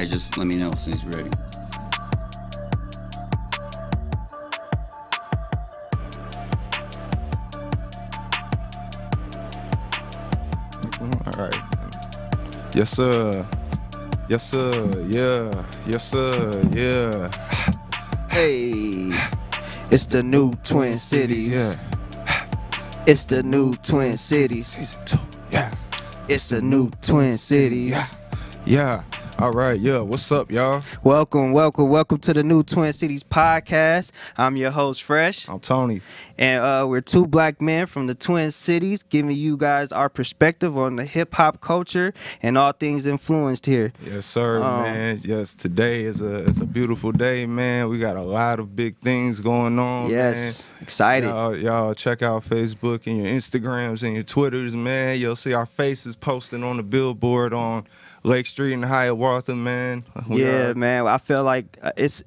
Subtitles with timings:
[0.00, 1.30] And you guys just let me know as soon as you're ready.
[11.26, 11.54] All right.
[12.74, 13.46] Yes, sir.
[14.30, 15.04] Yes, sir.
[15.06, 15.66] Yeah.
[15.86, 16.50] Yes, sir.
[16.70, 17.30] Yeah.
[18.30, 19.10] Hey,
[19.90, 21.48] it's the new Twin Cities.
[21.48, 21.74] Yeah.
[23.06, 24.68] It's the new Twin Cities.
[24.68, 25.18] Season two.
[25.50, 25.70] Yeah.
[26.26, 27.90] It's the new Twin Cities.
[27.90, 28.06] Yeah.
[28.64, 29.02] Yeah.
[29.40, 29.80] All right.
[29.80, 30.00] Yeah.
[30.00, 30.82] What's up, y'all?
[31.02, 34.12] Welcome, welcome, welcome to the new Twin Cities podcast.
[34.36, 36.02] I'm your host, Fresh, I'm Tony.
[36.38, 40.76] and uh, we're two black men from the Twin Cities giving you guys our perspective
[40.76, 42.12] on the hip hop culture
[42.42, 43.94] and all things influenced here.
[44.04, 45.20] Yes, sir, Um, man.
[45.24, 47.88] Yes, today is a it's a beautiful day, man.
[47.88, 50.10] We got a lot of big things going on.
[50.10, 50.82] yes, man.
[50.82, 51.28] excited.
[51.28, 55.18] Y'all, y'all check out Facebook and your Instagrams and your Twitters, man.
[55.18, 57.86] You'll see our faces posted on the billboard on
[58.22, 60.04] Lake Street in Hiawatha, man.
[60.28, 61.06] We yeah, are- man.
[61.06, 62.22] I feel like uh, it's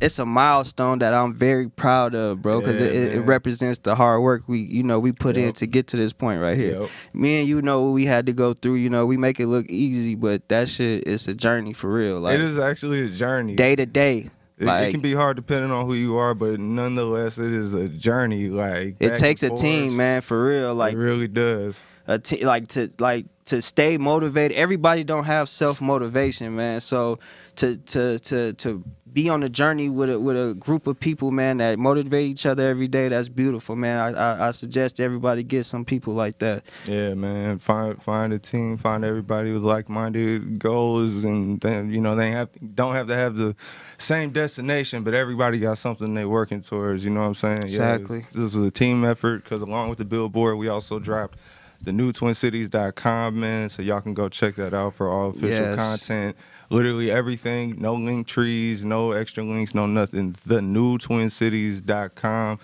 [0.00, 3.94] it's a milestone that I'm very proud of, bro, because Yeah, it, it, represents the
[3.94, 6.80] hard work we you know we put in to get to this point right here.
[6.80, 6.90] Yep.
[7.12, 8.74] Me and you know what we had to go through.
[8.74, 12.20] You know, we make it look easy, but that shit is a journey for real.
[12.20, 13.54] Like it is actually a journey.
[13.54, 14.30] day to day.
[14.58, 17.74] It, Like it can be hard depending on who you are, but nonetheless, it is
[17.74, 18.48] a journey.
[18.48, 20.74] Like it takes a and team, man, for real.
[20.74, 21.82] Like it really does.
[22.06, 24.56] a te- like to like to stay motivated.
[24.56, 26.80] Everybody don't have self motivation, man.
[26.80, 27.18] So
[27.56, 31.30] to to to to be on a journey with a with a group of people,
[31.30, 33.08] man, that motivate each other every day.
[33.08, 33.98] That's beautiful, man.
[33.98, 36.64] I I, I suggest everybody get some people like that.
[36.86, 37.58] Yeah, man.
[37.58, 42.32] Find find a team, find everybody with like minded goals, and then you know they
[42.32, 43.54] have don't have to have the
[43.98, 47.04] same destination, but everybody got something they working towards.
[47.04, 47.62] You know what I'm saying?
[47.62, 48.20] Exactly.
[48.20, 51.38] this, this is a team effort because along with the billboard, we also dropped
[51.84, 55.76] the new twincities.com man so y'all can go check that out for all official Yes.
[56.08, 56.36] content
[56.70, 62.58] literally everything no link trees no extra links no nothing the new twincities.com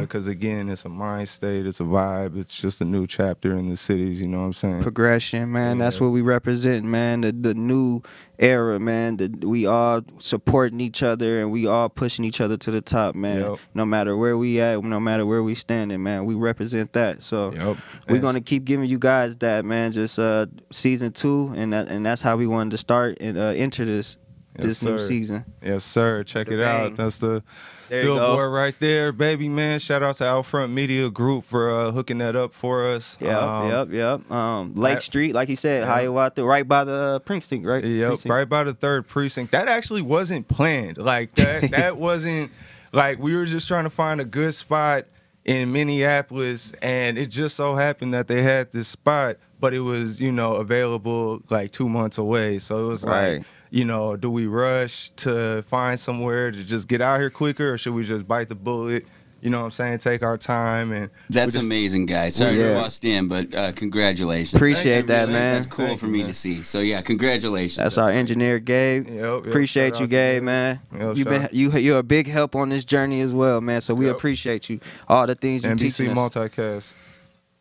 [0.00, 3.68] because again it's a mind state it's a vibe it's just a new chapter in
[3.68, 5.78] the cities you know what i'm saying Progression, man.
[5.78, 7.22] That's what we represent, man.
[7.22, 8.02] The the new
[8.38, 9.16] era, man.
[9.16, 13.14] The, we all supporting each other and we all pushing each other to the top,
[13.14, 13.40] man.
[13.40, 13.58] Yep.
[13.74, 16.24] No matter where we at, no matter where we standing, man.
[16.24, 17.22] We represent that.
[17.22, 17.52] So.
[17.52, 17.76] yep
[18.08, 19.92] We're And gonna keep giving you guys that, man.
[19.92, 23.52] Just uh, season two, and that, and that's how we wanted to start and uh,
[23.56, 24.16] enter this
[24.56, 25.06] Yes, this new sir.
[25.06, 25.44] season.
[25.62, 26.24] Yes, sir.
[26.24, 26.86] Check The it bang.
[26.92, 26.96] out.
[26.96, 27.44] That's the
[27.88, 29.78] There billboard right there, baby man.
[29.78, 33.16] Shout out to Outfront Media Group for uh, hooking that up for us.
[33.20, 34.32] Yep, Um, yep, yep.
[34.32, 35.94] Um, Lake I- Street, like he said, Yeah.
[35.94, 37.84] Hiawatha, right by the precinct, right?
[37.84, 38.32] Yep, Precinct.
[38.32, 39.52] right by the third precinct.
[39.52, 40.98] That actually wasn't planned.
[40.98, 41.62] Like that.
[41.70, 42.50] that wasn't
[42.92, 45.04] like we were just trying to find a good spot
[45.44, 50.20] in Minneapolis, and it just so happened that they had this spot, but it was
[50.20, 52.58] you know available like two months away.
[52.58, 53.38] So it was Right.
[53.38, 53.46] like.
[53.70, 57.76] You know, do we rush to find somewhere to just get out here quicker, or
[57.76, 59.04] should we just bite the bullet?
[59.42, 59.98] You know what I'm saying?
[59.98, 62.34] Take our time and That's just- amazing, guys.
[62.36, 62.68] Sorry Yeah.
[62.76, 64.54] to bust in, but uh, congratulations.
[64.54, 65.32] Appreciate you, that, really.
[65.34, 65.54] man.
[65.56, 66.26] That's cool Thank for you, me man.
[66.28, 66.62] to see.
[66.62, 67.76] So yeah, congratulations.
[67.76, 69.06] That's our engineer, Gabe.
[69.06, 70.42] Yep, yep, Appreciate you, Gabe, Gabe.
[70.44, 70.80] man.
[70.98, 73.82] Yep, you been, you you're a big help on this journey as well, man.
[73.82, 74.16] So we Yep.
[74.16, 74.80] appreciate you.
[75.08, 76.18] All the things you NBC teaching us.
[76.18, 76.94] multicast.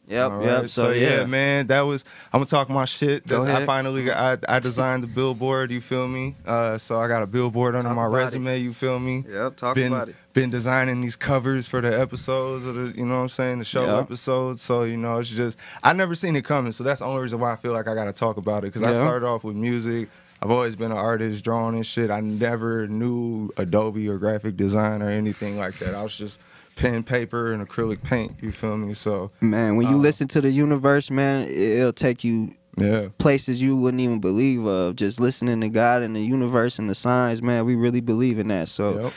[0.10, 0.62] Yep, All yep.
[0.62, 2.06] right, So, yeah, man, that was.
[2.32, 3.28] I'm gonna talk my shit.
[3.28, 4.42] Go That's- I finally got.
[4.48, 5.70] I, I designed the billboard.
[5.70, 6.36] You feel me?
[6.46, 8.20] Uh, so I got a billboard under Talk my about it.
[8.20, 8.58] resume.
[8.58, 9.26] You feel me?
[9.30, 10.16] Yep, talk been, about it.
[10.32, 12.98] Been designing these covers for the episodes of the.
[12.98, 13.60] You know what I'm saying?
[13.60, 14.00] The show Yeah.
[14.00, 14.62] episodes.
[14.62, 15.60] So you know, it's just.
[15.84, 16.72] I never seen it coming.
[16.72, 18.84] So that's the only reason why I feel like I gotta talk about it because
[18.84, 20.08] I started off with music.
[20.42, 22.12] I've always been an artist, drawing and shit.
[22.12, 25.96] I never knew Adobe or graphic design or anything like that.
[25.96, 26.40] I was just
[26.78, 28.36] pen, paper, and acrylic paint.
[28.42, 28.94] You feel me?
[28.94, 33.08] So Man, when you Uh, listen to the universe, man, it'll take you yeah.
[33.18, 34.96] places you wouldn't even believe of.
[34.96, 37.66] Just listening to God and the universe and the signs, man.
[37.66, 38.68] We really believe in that.
[38.70, 39.14] So, Yep.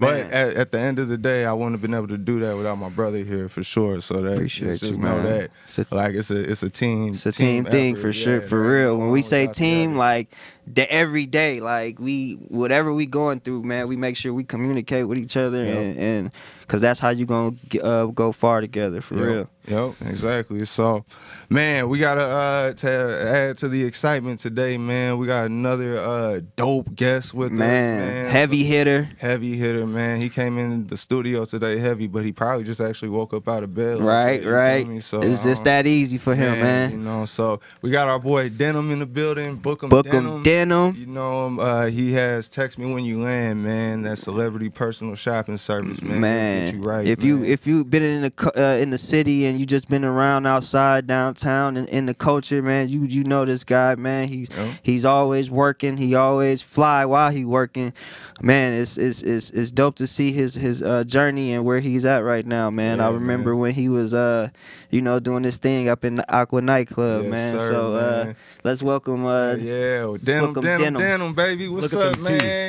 [0.00, 2.38] But at, at the end of the day, I wouldn't have been able to do
[2.38, 4.00] that without my brother here for sure.
[4.00, 7.08] So that Appreciate just you, know that It's a- like it's a it's a team.
[7.08, 8.02] it's a team, thing effort.
[8.02, 8.70] for sure, Yeah, for man.
[8.70, 8.96] real.
[8.96, 10.32] When we say team, like
[10.74, 15.06] the every day, like we whatever we going through, man, we make sure we communicate
[15.08, 15.76] with each other, Yep.
[15.76, 16.30] and and
[16.60, 19.24] because that's how you gonna uh, go far together, for Yep.
[19.26, 19.50] real.
[19.68, 20.64] Yep, exactly.
[20.64, 21.04] So,
[21.50, 25.18] man, we gotta uh to add to the excitement today, man.
[25.18, 28.30] We got another uh dope guest with Man, us, man.
[28.30, 29.08] heavy hitter.
[29.18, 30.20] heavy hitter, man.
[30.22, 33.62] He came in the studio today heavy, but he probably just actually woke up out
[33.62, 33.98] of bed.
[33.98, 34.88] like Right, that, you feel right.
[34.88, 35.00] me?
[35.00, 36.90] So it's just um, that easy for him, You man.
[36.92, 39.56] You know, so we got our boy Denim in the building.
[39.56, 40.26] Book him, Book Denim.
[40.36, 40.42] him, denim.
[40.66, 41.58] You know him.
[41.60, 44.02] Uh, he has text me when you land, man.
[44.02, 46.20] That celebrity personal shopping service, man.
[46.20, 47.50] Man, you right, if you man.
[47.50, 51.06] if you been in the uh, in the city and you just been around outside
[51.06, 54.28] downtown and in the culture, man, you you know this guy, man.
[54.28, 54.72] He's Yeah.
[54.82, 55.96] he's always working.
[55.96, 57.92] He always fly while he working.
[58.40, 62.04] Man, it's it's it's, it's dope to see his his uh, journey and where he's
[62.04, 63.00] at right now, man.
[63.00, 63.58] I remember man.
[63.60, 64.50] when he was uh
[64.90, 67.58] you know doing this thing up in the Aqua nightclub, Yes, man.
[67.58, 68.36] sir, so uh man.
[68.64, 70.18] let's welcome uh yeah, well,
[70.54, 71.00] denim, Book 'em, denim, denim.
[71.20, 71.68] denim, baby.
[71.68, 72.42] What's Look up, teeth.
[72.42, 72.68] man?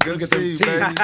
[0.00, 0.94] Good Look to see you, baby.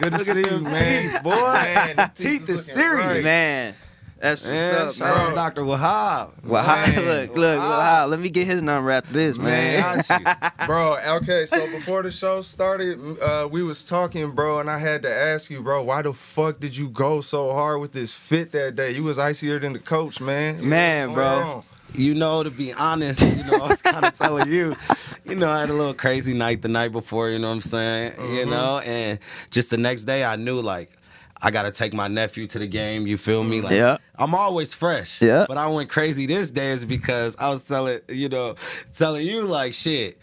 [0.00, 1.02] Good to Look see you, man.
[1.10, 1.32] teeth, boy.
[1.52, 3.06] Man, the Teeth is serious.
[3.06, 3.24] right.
[3.24, 3.74] man.
[4.20, 5.28] That's what's Man, up, shout man.
[5.30, 5.62] out Dr.
[5.62, 6.30] Wahab.
[6.42, 7.04] Wahab, Man.
[7.06, 8.06] look, look, look, Wow.
[8.06, 9.80] let me get his number after this, man.
[9.80, 10.36] Man,
[10.66, 15.02] bro okay so before the show started uh, we was talking bro and i had
[15.02, 18.52] to ask you bro why the fuck did you go so hard with this fit
[18.52, 21.24] that day you was icier than the coach man Man, What's bro.
[21.40, 21.62] going on?
[21.92, 24.72] You know, to be honest, you know, I was kind of telling you,
[25.24, 27.60] you know, I had a little crazy night the night before, you know what I'm
[27.62, 28.12] saying?
[28.36, 29.18] You know, and
[29.50, 30.92] just the next day I knew like
[31.42, 33.60] I gotta take my nephew to the game, you feel me?
[33.60, 33.96] Like Yeah.
[34.18, 35.22] I'm always fresh.
[35.22, 35.46] Yeah.
[35.48, 38.56] But I went crazy this day is because I was telling, you know,
[38.92, 40.18] telling you like shit.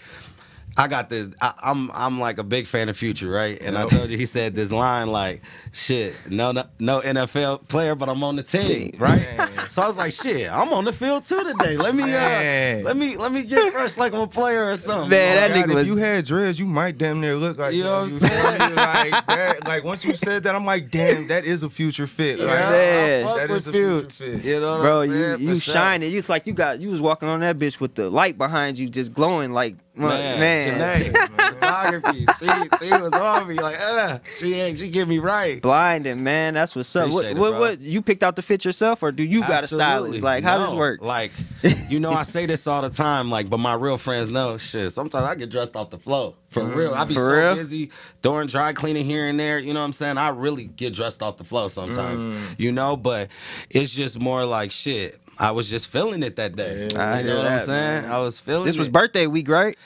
[0.80, 1.30] I got this.
[1.42, 3.60] I, I'm I'm like a big fan of Future, right?
[3.62, 5.42] And I told you he said this line like,
[5.72, 8.92] "Shit, no, no, no NFL player, but I'm on the team, Team.
[9.00, 9.70] right?" Man.
[9.70, 11.78] So I was like, "Shit, I'm on the field too today.
[11.78, 15.10] Let me, uh, let me, let me get fresh like I'm a player or something."
[15.10, 17.58] Man, Oh, that God, nigga if was- you had dreads, you might damn near look
[17.58, 18.76] like You know what I'm saying?
[18.76, 22.40] Like that, like once you said that, I'm like, damn, that is a future fit.
[22.40, 23.26] Like, Yeah, Man.
[23.26, 24.36] I fuck That a future Future.
[24.36, 24.46] fit.
[24.46, 25.40] You know, what Bro, I'm you saying?
[25.42, 25.74] you For sure.
[25.74, 26.10] shining.
[26.12, 28.78] You was like you got you was walking on that bitch with the light behind
[28.78, 30.40] you, just glowing like man.
[30.40, 32.26] Man, Janae, photography.
[32.38, 35.62] She, she was on me like, uh, she ain't, she get me right.
[35.62, 36.54] Blinding, man.
[36.54, 37.12] That's what's up.
[37.12, 37.82] What, it, what, what?
[37.82, 40.20] You picked out the fit yourself, or do you got a Absolutely.
[40.20, 40.24] stylist?
[40.24, 41.02] Like, how does this work?
[41.02, 41.32] Like,
[41.90, 44.92] you know, I say this all the time, like, but my real friends know shit.
[44.92, 46.36] Sometimes I get dressed off the flow.
[46.50, 46.94] For real.
[46.94, 47.56] I be so real?
[47.56, 47.92] busy
[48.22, 49.60] doing dry cleaning here and there.
[49.60, 50.18] You know what I'm saying?
[50.18, 52.26] I really get dressed off the flow sometimes.
[52.26, 52.60] Mm.
[52.60, 53.30] You know, but
[53.70, 55.20] it's just more like shit.
[55.40, 56.88] I was just feeling it that day.
[56.92, 57.16] Yeah.
[57.16, 58.04] I you know what I'm saying?
[58.04, 58.12] man.
[58.12, 59.78] I was feeling This was birthday week, right?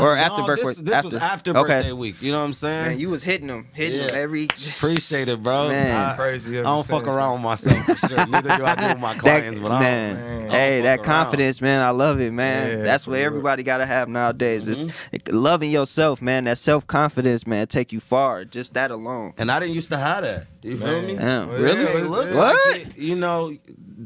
[0.00, 0.64] Or No, after birthday?
[0.64, 1.74] This, this was after Okay.
[1.74, 2.20] birthday week.
[2.22, 2.88] You know what I'm saying?
[2.90, 4.44] Man, you was hitting them, hitting them every.
[4.44, 5.68] Appreciate it, bro.
[5.68, 6.10] Man.
[6.10, 6.58] I, Crazy.
[6.58, 8.26] I don't fuck around with myself for sure.
[8.26, 10.40] Neither do I do with my clients, that, but I man, don't, man.
[10.40, 11.04] I don't hey, fuck that around.
[11.24, 12.70] confidence, man, I love it, man.
[12.78, 13.26] Yeah, That's what real.
[13.26, 14.66] everybody gotta have nowadays.
[14.68, 15.36] It's Mm-hmm.
[15.36, 16.44] loving yourself, man.
[16.44, 18.44] That self confidence, man, take you far.
[18.44, 19.34] Just that alone.
[19.38, 20.46] And I didn't used to have that.
[20.60, 21.14] Do you feel me?
[21.16, 21.82] Damn, Well, really?
[21.82, 22.54] yeah, It looked What?
[22.68, 23.50] like it, you know,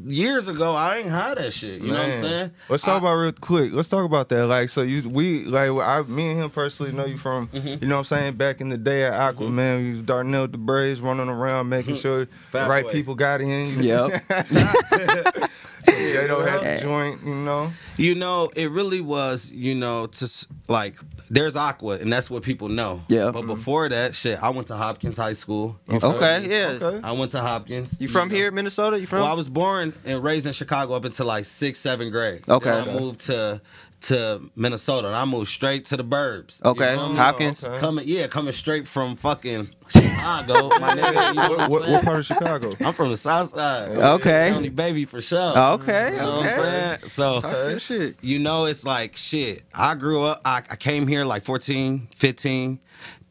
[0.07, 1.81] years ago I ain't had that shit.
[1.81, 2.51] You know what I'm saying?
[2.69, 3.73] Let's talk I- about real quick.
[3.73, 4.45] Let's talk about that.
[4.47, 7.67] Like, so you, we, like, I, me and him personally know you from, Mm-hmm.
[7.83, 9.81] you know what I'm saying, back in the day at Aqua, man.
[9.83, 12.91] We was Darnell DeBrays running around making sure the right boy.
[12.91, 13.83] people got in.
[13.83, 14.23] Yep.
[15.85, 17.71] they don't have the joint, you know.
[17.97, 20.97] You know, it really was, you know, to like,
[21.29, 23.03] there's Aqua, and that's what people know.
[23.07, 23.31] Yeah.
[23.31, 25.79] But before that, shit, I went to Hopkins High School.
[25.87, 26.49] You feel Okay, me?
[26.49, 26.77] yeah.
[26.81, 26.99] Okay.
[27.03, 27.99] I went to Hopkins.
[28.01, 28.35] You from know.
[28.35, 28.99] here, Minnesota?
[28.99, 29.19] You from?
[29.19, 32.47] Well, I was born and raised in Chicago up until like sixth, seventh grade.
[32.49, 32.69] Okay.
[32.69, 33.61] Then I moved to
[34.01, 36.63] to Minnesota and I moved straight to the burbs.
[36.63, 37.15] You okay, feel me?
[37.17, 37.67] Hopkins.
[37.67, 37.79] okay.
[37.79, 41.29] Coming, yeah, coming straight from fucking Chicago, my nigga.
[41.29, 42.75] You know what, What, what part of Chicago?
[42.85, 43.89] I'm from the South Side.
[43.89, 44.49] Okay.
[44.51, 45.57] County baby for sure.
[45.57, 46.99] Okay, You know what I'm saying?
[47.07, 48.17] So, Talk shit.
[48.21, 49.63] you know, it's like shit.
[49.73, 52.79] I grew up, I, I came here like 14, 15.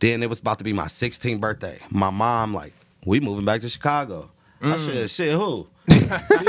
[0.00, 1.78] Then it was about to be my 16th birthday.
[1.90, 2.72] My mom, like,
[3.06, 4.30] we moving back to Chicago.
[4.60, 4.78] I Mm.
[4.78, 5.68] said, shit, who?
[5.88, 5.98] She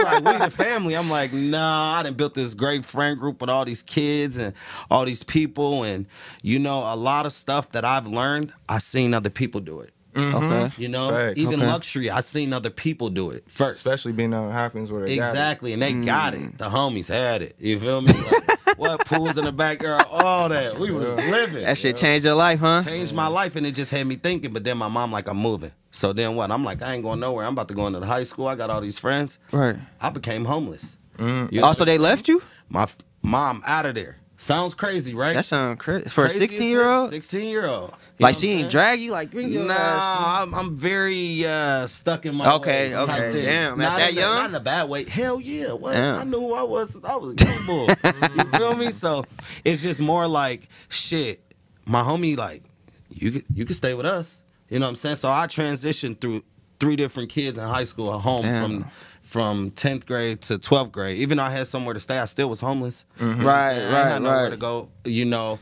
[0.03, 0.95] like, we the family.
[0.95, 4.53] I'm like, nah, I done built this great friend group with all these kids and
[4.89, 5.83] all these people.
[5.83, 6.05] And,
[6.41, 9.91] you know, a lot of stuff that I've learned, I seen other people do it.
[10.17, 10.71] Okay.
[10.77, 11.37] You know, Facts.
[11.37, 11.67] even Okay.
[11.67, 13.85] luxury, I seen other people do it first.
[13.85, 15.29] Especially being on Hopkins where they got it.
[15.29, 16.05] Exactly, and they Mm.
[16.05, 16.57] got it.
[16.57, 17.57] The homies had it.
[17.59, 18.13] You feel me?
[18.13, 20.03] Like, what pools in the backyard?
[20.09, 20.77] All that.
[20.79, 21.63] We was living.
[21.63, 22.83] That shit changed your life, huh?
[22.83, 24.51] changed my life, and it just had me thinking.
[24.53, 25.71] But then my mom like, I'm moving.
[25.91, 26.51] So then what?
[26.51, 27.45] I'm like, I ain't going nowhere.
[27.45, 28.47] I'm about to go into the high school.
[28.47, 29.39] I got all these friends.
[29.51, 29.75] Right.
[30.01, 30.97] I became homeless.
[31.17, 31.51] Mm.
[31.51, 32.41] You know Also, they left you.
[32.69, 34.17] My f- mom out of there.
[34.37, 35.33] Sounds crazy, right?
[35.33, 37.09] That sounds crazy for a sixteen year old.
[37.11, 37.93] 16 year old.
[38.19, 39.11] Like she ain't drag you.
[39.11, 40.43] Like bring your No, ass.
[40.47, 43.31] I'm, I'm very uh, stuck in my Okay, ways type okay.
[43.33, 43.45] thing.
[43.45, 44.35] Damn, at not that in a- young?
[44.35, 45.03] not in a bad way.
[45.03, 45.93] Hell yeah, what?
[45.93, 46.19] Damn.
[46.19, 46.91] I knew who I was.
[46.91, 47.93] since I was a young boy.
[48.35, 48.91] you feel me?
[48.91, 49.25] So
[49.65, 51.41] it's just more like shit.
[51.85, 52.63] My homie, like
[53.09, 54.43] you could you could stay with us.
[54.69, 55.17] You know what I'm saying?
[55.17, 56.41] So I transitioned through
[56.79, 58.63] three different kids in high school, at home Damn.
[58.81, 58.91] from
[59.21, 61.17] from 10th grade to 12th grade.
[61.17, 63.05] Even though I had somewhere to stay, I still was homeless.
[63.19, 63.77] You know what I'm Right.
[63.79, 64.51] I right, had nowhere right.
[64.51, 64.89] to go.
[65.03, 65.59] You know,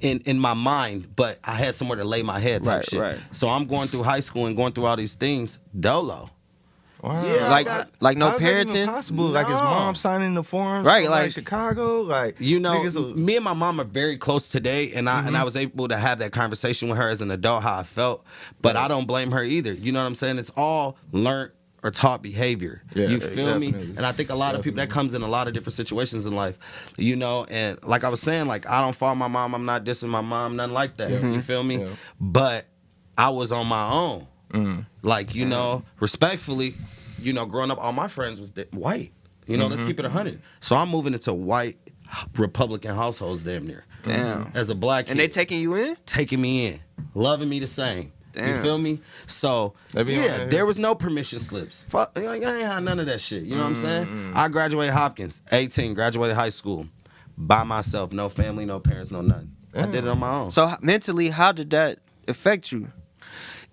[0.00, 3.00] in in my mind, but I had somewhere to lay my head type Right, shit.
[3.00, 3.18] right.
[3.32, 6.30] So I'm going through high school and going through all these things, dolo.
[7.00, 7.24] Wow.
[7.24, 8.86] Yeah, Like I got- like no How's that even parenting.
[8.86, 9.26] possible?
[9.26, 13.36] Like his mom signing the forms, Right, from, like- Chicago, like You know, niggas me
[13.36, 15.36] and my mom are very close today, and I and Mm-hmm.
[15.36, 18.24] I was able to have that conversation with her as an adult how I felt.
[18.62, 19.72] But I don't blame her either.
[19.72, 20.38] You know what I'm saying?
[20.38, 22.82] It's all learned or taught behavior.
[22.94, 23.68] Yeah, you feel me?
[23.68, 26.26] And I think a lot of people that comes in a lot of different situations
[26.26, 26.58] in life.
[26.98, 29.54] You know, and like I was saying, like I don't fault my mom.
[29.54, 31.10] I'm not dissing my mom, nothing like that.
[31.10, 31.78] You feel me?
[31.84, 31.90] Yeah.
[32.20, 32.66] But
[33.16, 34.26] I was on my own.
[34.52, 34.86] Mm.
[35.02, 36.72] Like you know, respectfully,
[37.20, 39.12] you know, growing up, all my friends was white.
[39.46, 39.70] You know, Mm-hmm.
[39.70, 40.40] let's keep it a hundred.
[40.60, 41.78] So I'm moving into white
[42.36, 43.84] Republican households, damn near.
[44.04, 44.50] Damn.
[44.54, 45.96] As a black kid, And they taking you in?
[46.06, 46.80] taking me in,
[47.14, 48.12] loving me the same.
[48.38, 49.00] You feel me?
[49.26, 50.50] So They yeah, that.
[50.50, 51.84] there was no permission slips.
[51.88, 53.42] Fuck, I ain't had none of that shit.
[53.42, 54.32] You know what I'm saying?
[54.34, 56.86] I graduated Hopkins, 18, graduated high school,
[57.36, 59.52] by myself, no family, no parents, no nothing.
[59.74, 60.50] I did it on my own.
[60.50, 62.90] So mentally, how did that affect you?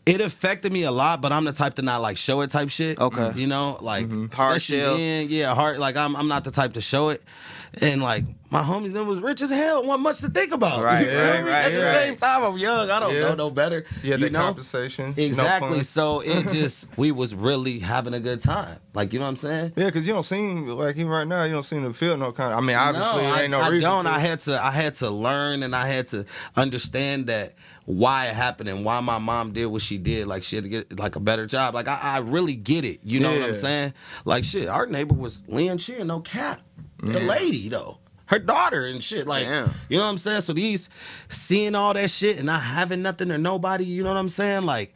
[0.05, 2.69] it affected me a lot, but I'm the type to not like show it type
[2.69, 2.99] shit.
[2.99, 3.31] Okay.
[3.35, 4.97] You know, like Hard especially shell.
[4.97, 7.23] then, yeah, hard like I'm I'm not the type to show it.
[7.81, 10.81] And like my homies them was rich as hell, wasn't much to think about.
[10.83, 11.93] Right, You feel right, right, At the right.
[12.05, 12.89] same time, I'm young.
[12.89, 13.21] I don't Yeah.
[13.21, 13.85] know no better.
[14.03, 14.39] yeah, the know?
[14.39, 15.71] compensation, Exactly.
[15.71, 15.83] fun.
[15.83, 18.77] so it just we was really having a good time.
[18.93, 19.73] Like you know what I'm saying?
[19.75, 21.43] Yeah, because you don't seem like even right now.
[21.43, 22.53] You don't seem to feel no kind.
[22.53, 23.89] Of, I mean, obviously, no, there I, ain't no I reason.
[23.89, 24.05] don't.
[24.05, 24.11] to.
[24.11, 24.63] I had to.
[24.65, 27.55] I had to learn, and I had to understand that
[27.85, 30.27] why it happened and why my mom did what she did.
[30.27, 31.73] Like she had to get like a better job.
[31.75, 32.99] Like I, I really get it.
[33.03, 33.93] You know what I'm saying?
[34.23, 34.67] Like shit.
[34.69, 36.61] Our neighbor was Leon Chin, no cap.
[36.99, 37.97] The lady though.
[38.27, 39.71] Her daughter and shit, like Damn.
[39.87, 40.41] you know what I'm saying.
[40.41, 40.89] So these
[41.29, 44.63] seeing all that shit and not having nothing or nobody, you know what I'm saying?
[44.63, 44.93] Like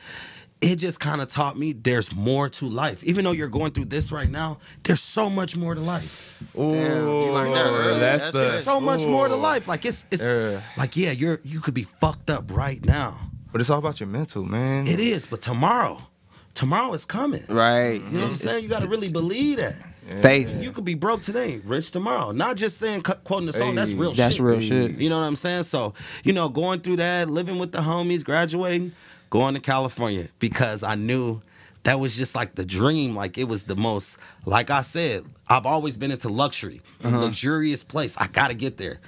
[0.62, 3.04] it just kind of taught me there's more to life.
[3.04, 6.42] Even though you're going through this right now, there's so much more to life.
[6.58, 8.00] Ooh, you learned that early.
[8.00, 8.40] that's, That's the.
[8.40, 9.68] There's so much more to life.
[9.68, 10.62] Like it's it's Yeah.
[10.76, 13.16] like yeah, you're you could be fucked up right now.
[13.52, 14.88] But it's all about your mental, man.
[14.88, 16.02] It is, but tomorrow,
[16.56, 17.44] tomorrow is coming.
[17.48, 17.94] Right.
[17.94, 18.64] You know what I'm saying?
[18.64, 19.76] You got to really believe that.
[20.22, 20.62] Faith.
[20.62, 22.32] You could be broke today, rich tomorrow.
[22.32, 23.76] Not just saying quoting the song.
[23.76, 24.14] That's real.
[24.14, 24.44] That's shit.
[24.44, 24.98] real shit.
[24.98, 25.64] You know what I'm saying?
[25.64, 28.92] So you know, going through that, living with the homies, graduating,
[29.30, 31.42] going to California because I knew.
[31.84, 33.16] That was just like the dream.
[33.16, 37.18] Like it was the most, like I said, I've always been into luxury, uh-huh.
[37.18, 38.18] luxurious place.
[38.18, 39.00] I gotta get there.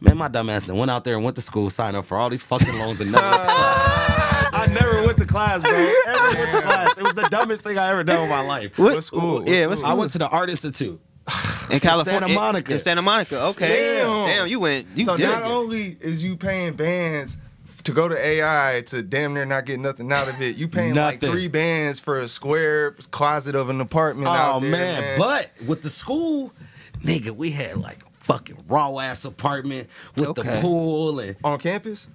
[0.00, 2.28] Man, my dumb ass went out there and went to school, signed up for all
[2.28, 4.35] these fucking loans and never went to class.
[4.56, 5.72] I never went to class, bro.
[5.72, 6.98] Ever went to class.
[6.98, 8.78] It was the dumbest thing I ever done in my life.
[8.78, 9.40] What, What school?
[9.40, 9.90] What Yeah, what school?
[9.90, 11.00] I went to the Art Institute.
[11.72, 12.72] in California, Santa Monica.
[12.72, 13.42] In Santa Monica.
[13.46, 13.96] Okay.
[13.98, 14.26] Damn.
[14.28, 14.86] Damn, you went.
[14.94, 15.24] You so did.
[15.24, 17.38] not only is you paying bands
[17.84, 20.94] to go to AI to damn near not get nothing out of it, you paying
[20.94, 24.28] like three bands for a square closet of an apartment.
[24.28, 25.00] Oh out there, man.
[25.00, 26.52] man, but with the school,
[27.00, 32.08] nigga, we had like a fucking raw ass apartment with the pool and on campus,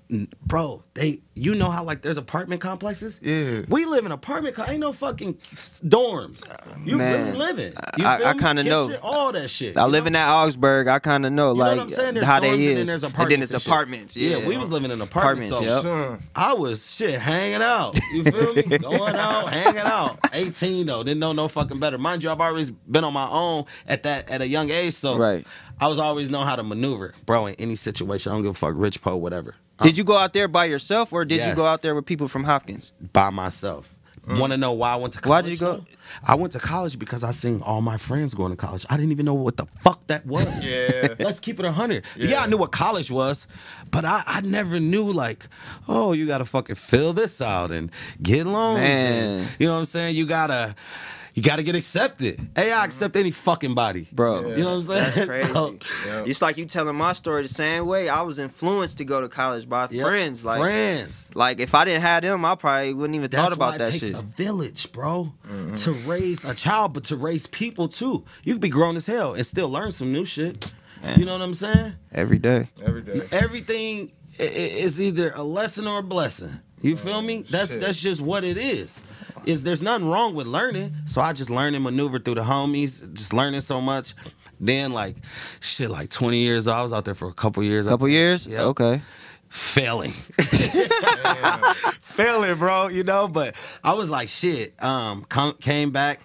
[0.45, 3.19] bro, they you know how like there's apartment complexes?
[3.23, 3.61] Yeah.
[3.69, 6.49] We live in apartment co- ain't no fucking dorms.
[6.49, 7.73] Uh, you Man, really living.
[7.97, 8.87] You I- I kinda know.
[8.87, 9.77] Kitchen, all that shit.
[9.77, 10.07] I live know?
[10.07, 10.87] in that Augsburg.
[10.87, 12.15] I kind of know, You know like saying?
[12.17, 12.87] How they and is, then and
[13.29, 14.17] then it's and apartments.
[14.17, 15.51] Yeah, we was living in apartments.
[15.51, 16.21] Apartments, so yep.
[16.35, 17.97] I was shit hanging out.
[18.13, 18.77] You feel me?
[18.77, 20.19] Going out, hanging out.
[20.33, 21.97] 18 though, didn't know no fucking better.
[21.97, 25.17] Mind you, I've always been on my own at that at a young age, so
[25.17, 25.45] Right.
[25.79, 27.47] I was always know how to maneuver, bro.
[27.47, 29.55] In any situation, I don't give a fuck, rich po, whatever.
[29.83, 32.27] Did you go out there by yourself, or did you go out there with people
[32.27, 32.93] from Hopkins?
[33.13, 33.95] by myself.
[34.27, 34.39] Mm.
[34.39, 35.29] Want to know why I went to college?
[35.31, 35.83] Why did you go-
[36.27, 38.85] I went to college because I seen all my friends going to college.
[38.87, 40.45] I didn't even know what the fuck that was.
[40.63, 41.15] Yeah.
[41.17, 42.03] Let's keep it a hundred.
[42.15, 42.27] Yeah.
[42.27, 42.41] Yeah.
[42.41, 43.47] I knew what college was,
[43.89, 45.47] but I, I never knew like,
[45.87, 47.89] oh, you gotta fucking fill this out and
[48.21, 48.79] get loans.
[48.81, 49.39] Man.
[49.39, 50.15] and- you know what I'm saying?
[50.15, 50.75] You gotta
[51.33, 52.39] you gotta get accepted.
[52.55, 52.85] Hey, I mm-hmm.
[52.85, 54.07] accept any fucking body.
[54.11, 55.03] Bro, You know what I'm saying?
[55.03, 55.53] That's crazy.
[55.53, 56.23] So, Yeah.
[56.25, 58.09] It's like you telling my story the same way.
[58.09, 60.43] I was influenced to go to college by yeah, friends.
[60.45, 61.31] Like, friends.
[61.35, 63.87] like if I didn't have them, I probably wouldn't even That's thought about why that
[63.89, 64.15] it takes shit.
[64.15, 65.75] a village, bro, mm-hmm.
[65.75, 68.25] to raise a child, but to raise people too.
[68.43, 70.73] You could be grown as hell and still learn some new shit.
[71.17, 71.93] You know what I'm saying?
[72.11, 72.67] Every day.
[72.85, 73.21] every day.
[73.31, 74.47] Everything i- i-
[74.85, 76.59] is either a lesson or a blessing.
[76.81, 77.41] You feel me?
[77.43, 77.81] That's shit.
[77.81, 79.01] that's just what it is.
[79.45, 80.93] Is there's nothing wrong with learning.
[81.05, 84.13] So I just learn and maneuver through the homies, just learning so much.
[84.59, 85.15] Then like
[85.59, 87.87] shit, like 20 years old, I was out there for a couple years.
[87.87, 88.45] Couple years.
[88.45, 88.63] Yeah.
[88.63, 89.01] Okay.
[89.49, 90.11] failing.
[92.01, 96.21] failing, bro, you know, but I was like, shit, um, come, came back.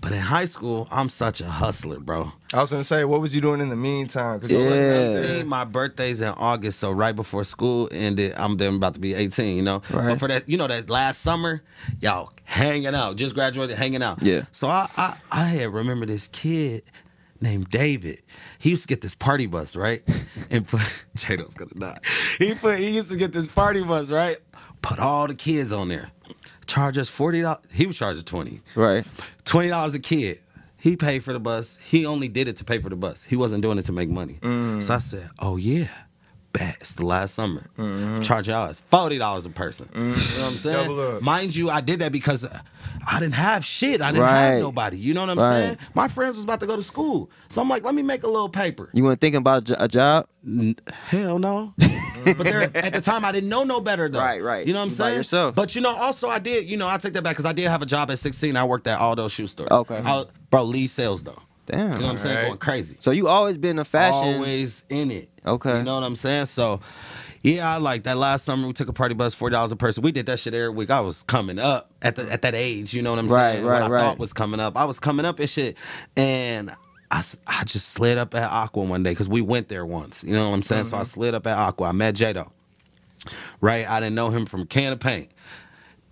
[0.00, 2.32] But in high school, I'm such a hustler, bro.
[2.54, 4.40] I was gonna say, what was you doing in the meantime?
[4.40, 5.18] 'Cause Yeah.
[5.20, 9.12] 18, my birthday's in August, so right before school ended, I'm then about to be
[9.14, 9.82] 18, you know?
[9.90, 10.08] Right.
[10.08, 11.62] But for that, you know, that last summer,
[12.00, 14.22] y'all hanging out, just graduated, hanging out.
[14.22, 14.42] Yeah.
[14.52, 16.82] So I, I, I had remember this kid
[17.42, 18.22] named David.
[18.58, 20.02] He used to get this party bus, right?
[20.52, 20.80] And put
[21.16, 21.98] Jado's gonna die.
[22.38, 24.36] He put he used to get this party bus, right?
[24.82, 26.10] Put all the kids on there.
[26.70, 27.64] Charge us forty dollars.
[27.72, 28.60] He was charging twenty.
[28.76, 29.04] Right.
[29.44, 30.38] Twenty dollars a kid.
[30.76, 31.78] He paid for the bus.
[31.84, 33.24] He only did it to pay for the bus.
[33.24, 34.38] He wasn't doing it to make money.
[34.40, 34.80] Mm.
[34.80, 35.88] So I said, "Oh yeah,
[36.52, 37.66] bet it's the last summer.
[37.78, 38.20] Mm-hmm.
[38.20, 39.86] Charge y'all is forty dollars a person.
[39.86, 39.98] Mm-hmm.
[39.98, 41.24] You know what I'm saying?
[41.24, 42.46] Mind you, I did that because
[43.10, 44.02] I didn't have shit.
[44.02, 44.40] I didn't Right.
[44.52, 44.98] have nobody.
[44.98, 45.50] You know what I'm Right.
[45.64, 45.78] saying?
[45.94, 48.28] My friends was about to go to school, so I'm like, let me make a
[48.28, 48.90] little paper.
[48.92, 50.26] You weren't thinking about a job?
[50.46, 50.74] N-
[51.08, 51.74] Hell no.
[52.24, 54.18] but there, at the time, I didn't know no better though.
[54.18, 54.66] Right, right.
[54.66, 55.16] You know what I'm You saying?
[55.16, 55.54] yourself.
[55.54, 56.68] But you know, also I did.
[56.68, 58.56] You know, I take that back because I did have a job at 16.
[58.56, 59.72] I worked at Aldo shoe store.
[59.72, 60.00] Okay.
[60.04, 61.38] I bro, lead sales though.
[61.70, 61.92] Damn.
[61.92, 62.34] You know what I'm saying?
[62.36, 62.48] Alright.
[62.48, 62.96] Going crazy.
[62.98, 64.34] So you always been a fashion.
[64.34, 65.28] Always in it.
[65.46, 65.78] Okay.
[65.78, 66.46] You know what I'm saying?
[66.46, 66.80] So,
[67.42, 70.02] yeah, I like that last summer we took a party bus, forty dollars a person.
[70.02, 70.90] We did that shit every week.
[70.90, 72.92] I was coming up at the at that age.
[72.92, 73.64] You know what I'm Right, saying?
[73.64, 74.00] right, what I right.
[74.02, 74.76] thought was coming up.
[74.76, 75.76] I was coming up and shit,
[76.16, 76.70] and.
[77.12, 80.22] I, I just slid up at Aqua one day because we went there once.
[80.22, 80.82] You know what I'm saying?
[80.82, 80.90] Mm-hmm.
[80.90, 81.88] So I slid up at Aqua.
[81.88, 82.52] I met Jado.
[83.60, 83.84] Right?
[83.90, 85.28] I didn't know him from a can of paint.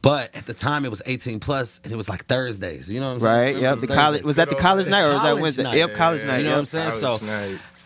[0.01, 2.91] But at the time it was 18 plus and it was like Thursdays.
[2.91, 3.55] You know what I'm saying?
[3.55, 3.63] Right.
[3.63, 3.75] Yep.
[3.75, 5.63] was The college was that the college night or was that Wednesday?
[5.65, 5.77] night.
[5.79, 5.95] Yep.
[5.95, 6.39] College night.
[6.39, 6.91] You know what I'm saying?
[6.93, 7.19] So.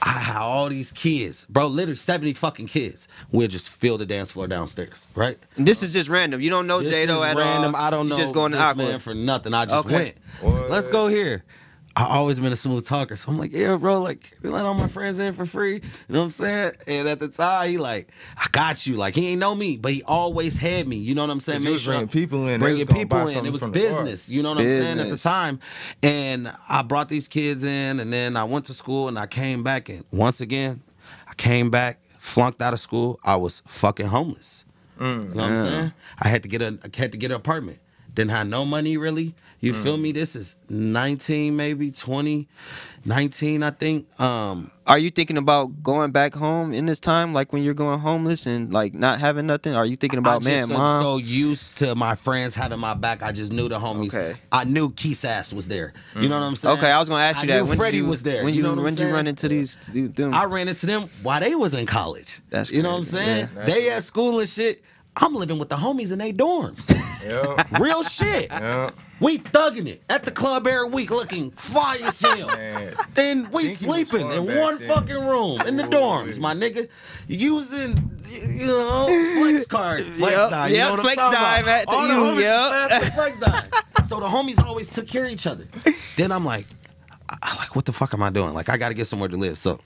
[0.04, 3.07] I had all these kids, bro, literally 70 fucking kids.
[3.31, 5.38] We'll just fill the dance floor downstairs, right?
[5.57, 6.40] And This is just random.
[6.40, 7.76] You don't know This Jado at random.
[7.76, 7.81] all.
[7.81, 8.16] I don't You know.
[8.16, 8.83] Just going to this Aqua.
[8.83, 9.54] man for nothing.
[9.54, 10.14] I just Okay.
[10.42, 10.54] went.
[10.57, 10.71] What?
[10.73, 11.45] Let's go here.
[11.94, 14.72] I always been a smooth talker, so I'm like, yeah, bro, like they let all
[14.75, 15.75] my friends in for free.
[15.75, 16.72] You know what I'm saying?
[16.88, 18.08] And at the time, he like,
[18.38, 18.94] I got you.
[18.94, 20.96] Like he ain't know me, but he always had me.
[20.96, 21.62] You know what I'm saying?
[21.62, 23.44] you was bringing people in, bringing people in.
[23.44, 23.88] It was from the bar.
[24.04, 24.30] business.
[24.30, 25.00] You know what I'm saying?
[25.00, 25.61] At the time,
[26.02, 29.62] and I brought these kids in, and then I went to school, and I came
[29.62, 30.82] back, and once again,
[31.28, 33.20] I came back, flunked out of school.
[33.25, 34.64] I was fucking homeless.
[34.99, 35.28] Mm.
[35.30, 35.92] You know what I'm saying?
[36.20, 37.80] I had to get a I had to get an apartment.
[38.14, 39.34] Didn't have no money really.
[39.62, 40.11] You feel me?
[40.11, 42.49] This is 19, maybe 20,
[43.04, 44.21] 19, I think.
[44.21, 48.00] Um, Are you thinking about going back home in this time, like when you're going
[48.00, 49.73] homeless and like not having nothing?
[49.76, 51.00] Are you thinking about I man, just mom?
[51.00, 53.23] so used to my friends having my back.
[53.23, 54.09] I just knew the homies.
[54.12, 54.35] Okay.
[54.50, 55.92] I knew Keith's ass was there.
[56.16, 56.78] You know what I'm saying?
[56.78, 57.62] okay, I was gonna ask you I that.
[57.62, 58.42] Knew when Freddie you, was there.
[58.42, 59.76] When you you, know when did you run into these?
[59.76, 60.35] Them?
[60.35, 62.40] I ran into them while they was in college.
[62.50, 63.49] That's you know what I'm saying.
[63.54, 63.64] yeah.
[63.64, 64.83] They at school and shit.
[65.16, 66.90] I'm living with the homies in their dorms.
[67.27, 67.79] Yep.
[67.81, 68.51] Real shit.
[68.51, 68.94] Yep.
[69.20, 72.48] We thugging it at the club every week, looking fly as hell.
[72.48, 72.94] Man.
[73.14, 74.88] Then we Think he was sleeping in one then.
[74.88, 76.88] fucking room in the Ooh, dorms, my nigga.
[77.29, 79.07] Using, you know,
[79.38, 80.70] flex cards, flex Yep.
[80.70, 81.68] You yep, know what I'm Flex Dine about?
[81.68, 82.72] at the All the homies yep.
[82.72, 84.05] was fast with Flex Dine.
[84.05, 85.68] So the homies always took care of each other.
[86.16, 86.66] Then I'm like,
[87.29, 88.55] I like, what the fuck am I doing?
[88.55, 89.57] Like, I got to get somewhere to live.
[89.57, 89.79] So.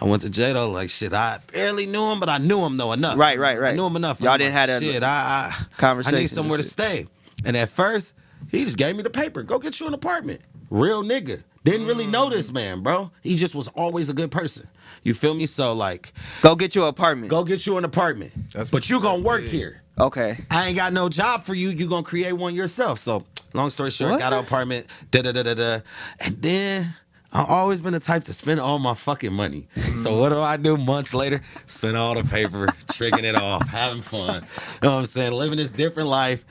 [0.00, 1.12] I went to Jado, like shit.
[1.12, 3.18] I barely knew him, but I knew him though enough.
[3.18, 3.72] Right, right, right.
[3.72, 4.20] I knew him enough.
[4.20, 5.02] Y'all I'm didn't like, have that shit.
[5.02, 7.06] I, I I conversation need somewhere to stay.
[7.44, 8.14] And at first,
[8.50, 9.42] he just gave me the paper.
[9.42, 10.40] Go get you an apartment.
[10.70, 11.42] Real nigga.
[11.64, 12.30] Didn't really know mm.
[12.30, 13.10] this man, bro.
[13.22, 14.68] He just was always a good person.
[15.02, 15.46] You feel me?
[15.46, 17.30] So like, Go get you an apartment.
[17.30, 18.32] go get you an apartment.
[18.52, 19.50] That's- but you gonna work big.
[19.50, 19.82] here.
[19.98, 20.38] Okay.
[20.50, 21.70] I ain't got no job for you.
[21.70, 22.98] You gonna create one yourself.
[23.00, 24.20] So long story short, What?
[24.20, 24.86] got an apartment.
[25.10, 25.80] Da da da da da.
[26.20, 26.94] And then
[27.32, 29.68] I've always been the type to spend all my fucking money.
[29.98, 31.40] So what do I do months later?
[31.66, 34.46] Spend all the paper, tricking it off, having fun.
[34.82, 35.32] You know what I'm saying?
[35.32, 36.44] Living this different life.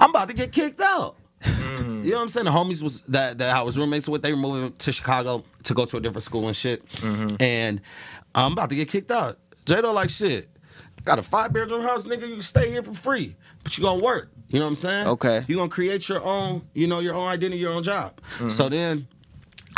[0.00, 1.16] I'm about to get kicked out.
[1.42, 2.04] Mm-hmm.
[2.04, 2.46] You know what I'm saying?
[2.46, 4.22] The homies was that that I was roommates with.
[4.22, 6.86] They were moving to Chicago to go to a different school and shit.
[6.88, 7.36] Mm-hmm.
[7.40, 7.80] And
[8.34, 9.36] I'm about to get kicked out.
[9.64, 10.48] Jado like shit.
[11.04, 12.28] Got a five bedroom house, nigga.
[12.28, 14.30] You can stay here for free, but you gonna work.
[14.48, 15.06] You know what I'm saying?
[15.06, 15.44] Okay.
[15.46, 18.20] You gonna create your own, you know, your own identity, your own job.
[18.48, 19.06] So then,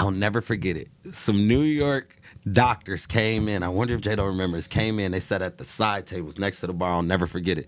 [0.01, 0.89] I'll never forget it.
[1.13, 2.17] Some New York
[2.51, 3.63] doctors came in.
[3.63, 4.67] I wonder if Jado remembers.
[4.67, 5.13] Came in.
[5.13, 6.93] They sat at the side tables next to the bar.
[6.93, 7.67] I'll never forget it,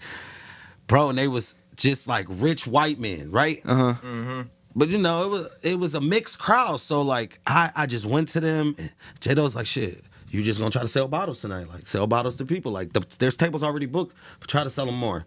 [0.87, 1.11] bro.
[1.11, 3.61] And they was just like rich white men, right?
[3.67, 3.95] Uh huh.
[4.03, 4.49] Mhm.
[4.75, 6.81] But you know, it was it was a mixed crowd.
[6.81, 8.91] So like I, I just went to them and
[9.21, 11.69] Jado's like, shit, you just gonna try to sell bottles tonight.
[11.69, 12.73] Like sell bottles to people.
[12.73, 15.27] Like the, there's tables already booked, but try to sell them more.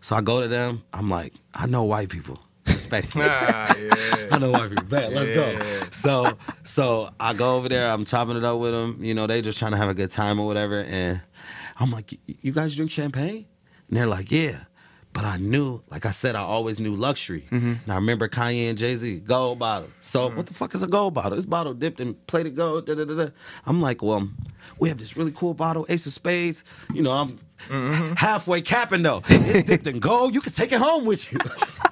[0.00, 2.38] So I go to them, I'm like, I know white people.
[2.74, 3.22] Respect me.
[3.26, 4.26] Ah, yeah.
[4.32, 4.84] I know white people.
[4.86, 5.56] Bet, let's go.
[5.90, 6.26] So
[6.64, 8.98] so I go over there, I'm chopping it up with them.
[9.00, 10.80] You know, they just trying to have a good time or whatever.
[10.80, 11.20] And
[11.78, 13.46] I'm like, you guys drink champagne?
[13.88, 14.64] And they're like, yeah.
[15.12, 17.44] But I knew, like I said, I always knew luxury.
[17.52, 19.88] And I remember Kanye and Jay Z, gold bottle.
[20.00, 21.36] So what the fuck is a gold bottle?
[21.36, 22.86] This bottle dipped in plated gold.
[22.86, 23.28] Da, da, da.
[23.64, 24.28] I'm like, well,
[24.80, 26.64] we have this really cool bottle, Ace of Spades.
[26.92, 27.38] You know, I'm
[28.16, 29.22] halfway capping though.
[29.54, 30.34] It's dipped in gold.
[30.34, 31.38] You can take it home with you.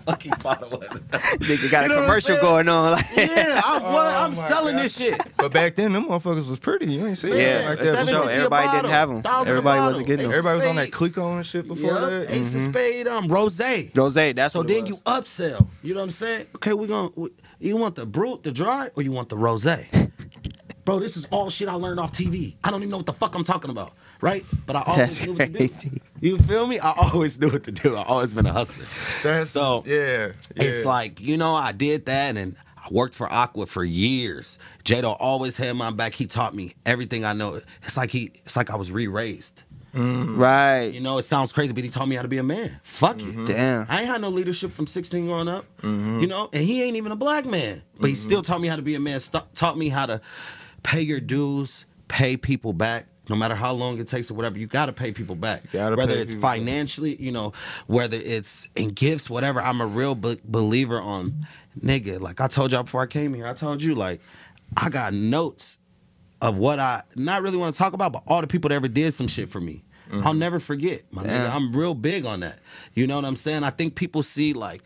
[0.06, 1.02] Fucking bottle was it?
[1.08, 2.92] Nigga got You know a commercial going on.
[2.92, 4.85] Like, Yeah, I'm, Oh I'm selling God.
[4.85, 5.20] this shit.
[5.37, 6.87] But back then, them motherfuckers was pretty.
[6.92, 7.90] You ain't see Yeah, it like for that.
[7.92, 8.14] seven sure.
[8.14, 8.22] before.
[8.24, 9.16] fifty Everybody didn't have them.
[9.46, 9.87] Everybody bottle.
[9.87, 10.32] wasn't getting them.
[10.32, 10.92] Everybody was on that Spade.
[10.92, 12.30] Clicquot and shit before Yup, that.
[12.30, 13.61] Ace of Spade, um, Rose.
[13.94, 14.90] Rose, that's So what it then was.
[14.90, 15.68] you upsell.
[15.82, 16.46] You know what I'm saying?
[16.56, 17.11] Okay, we're gonna.
[17.14, 17.30] we-
[17.61, 19.66] You want the brut, the dry, or you want the rose?
[20.85, 22.56] bro, this is all shit I learned off TV.
[22.64, 24.44] I don't even know what the fuck I'm talking about, right?
[24.64, 25.96] But I always That's knew what to do.
[26.20, 26.78] You feel me?
[26.78, 27.94] I always knew what to do.
[27.94, 28.87] I always been a hustler.
[29.22, 33.66] That's so yeah, it's like you know I did that and I worked for Aqua
[33.66, 34.58] for years.
[34.85, 36.14] Jado always had my back.
[36.14, 37.61] He taught me everything I know.
[37.82, 39.62] It's like he, it's like I was re-raised.
[39.94, 40.37] Mm.
[40.37, 40.87] Right.
[40.87, 42.80] You know, it sounds crazy, but he taught me how to be a man.
[42.82, 43.24] Fuck it.
[43.24, 43.44] Mm-hmm.
[43.44, 43.87] Damn.
[43.88, 45.64] I ain't had no leadership from 16 growing up.
[45.82, 46.20] Mm-hmm.
[46.20, 48.20] You know, and he ain't even a black man, but he mm-hmm.
[48.20, 49.20] still taught me how to be a man.
[49.20, 50.20] St- taught me how to
[50.82, 53.06] pay your dues, pay people back.
[53.28, 55.70] No matter how long it takes or whatever, you gotta pay people back.
[55.70, 57.52] Gotta whether pay it's financially, you know,
[57.87, 59.61] whether it's in gifts, whatever.
[59.61, 61.46] I'm a real be- believer on
[61.78, 62.20] nigga.
[62.20, 64.20] Like I told y'all before I came here, I told you like
[64.76, 65.78] I got notes
[66.40, 68.88] of what I not really want to talk about, but all the people that ever
[68.88, 69.85] did some shit for me.
[70.11, 70.26] Mm-hmm.
[70.26, 71.02] I'll never forget.
[71.12, 72.58] My nigga, I'm real big on that.
[72.94, 73.62] You know what I'm saying?
[73.62, 74.82] I think people see like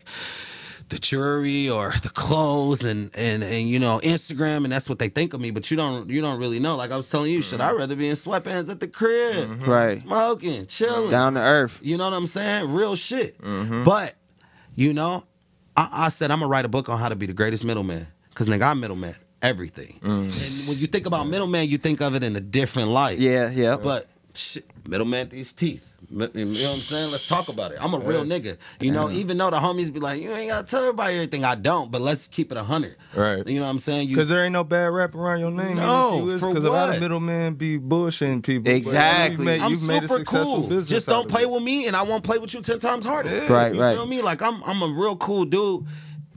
[0.89, 5.09] the jewelry or the clothes and and and you know Instagram and that's what they
[5.09, 6.75] think of me, but you don't you don't really know.
[6.75, 7.79] Like I was telling you, should I mm-hmm.
[7.79, 9.69] rather be in sweatpants at the crib, mm-hmm.
[9.69, 9.97] Right.
[9.97, 11.79] smoking, chilling, Down to earth.
[11.81, 12.71] you know what I'm saying?
[12.71, 13.39] Real shit.
[13.41, 13.83] Mm-hmm.
[13.83, 14.15] But,
[14.75, 15.23] you know,
[15.75, 18.07] I, I said I'm gonna write a book on how to be the greatest middleman.
[18.33, 19.15] Cause nigga, I'm middleman.
[19.41, 19.99] Everything.
[20.01, 20.23] Mm.
[20.23, 23.19] And when you think about middleman, you think of it in a different light.
[23.19, 23.77] Yeah, yeah.
[23.77, 25.86] But shit, middleman these teeth.
[26.09, 27.11] You know what I'm saying?
[27.11, 27.79] Let's talk about it.
[27.81, 28.57] I'm a real nigga.
[28.79, 31.43] You know, even though the homies be like, you ain't gotta tell everybody everything.
[31.43, 32.95] I don't, but let's keep it a hundred.
[33.13, 33.45] Right.
[33.45, 34.07] You know what I'm saying?
[34.07, 35.75] Because there ain't no bad rap around your name.
[35.75, 36.95] No, Because a lot what?
[36.95, 38.63] of middlemen be bullshitting people.
[38.63, 39.35] but Exactly.
[39.37, 40.67] You've made, I'm you've made a super successful cool.
[40.67, 40.87] business.
[40.89, 41.49] Just don't play it.
[41.51, 43.29] with me, and I won't play with you ten times harder.
[43.49, 43.95] Right, you right.
[43.95, 44.21] feel me?
[44.21, 45.85] Like I'm, I'm a real cool dude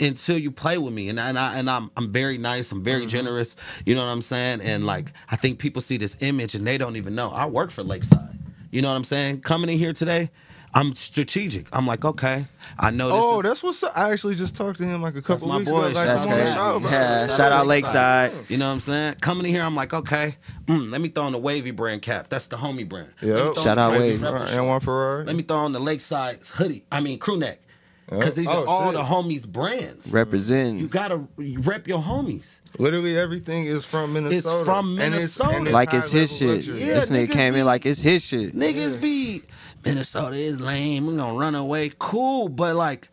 [0.01, 2.73] until you play with me, and and I and I'm, I'm very nice.
[2.73, 2.85] I'm Mm-hmm.
[2.85, 3.55] very generous.
[3.87, 4.63] You know what I'm saying?
[4.63, 7.31] And like I think people see this image and they don't even know.
[7.31, 8.30] I work for Lakeside.
[8.71, 9.41] You know what I'm saying?
[9.41, 10.31] Coming in here today.
[10.73, 11.67] I'm strategic.
[11.73, 12.47] I'm like, okay,
[12.79, 13.91] I know this Oh, is that's what's up.
[13.97, 15.79] I actually just talked to him like a couple my weeks boy.
[15.87, 15.87] ago.
[15.95, 16.55] Like, That's come on crazy.
[16.55, 16.81] show.
[16.85, 18.33] Yeah, shout out Lakeside.
[18.49, 19.15] You know what I'm saying?
[19.21, 22.29] Coming in here, I'm like, okay, mm, let me throw on the Wavy brand cap.
[22.29, 23.13] That's the homie brand.
[23.21, 23.55] Let me Yep.
[23.57, 24.23] Shout out Wavy.
[24.23, 25.25] Rebel Right, and one Ferrari.
[25.25, 26.85] Let me throw on the Lakeside hoodie.
[26.93, 27.61] I mean crew neck.
[28.11, 28.95] Because these Oh, are all shit.
[28.99, 30.13] the homies' brands.
[30.13, 30.81] Represent.
[30.81, 32.61] You gotta rep your homies.
[32.79, 34.57] Literally everything is from Minnesota.
[34.57, 35.57] It's from And Minnesota.
[35.57, 36.49] and like it's his shit.
[36.49, 36.81] luxury.
[36.81, 38.55] Yeah, this nigga came be- in like it's his shit.
[38.57, 39.43] Niggas be
[39.85, 41.07] Minnesota is lame.
[41.07, 41.93] We're gonna run away.
[41.99, 43.09] Cool, but like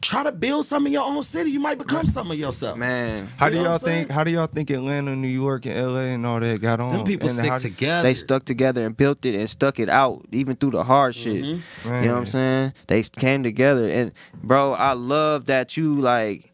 [0.00, 1.50] try to build some in your own city.
[1.50, 2.78] You might become some of yourself.
[2.78, 3.98] Man, How You do y'all what I'm saying?
[4.06, 4.10] think?
[4.10, 6.92] How do y'all think Atlanta, New York, and LA, and all that got on?
[6.92, 8.02] Them people And stick how- together.
[8.02, 11.22] they stuck together and built it and stuck it out even through the hard mm-hmm.
[11.22, 11.44] shit.
[11.44, 12.72] You know what I'm saying?
[12.86, 14.12] They came together and
[14.42, 16.52] bro, I love that you like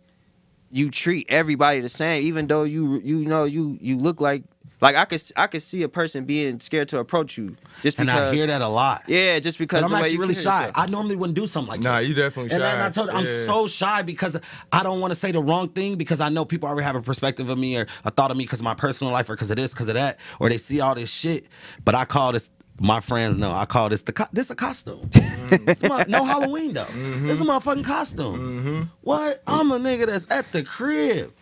[0.71, 4.43] you treat everybody the same, even though you you know you you look like
[4.81, 7.99] like I could I could see a person being scared to approach you just because.
[7.99, 9.05] and because I hear that a lot.
[9.09, 10.41] yeah, just because But I'm the way actually you really shy.
[10.67, 10.73] yourself.
[10.75, 12.09] I normally wouldn't do something like Nah, this.
[12.09, 12.87] you definitely and then shy.
[12.87, 13.31] I told you, I'm Yeah.
[13.47, 14.39] so shy because
[14.73, 17.01] I don't want to say the wrong thing because I know people already have a
[17.03, 19.51] perspective of me or a thought of me because of my personal life or because
[19.51, 21.49] of this, because of that, or they see all this shit.
[21.85, 22.51] But I call this.
[22.79, 25.09] My friends know I call this the co- this a costume.
[25.65, 26.85] This my- no Halloween though.
[26.85, 28.35] This is a motherfucking costume.
[28.39, 28.69] Mm-hmm.
[28.69, 28.83] Mm-hmm.
[29.01, 29.43] What?
[29.47, 31.33] I'm a nigga that's at the crib.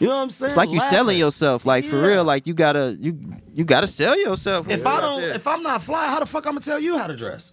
[0.00, 0.46] You know what I'm saying?
[0.46, 0.96] It's like you Laughing.
[0.96, 2.24] selling yourself, like for real.
[2.24, 3.18] Like you gotta you
[3.52, 4.68] you gotta sell yourself.
[4.68, 6.96] If when I don't, if I'm not fly, how the fuck I'm gonna tell you
[6.96, 7.52] how to dress?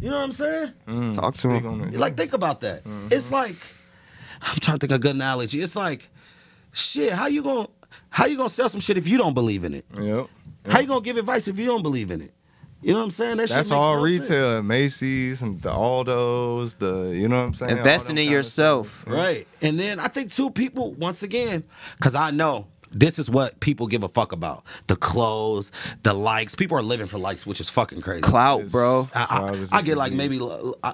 [0.00, 0.72] You know what I'm saying?
[0.88, 1.14] Mm.
[1.14, 1.92] talk to him.
[1.92, 2.84] Like, think about that.
[2.84, 3.08] Mm-hmm.
[3.12, 3.56] It's like
[4.40, 5.60] I'm trying to think of a good analogy.
[5.60, 6.08] It's like,
[6.72, 7.12] shit.
[7.12, 7.68] How you gonna
[8.08, 9.84] how you gonna sell some shit if you don't believe in it?
[9.98, 10.28] Yep.
[10.68, 12.32] How you gonna give advice if you don't believe in it?
[12.82, 13.36] You know what I'm saying?
[13.36, 14.28] That That's makes all no sense.
[14.28, 14.62] retail.
[14.62, 17.78] Macy's and the Aldos, the you know what I'm saying?
[17.78, 19.04] Investing in kinda yourself.
[19.06, 19.46] right?
[19.60, 21.62] And then I think two people once again,
[21.96, 22.66] because I know.
[22.94, 24.64] This is what people give a fuck about.
[24.86, 26.54] The clothes, the likes.
[26.54, 28.20] People are living for likes, which is fucking crazy.
[28.20, 29.04] Clout, bro.
[29.14, 30.38] I, Cloud I, is I a get like maybe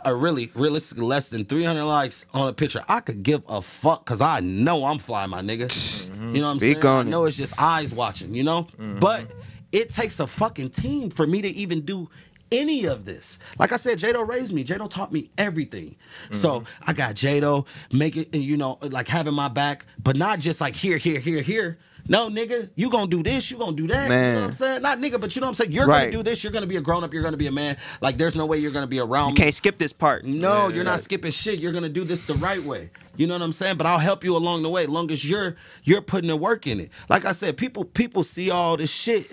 [0.04, 2.84] a really realistically less than 300 likes on a picture.
[2.88, 5.66] I could give a fuck because I know I'm flying, my nigga.
[5.66, 6.36] Mm-hmm.
[6.36, 7.08] You know what I'm Speak saying?
[7.08, 7.26] on I it.
[7.26, 8.68] it's just eyes watching, you know?
[8.78, 9.00] Mm-hmm.
[9.00, 9.26] But
[9.72, 12.08] it takes a fucking team for me to even do
[12.50, 13.38] any of this.
[13.58, 14.64] Like I said, Jado raised me.
[14.64, 15.96] Jado taught me everything.
[16.30, 16.90] So mm-hmm.
[16.90, 20.74] I got Jado make it, you know, like having my back, but not just like
[20.74, 21.78] here, here, here, here.
[22.10, 24.04] No, nigga, you gonna do this, you gonna do that.
[24.04, 24.80] You know what I'm saying?
[24.80, 25.72] Not nigga, but you know what I'm saying?
[25.72, 26.10] You're Right.
[26.10, 27.76] gonna do this, you're gonna be a grown up, you're gonna be a man.
[28.00, 29.40] Like there's no way you're gonna be around You me.
[29.42, 30.24] can't skip this part.
[30.24, 31.58] No, you're not skipping shit.
[31.58, 32.90] You're gonna do this the right way.
[33.16, 33.76] You know what I'm saying?
[33.76, 36.80] But I'll help you along the way, long as you're you're putting the work in
[36.80, 36.90] it.
[37.10, 39.30] Like I said, people people see all this shit,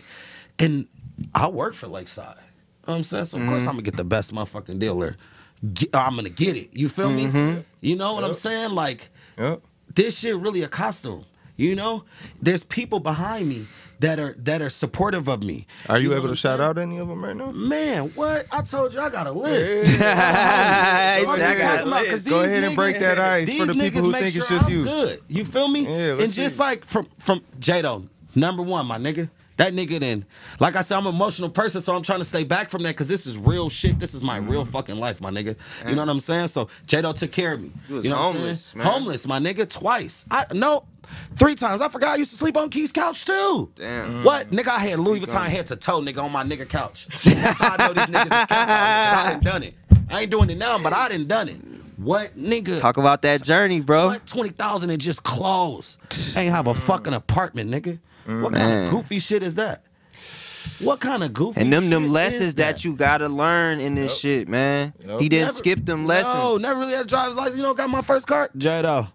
[0.60, 0.88] and
[1.34, 2.36] I work for Lakeside.
[2.38, 2.42] You
[2.88, 3.26] know what I'm saying?
[3.26, 3.70] So of course mm-hmm.
[3.70, 5.16] I'm gonna get the best motherfucking dealer.
[5.74, 6.70] Get- uh, I'm gonna get it.
[6.74, 7.26] You feel me?
[7.28, 7.62] Mm-hmm.
[7.82, 8.72] You know what I'm saying?
[8.72, 9.62] Like Yep.
[9.94, 11.26] this shit really a costume.
[11.58, 12.04] You know,
[12.42, 13.66] there's people behind me
[14.02, 15.66] that are that are supportive of me.
[15.88, 17.52] Are you, know able to shout out any of them right now?
[17.52, 18.46] Man, what?
[18.52, 19.86] I told you I got a list.
[20.00, 21.26] Go I ahead.
[21.26, 22.10] got a Talking about, list.
[22.12, 24.68] 'cause Go these ahead and break that ice for the people who think it's just
[24.68, 24.84] I'm you.
[24.84, 25.84] Good, you feel me?
[25.88, 29.30] Yeah, and just like from from Jado, Number one, my nigga.
[29.58, 30.26] That nigga then,
[30.60, 32.90] like I said, I'm an emotional person, so I'm trying to stay back from that
[32.90, 34.00] because this is real shit.
[34.00, 34.72] This is my real mm-hmm.
[34.72, 35.56] fucking life, my nigga.
[35.88, 36.50] You know what I'm saying?
[36.50, 37.72] So J-Do took care of me.
[37.88, 38.86] You was you know what I'm homeless, man.
[38.86, 40.26] Homeless, my nigga, twice.
[40.30, 40.84] I no,
[41.36, 41.82] three times.
[41.82, 43.72] I forgot I used to sleep on Keith's couch too.
[43.76, 44.24] Damn.
[44.24, 44.50] What?
[44.50, 47.08] Nigga, I had Louis Vuitton head to toe, nigga, on my nigga couch.
[47.08, 49.74] That's how I know these niggas is cap out here, 'cause I done done it.
[50.10, 51.58] I ain't doing it now, but I done done it.
[51.98, 52.80] What nigga?
[52.80, 54.08] Talk about that journey, bro.
[54.08, 55.98] What twenty thousand and just clothes?
[56.36, 57.18] Ain't have a fucking mm.
[57.18, 58.00] apartment, nigga.
[58.26, 58.86] What kind Man.
[58.86, 59.84] of goofy shit is that?
[60.84, 61.62] What kind of goofy?
[61.62, 64.94] And them them lessons is that you gotta learn in this shit, man.
[65.06, 65.22] Yup.
[65.22, 66.34] He didn't Never- skip them lessons.
[66.36, 66.62] No, lessons.
[66.64, 67.58] never really had a driver's license.
[67.58, 68.50] You know, got my first car.
[68.58, 69.08] J-Do.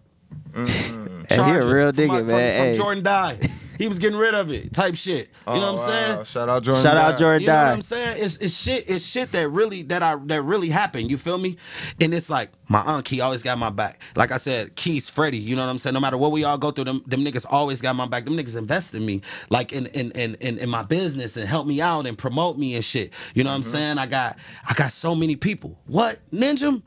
[1.28, 2.24] Hey, he a real digger, man.
[2.24, 2.74] From, Hey.
[2.74, 3.38] from Jordan Die.
[3.80, 5.30] He was getting rid of it, type shit.
[5.46, 6.18] You know what I'm oh, saying?
[6.18, 6.82] Oh, Shout out Jordan.
[6.82, 8.22] Shout out Jordan You know what I'm saying?
[8.22, 8.90] It's, it's shit.
[8.90, 11.10] It's shit that really that I that really happened.
[11.10, 11.56] You feel me?
[11.98, 14.02] And it's like my aunt Key always got my back.
[14.16, 15.38] Like I said, Key's Freddie.
[15.38, 15.94] You know what I'm saying?
[15.94, 18.26] No matter what we all go through, them them niggas always got my back.
[18.26, 21.66] Them niggas invest in me, like in in in in, in my business and help
[21.66, 23.14] me out and promote me and shit.
[23.32, 23.70] You know what I'm mm-hmm.
[23.70, 23.96] saying?
[23.98, 24.36] I got
[24.68, 25.78] I got so many people.
[25.86, 26.82] What Ninja?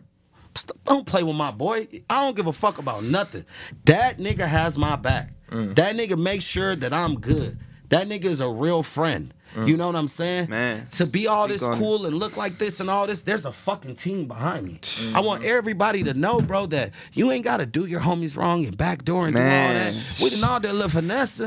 [0.86, 1.88] Don't play with my boy.
[2.08, 3.46] I don't give a fuck about nothing.
[3.86, 5.34] That nigga has my back.
[5.54, 7.58] That nigga makes sure that I'm good.
[7.90, 9.34] That nigga is a real friend.
[9.56, 10.50] You know what I'm saying?
[10.50, 13.52] Man, To be all this cool and look like this and all this, there's a
[13.52, 14.80] fucking team behind me.
[15.14, 18.76] I want everybody to know, bro, that you ain't gotta do your homies wrong and
[18.76, 20.20] backdoor and do all that.
[20.24, 21.40] We done all that little finesse.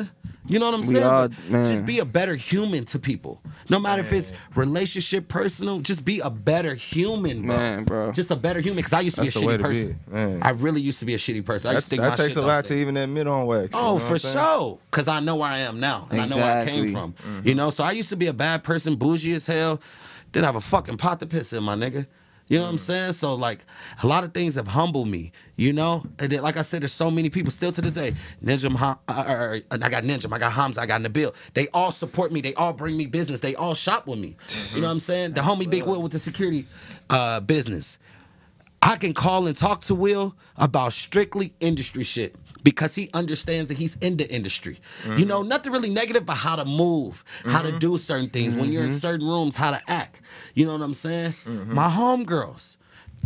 [0.48, 1.04] You know what I'm We saying?
[1.04, 1.64] all- But man.
[1.64, 3.40] Just be a better human to people.
[3.68, 7.56] No matter if it's relationship, personal, just be a better human, bro.
[7.56, 8.12] Man, bro.
[8.12, 8.76] Just a better human.
[8.76, 10.40] Because I used to That's be a shitty person.
[10.42, 11.70] I really used to be a shitty person.
[11.70, 12.80] I That's, used to think that my takes shit a don't lot to stink.
[12.80, 13.74] even admit on wax.
[13.74, 14.78] you know Oh, for sure.
[14.90, 16.06] Cause I know where I am now.
[16.10, 16.92] And I know where I came Exactly.
[16.92, 17.12] from.
[17.14, 17.48] Mm-hmm.
[17.48, 19.80] You know, so I used to be a bad person, bougie as hell.
[20.32, 22.06] Didn't have a fucking pot to piss in, my nigga.
[22.48, 22.80] You know what I'm Mm.
[22.80, 23.12] saying?
[23.14, 23.64] So like
[24.02, 26.04] a lot of things have humbled me, you know?
[26.18, 28.14] And then, like I said, there's so many people still to this day.
[28.44, 31.34] Ninja, Ham- uh, uh, uh, I got Ninja, I got Hamza, I got Nabil.
[31.54, 32.40] They all support me.
[32.40, 33.40] They all bring me business.
[33.40, 34.36] They all shop with me.
[34.74, 35.32] You know what I'm saying?
[35.32, 36.66] The homie Big Will with the security
[37.10, 37.98] uh, business.
[38.80, 43.78] I can call and talk to Will about strictly industry shit because he understands that
[43.78, 44.80] he's in the industry.
[45.04, 45.28] You mm-hmm.
[45.28, 47.78] know, nothing really negative, but how to move, how to mm-hmm.
[47.78, 48.98] do certain things when you're in mm-hmm.
[48.98, 50.20] certain rooms, how to act.
[50.54, 51.34] You know what I'm saying?
[51.44, 52.76] My homegirls,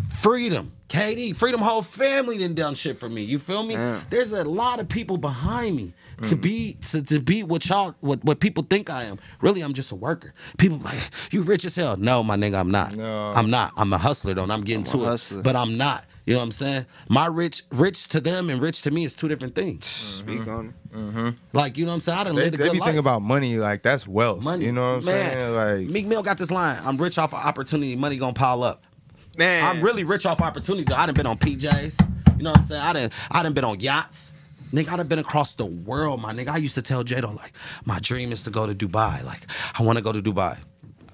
[0.09, 3.22] Freedom, KD, Freedom whole family done done shit for me.
[3.22, 3.74] You feel me?
[3.74, 4.00] Yeah.
[4.11, 8.22] There's a lot of people behind me to be to, to be what y'all what,
[8.22, 9.18] what people think I am.
[9.40, 10.35] Really, I'm just a worker.
[10.59, 10.98] People like
[11.31, 11.96] you rich as hell.
[11.96, 12.94] No, my nigga, I'm not.
[12.94, 13.33] No.
[13.35, 13.72] I'm not.
[13.79, 15.07] I'm a hustler though, and I'm getting I'm to it.
[15.07, 15.42] hustler.
[15.42, 16.05] But I'm not.
[16.30, 16.86] You know what I'm saying?
[17.08, 19.84] My rich, rich to them and rich to me is two different things.
[19.84, 20.30] Mm-hmm.
[20.38, 20.96] Speak on it.
[20.96, 21.28] Mm-hmm.
[21.52, 22.18] Like you know what I'm saying?
[22.20, 22.86] I done They, lived a they good be life.
[22.86, 24.44] thinking about money like that's wealth.
[24.44, 24.66] money.
[24.66, 25.54] You know what I'm Man, saying?
[25.56, 26.78] Like Meek Mill got this line.
[26.84, 27.96] I'm rich off of opportunity.
[27.96, 28.86] Money gonna pile up.
[29.38, 30.84] Man, I'm really rich off opportunity.
[30.84, 30.94] Though.
[30.94, 32.36] I done been on PJs.
[32.36, 32.80] You know what I'm saying?
[32.80, 34.32] I done I done been on yachts.
[34.72, 36.50] Nigga, I done been across the world, my nigga.
[36.50, 37.54] I used to tell Jado, like,
[37.86, 39.24] my dream is to go to Dubai.
[39.24, 39.40] Like,
[39.76, 40.56] I want to go to Dubai.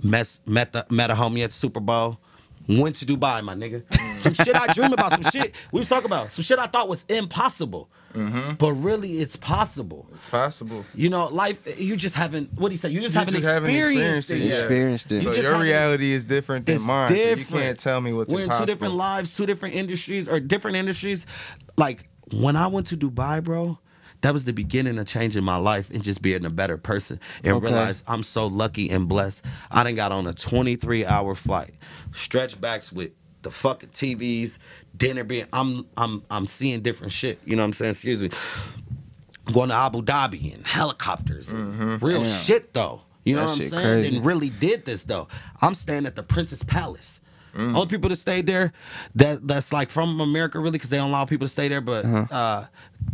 [0.03, 2.21] Met, met, the, met a homie at Super Bowl.
[2.69, 3.83] Went to Dubai, my nigga.
[4.17, 6.89] Some shit I dream about, some shit we was talking about, some shit I thought
[6.89, 7.89] was impossible.
[8.15, 8.55] Mm-hmm.
[8.55, 10.09] But really, it's possible.
[10.13, 10.85] It's possible.
[10.95, 12.89] You know, life, you just haven't, what do you say?
[12.89, 14.39] You just You haven't just haven't experienced, experienced it it.
[14.39, 14.45] yet.
[14.47, 14.59] yet.
[14.61, 15.23] Experienced it.
[15.23, 17.11] So You your reality is different than It's mine.
[17.11, 18.63] So you can't tell me what's We're impossible.
[18.63, 21.27] in two different lives, two different industries, or different industries.
[21.77, 23.79] Like when I went to Dubai, bro,
[24.23, 27.55] that was the beginning of changing my life and just being a better person and
[27.55, 27.67] Okay.
[27.67, 29.45] realize I'm so lucky and blessed.
[29.71, 31.73] I done got on a 23 hour flight,
[32.13, 33.11] stretch backs with
[33.43, 34.59] the fucking TVs,
[34.97, 35.47] dinner being.
[35.53, 37.39] I'm I'm I'm seeing different shit.
[37.45, 37.91] You know what I'm saying?
[37.93, 38.31] Excuse me.
[39.53, 42.33] Going to Abu Dhabi and helicopters, and real Damn.
[42.33, 43.03] shit though.
[43.25, 43.83] You know what I'm saying?
[43.83, 44.17] crazy.
[44.17, 45.29] And really did this though.
[45.63, 47.21] I'm staying at the Princess Palace.
[47.57, 47.75] Mm.
[47.75, 48.73] Only people that stayed there
[49.15, 52.05] that that's like from America really because they don't allow people to stay there, but
[52.05, 52.27] Uh-huh.
[52.35, 52.65] uh,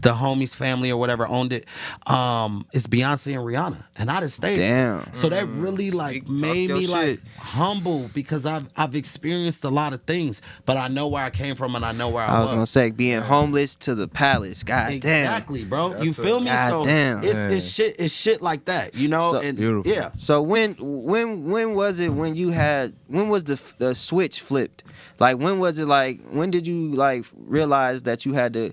[0.00, 1.66] the homies family or whatever owned it.
[2.06, 4.56] Um, it's Beyonce and Rihanna, and I just stayed.
[4.56, 5.12] Damn.
[5.14, 6.24] So that really like.
[6.24, 7.20] Speak- made your me like shit.
[7.38, 11.54] humble because I've I've experienced a lot of things, but I know where I came
[11.56, 12.38] from and I know where I, was.
[12.38, 14.62] I was gonna say being homeless to the palace.
[14.62, 14.96] God damn.
[14.96, 15.88] Exactly, bro.
[16.00, 16.46] you That's a- feel me?
[16.46, 17.22] God so damn.
[17.22, 17.50] it's Man.
[17.52, 19.32] it's shit it's shit like that, you know.
[19.32, 19.92] So- and Beautiful.
[19.92, 24.40] yeah, So when when when was it when you had when was the the switch
[24.40, 24.84] flipped?
[25.20, 28.72] Like when was it like when did you like realize that you had to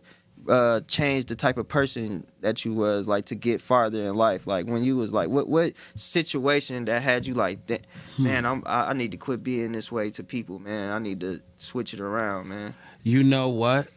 [0.50, 4.48] uh change the type of person that you was like to get farther in life?
[4.48, 7.82] Like when you was like what what situation that had you like "Da-
[8.18, 10.92] man I'm I, I need to quit being this way to people, man.
[10.92, 12.74] I need to switch it around, man.
[13.04, 13.90] you know what?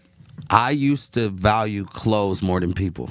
[0.50, 3.10] I used to value clothes more than people.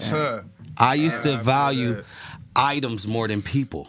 [0.00, 0.42] Huh.
[0.76, 2.02] I used I to feel value
[2.56, 3.88] items more than people.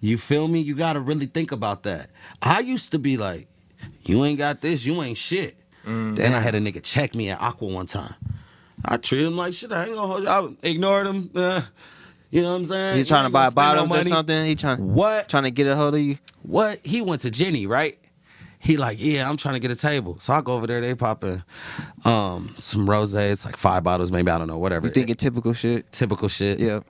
[0.00, 0.60] You feel me?
[0.60, 2.10] You got to really think about that.
[2.40, 3.48] I used to be like,
[4.04, 5.56] you ain't got this, you ain't shit.
[5.86, 6.16] Mm.
[6.16, 8.14] Then I had a nigga check me at Aqua one time.
[8.84, 9.72] I treated him like shit.
[9.72, 10.28] I ain't gonna hold you.
[10.64, 11.30] I ignored him.
[11.34, 11.62] Uh,
[12.30, 12.92] You know what I'm saying?
[12.94, 14.44] He You trying to buy gonna no bottoms or something.
[14.46, 15.28] He trying What?
[15.28, 16.18] trying to get a hold of you.
[16.42, 16.78] What?
[16.84, 17.96] He went to Jenny, right?
[18.62, 20.18] He like, yeah, I'm trying to get a table.
[20.18, 20.80] So I go over there.
[20.82, 21.42] They pop in
[22.04, 23.14] um, some rose.
[23.14, 24.86] It's like five bottles, maybe I don't know, whatever.
[24.86, 25.90] You thinking typical shit?
[25.90, 26.58] typical shit.
[26.58, 26.80] Yeah.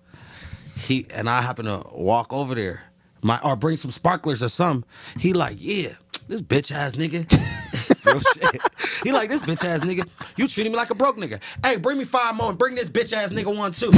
[0.77, 2.83] He and I happen to walk over there,
[3.23, 4.89] my or bring some sparklers or something.
[5.19, 5.91] He like, yeah,
[6.27, 7.27] this bitch ass nigga.
[8.11, 8.63] Real shit.
[9.05, 10.07] He like this bitch ass nigga.
[10.37, 11.41] You treating me like a broke nigga.
[11.65, 13.91] Hey, bring me five more and bring this bitch ass nigga one too.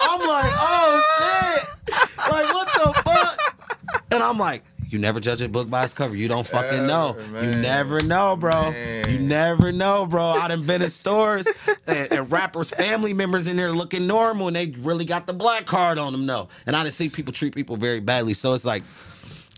[0.00, 1.98] I'm like, oh shit.
[2.30, 4.02] Like what the fuck?
[4.12, 6.14] And I'm like, you never judge a book by its cover.
[6.14, 7.16] You don't fucking know.
[7.18, 8.70] Ever, You never know, bro.
[8.70, 9.10] Man.
[9.10, 10.22] You never know, bro.
[10.22, 11.48] I done been in stores
[11.88, 15.66] and, and rappers' family members in there looking normal and they really got the black
[15.66, 16.48] card on them, though.
[16.66, 18.34] And I done see people treat people very badly.
[18.34, 18.84] So it's like,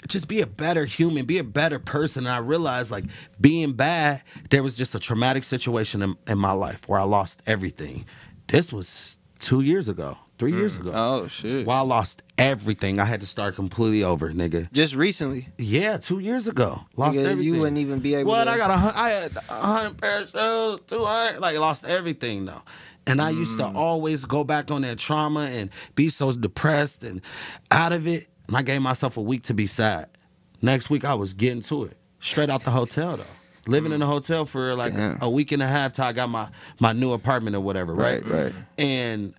[0.07, 2.27] just be a better human, be a better person.
[2.27, 3.05] And I realized, like,
[3.41, 7.43] being bad, there was just a traumatic situation in, in my life where I lost
[7.47, 8.05] everything.
[8.47, 10.91] This was two years ago, three years ago.
[10.95, 11.67] Oh shit.
[11.67, 12.99] Well, I lost everything.
[13.01, 14.71] I had to start completely over, nigga.
[14.73, 15.49] Just recently.
[15.59, 17.43] Yeah, two years ago, lost Nigga, everything.
[17.45, 18.45] you wouldn't even be able What?
[18.45, 21.41] to- I got a I had a hundred pair of shoes, two hundred.
[21.41, 22.63] Like lost everything though.
[23.07, 23.75] And I used to Mm.
[23.75, 27.23] always go back on that trauma and be so depressed and
[27.71, 28.28] out of it.
[28.49, 30.09] And I gave myself a week to be sad.
[30.61, 31.97] Next week I was getting to it.
[32.21, 33.25] Straight out the hotel though.
[33.67, 35.19] Living in a hotel for like Damn.
[35.21, 36.49] a week and a half till I got my
[36.81, 38.25] my new apartment or whatever, right?
[38.27, 38.55] Right, right.
[38.79, 39.35] And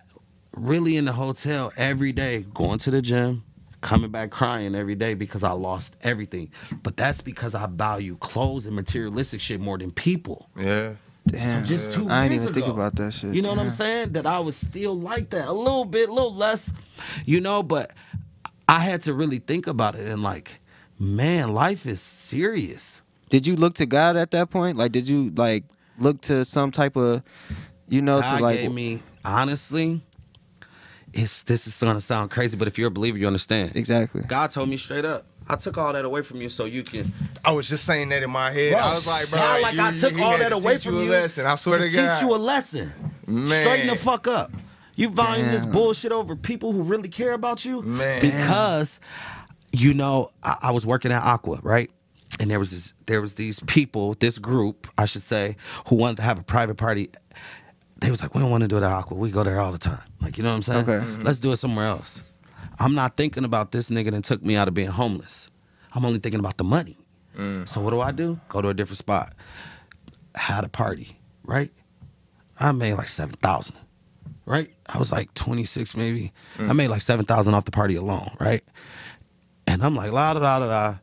[0.56, 3.42] really in the hotel every day, going to the gym,
[3.80, 6.50] coming back crying every day because I lost everything.
[6.82, 10.48] But that's because I value clothes and materialistic shit more than people.
[10.56, 10.94] Yeah.
[11.26, 11.64] Damn.
[11.64, 13.34] So just two I ain't years even think about that shit.
[13.34, 14.12] You know what I'm saying?
[14.12, 16.72] That I was still like that a little bit, a little less,
[17.24, 17.62] you know.
[17.62, 17.92] But
[18.70, 20.60] I had to really think about it and like,
[20.98, 23.02] man, life is serious.
[23.28, 24.76] Did you look to God at that point?
[24.76, 25.64] Like, did you like
[25.98, 27.22] look to some type of,
[27.88, 28.60] you know, to God like?
[28.60, 30.02] gave me honestly.
[31.12, 33.74] It's this is gonna sound crazy, but if you're a believer, you understand.
[33.74, 34.22] Exactly.
[34.28, 35.24] God told me straight up.
[35.48, 37.10] I took all that away from you so you can
[37.44, 38.74] I was just saying that in my head.
[38.74, 40.84] I was like, bro, Not like you- I took all had that to away teach
[40.84, 41.00] from you.
[41.02, 41.10] you.
[41.10, 41.46] A lesson.
[41.46, 42.14] I swear to, to God.
[42.20, 42.92] teach you a lesson.
[43.26, 43.64] Man.
[43.64, 44.52] Straighten the fuck up.
[45.00, 47.80] You volume this bullshit over people who really care about you.
[47.82, 48.20] Man.
[48.20, 49.00] Because,
[49.72, 51.90] you know, I, I was working at Aqua, right?
[52.40, 55.56] And there was this, there was these people, this group, I should say,
[55.88, 57.10] who wanted to have a private party.
[58.00, 59.16] They was like, we don't want to do it at Aqua.
[59.16, 60.02] We go there all the time.
[60.20, 60.88] Like, you know what I'm saying?
[60.88, 61.04] Okay.
[61.06, 61.24] Mhm.
[61.24, 62.22] Let's do it somewhere else.
[62.78, 65.50] I'm not thinking about this nigga that took me out of being homeless.
[65.94, 66.96] I'm only thinking about the money.
[67.64, 68.38] So what do I do?
[68.50, 69.32] Go to a different spot.
[70.34, 71.70] Had a party, right?
[72.58, 73.76] I made like seven thousand,
[74.50, 74.68] right?
[74.86, 76.32] I was like 26 maybe.
[76.58, 76.68] Mm.
[76.68, 78.62] I made like seven thousand off the party alone, right?
[79.66, 80.98] And I'm like, la da da da da.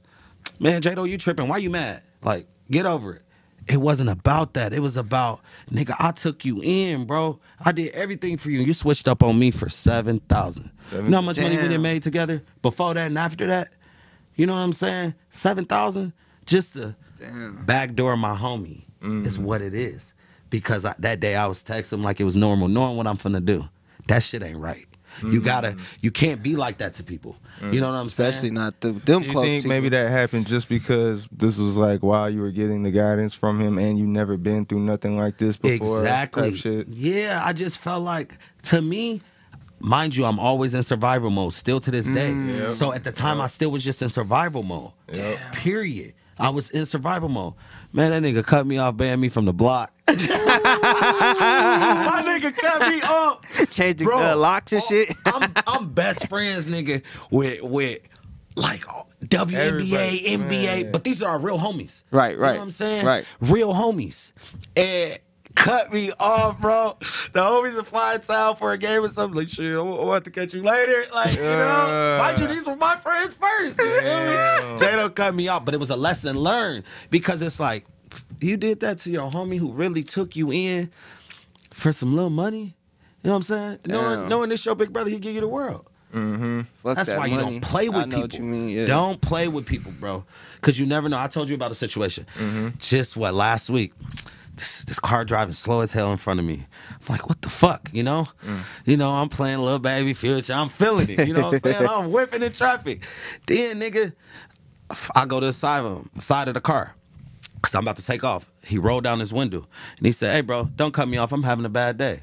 [0.60, 1.48] Man, Jado, you tripping?
[1.48, 2.04] Why you mad?
[2.22, 3.22] Like, get over it.
[3.70, 4.74] It wasn't about that.
[4.74, 7.40] It was about, nigga, I took you in, bro.
[7.64, 8.60] I did everything for you.
[8.60, 10.72] You switched up on me for seven thousand.
[10.92, 11.72] You know how much money we Damn.
[11.72, 13.70] done made together before that and after that?
[14.36, 15.16] You know what I'm saying?
[15.30, 16.14] Seven thousand
[16.46, 17.66] just to Damn.
[17.66, 18.84] backdoor my homie
[19.26, 19.44] is mm.
[19.44, 20.14] what it is.
[20.50, 23.18] Because I, that day I was texting him like it was normal, knowing what I'm
[23.18, 23.68] finna do.
[24.08, 24.86] That shit ain't right.
[25.22, 25.46] You mm-hmm.
[25.46, 27.38] gotta, you can't be like that to people.
[27.60, 27.80] You mm.
[27.80, 28.30] know what I'm saying?
[28.30, 28.54] Especially saying?
[28.54, 29.46] not the, them You close.
[29.46, 29.70] think people.
[29.70, 33.60] maybe that happened just because this was like while you were getting the guidance from
[33.60, 36.00] him and you never been through nothing like this before?
[36.00, 36.56] Exactly.
[36.56, 36.88] Shit.
[36.90, 39.22] Yeah, I just felt like to me,
[39.80, 42.34] mind you, I'm always in survival mode still to this day.
[42.34, 42.72] Yep.
[42.72, 44.92] So at the time, I still was just in survival mode.
[45.14, 45.38] Yep.
[45.54, 46.14] Period.
[46.40, 47.54] I was in survival mode.
[47.98, 49.92] Man, that nigga cut me off, banned me from the block.
[50.08, 50.14] My
[52.24, 53.42] nigga cut me off.
[53.72, 55.12] change the Bro, uh, locks and shit.
[55.26, 58.00] I'm I'm best friends, nigga, with with
[58.56, 58.82] like
[59.26, 60.92] WNBA, Everybody, NBA, man.
[60.92, 62.04] but these are our real homies.
[62.12, 62.50] Right, right.
[62.50, 63.04] You know what I'm saying?
[63.04, 63.26] right.
[63.42, 64.32] Real homies.
[64.76, 65.18] And
[65.58, 66.96] cut me off, bro.
[67.00, 69.38] The homies are flying town for a game or something.
[69.38, 71.04] Like, shit, I wa- I want to catch you later.
[71.13, 72.17] Like, you know, Yeah.
[72.22, 73.80] mind you, these were my friends first.
[73.80, 74.04] You feel me?
[74.04, 74.78] Damn.
[74.78, 77.86] Jado cut me off, but it was a lesson learned because it's like,
[78.39, 80.89] you did that to your homie who really took you in
[81.72, 82.76] for some little money.
[83.24, 83.80] You know what I'm saying?
[83.88, 84.30] Knowing, Damn.
[84.30, 85.86] knowing this your big brother, he give you the world.
[86.13, 88.22] Fuck That's that why you don't play with I people.
[88.22, 88.70] what you mean.
[88.70, 88.86] Yeah.
[88.88, 90.24] Don't play with people, bro.
[90.56, 91.17] Because you never know.
[91.20, 92.26] I told you about a situation.
[92.39, 92.70] mm-hmm.
[92.80, 93.93] Just what last week.
[94.58, 96.66] This, this car driving slow as hell in front of me.
[96.91, 97.89] I'm like, what the fuck?
[97.93, 98.26] You know?
[98.45, 98.60] Mm.
[98.86, 100.53] You know, I'm playing little baby future.
[100.53, 101.28] I'm feeling it.
[101.28, 101.88] You know what I'm saying?
[101.89, 103.03] I'm whipping in traffic.
[103.45, 104.14] Then, nigga,
[105.16, 106.95] I go to the side of him, side of the car.
[107.62, 108.51] Cause I'm about to take off.
[108.64, 111.32] He rolled down his window and he said, Hey bro, don't cut me off.
[111.32, 112.22] I'm having a bad day.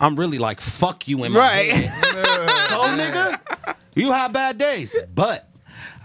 [0.00, 1.70] I'm really like, fuck you in my Right.
[1.70, 2.48] head.
[2.70, 5.46] So nigga, you have bad days, but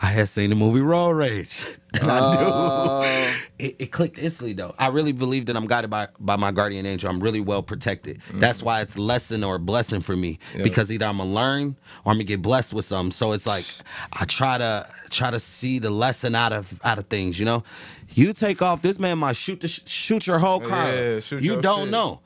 [0.02, 1.66] I had seen the movie Road Rage.
[2.00, 3.02] And I Oh.
[3.02, 4.76] knew it, it clicked instantly though.
[4.78, 7.10] I really believe that I'm guided by, by my guardian angel.
[7.10, 8.22] I'm really well protected.
[8.32, 8.40] Mm.
[8.40, 10.38] That's why it's lesson or blessing for me.
[10.62, 11.76] Because either I'm gonna learn
[12.06, 13.12] or I'm gonna get blessed with something.
[13.12, 13.66] So it's like
[14.14, 17.64] I try to try to see the lesson out of out of things, you know?
[18.10, 20.88] You take off, this man might shoot the sh- shoot your whole car.
[20.92, 21.92] Yeah, you don't shit.
[21.92, 22.22] know.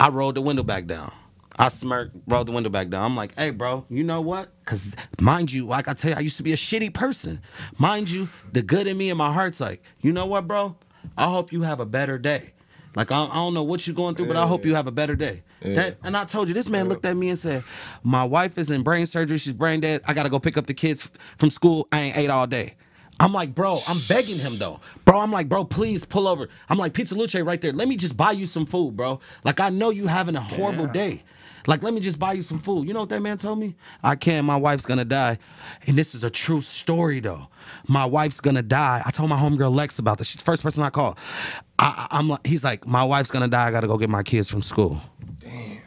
[0.00, 1.12] I rolled the window back down.
[1.56, 3.04] I smirked, rolled the window back down.
[3.04, 4.48] I'm like, hey, bro, you know what?
[4.64, 7.40] Because, mind you, like I tell you, I used to be a shitty person.
[7.78, 10.76] Mind you, the good in me and my heart's like, you know what, bro?
[11.16, 12.52] I hope you have a better day.
[12.96, 14.92] Like, I, I don't know what you're going through, but I hope you have a
[14.92, 15.42] better day.
[15.62, 17.64] That, and I told you, this man looked at me and said,
[18.02, 19.38] my wife is in brain surgery.
[19.38, 20.02] She's brain dead.
[20.06, 21.88] I got to go pick up the kids from school.
[21.90, 22.74] I ain't ate all day.
[23.20, 24.80] I'm like, bro, I'm begging him though.
[25.04, 26.48] Bro, I'm like, bro, please pull over.
[26.68, 27.72] I'm like, Pizza Luce right there.
[27.72, 29.20] Let me just buy you some food, bro.
[29.44, 31.22] Like, I know you having a horrible day.
[31.66, 32.86] Like, let me just buy you some food.
[32.88, 33.74] You know what that man told me?
[34.02, 34.46] I can't.
[34.46, 35.38] My wife's gonna die.
[35.86, 37.48] And this is a true story though.
[37.88, 39.02] My wife's gonna die.
[39.04, 40.28] I told my homegirl Lex about this.
[40.28, 41.18] She's the first person I called.
[41.78, 43.66] I, I'm like, he's like, my wife's gonna die.
[43.66, 45.00] I gotta go get my kids from school.
[45.40, 45.78] Damn.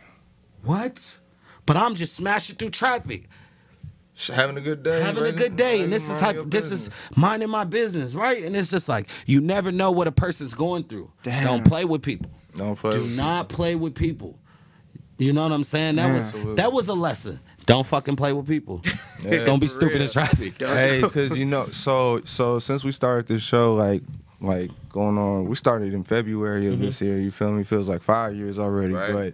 [0.63, 1.19] What?
[1.65, 3.29] But I'm just smashing through traffic.
[4.15, 4.99] Sh- Having a good day.
[4.99, 8.55] having a good day and this is type this is minding my business right and
[8.55, 11.45] it's just like you never know what a person's going through Damn.
[11.45, 12.93] don't play with people Don't play.
[12.93, 14.39] do not play with people
[15.17, 16.55] you know what i'm saying that was Absolutely.
[16.55, 18.81] that was a lesson don't fucking play with people
[19.23, 20.09] Yeah, don't be for stupid in real.
[20.09, 24.03] traffic hey, because you know, so so since we started this show, like
[24.39, 27.17] like going on, we started in February of this year.
[27.17, 27.63] You feel me?
[27.63, 29.13] Feels like five years already, Right.
[29.13, 29.33] but.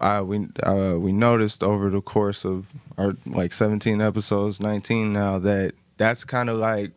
[0.00, 5.40] Uh, we uh, we noticed over the course of our like 17 episodes, 19 now
[5.40, 6.92] that that's kind of like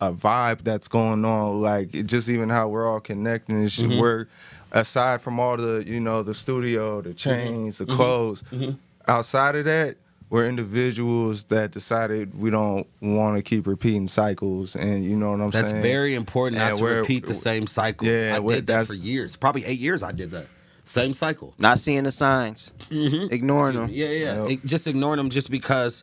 [0.00, 1.62] a vibe that's going on.
[1.62, 3.88] Like it, just even how we're all connecting and shit.
[3.90, 4.26] We're
[4.72, 7.16] aside from all the you know the studio, the mm-hmm.
[7.16, 7.96] chains, the mm-hmm.
[7.96, 8.42] clothes.
[8.44, 8.72] Mm-hmm.
[9.06, 9.96] Outside of that,
[10.30, 15.40] we're individuals that decided we don't want to keep repeating cycles, and you know what
[15.40, 15.52] I'm saying?
[15.52, 15.82] that's saying.
[15.82, 18.72] very important not And to we're- repeat the same cycle Yeah, i we're- did that
[18.72, 20.46] that's- for years probably eight years i did that
[20.84, 23.88] same cycle Not seeing the signs, ignoring them.
[23.90, 24.42] Yeah, yeah.
[24.42, 24.50] Yep.
[24.50, 26.02] It- just ignoring them just because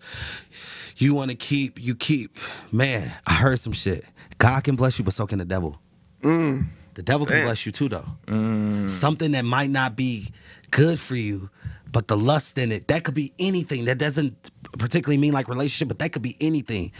[0.97, 2.37] you want to keep, you keep.
[2.71, 4.05] Man, I heard some shit.
[4.37, 5.79] God can bless you, but so can the devil.
[6.21, 6.67] Mm.
[6.95, 6.97] Mm.
[6.97, 7.45] The devil can Damn.
[7.45, 8.87] bless you too, though.
[8.87, 10.29] Something that might not be
[10.71, 11.49] good for you,
[11.91, 13.85] but the lust in it, that could be anything.
[13.85, 16.91] That doesn't particularly mean like relationship, but that could be anything.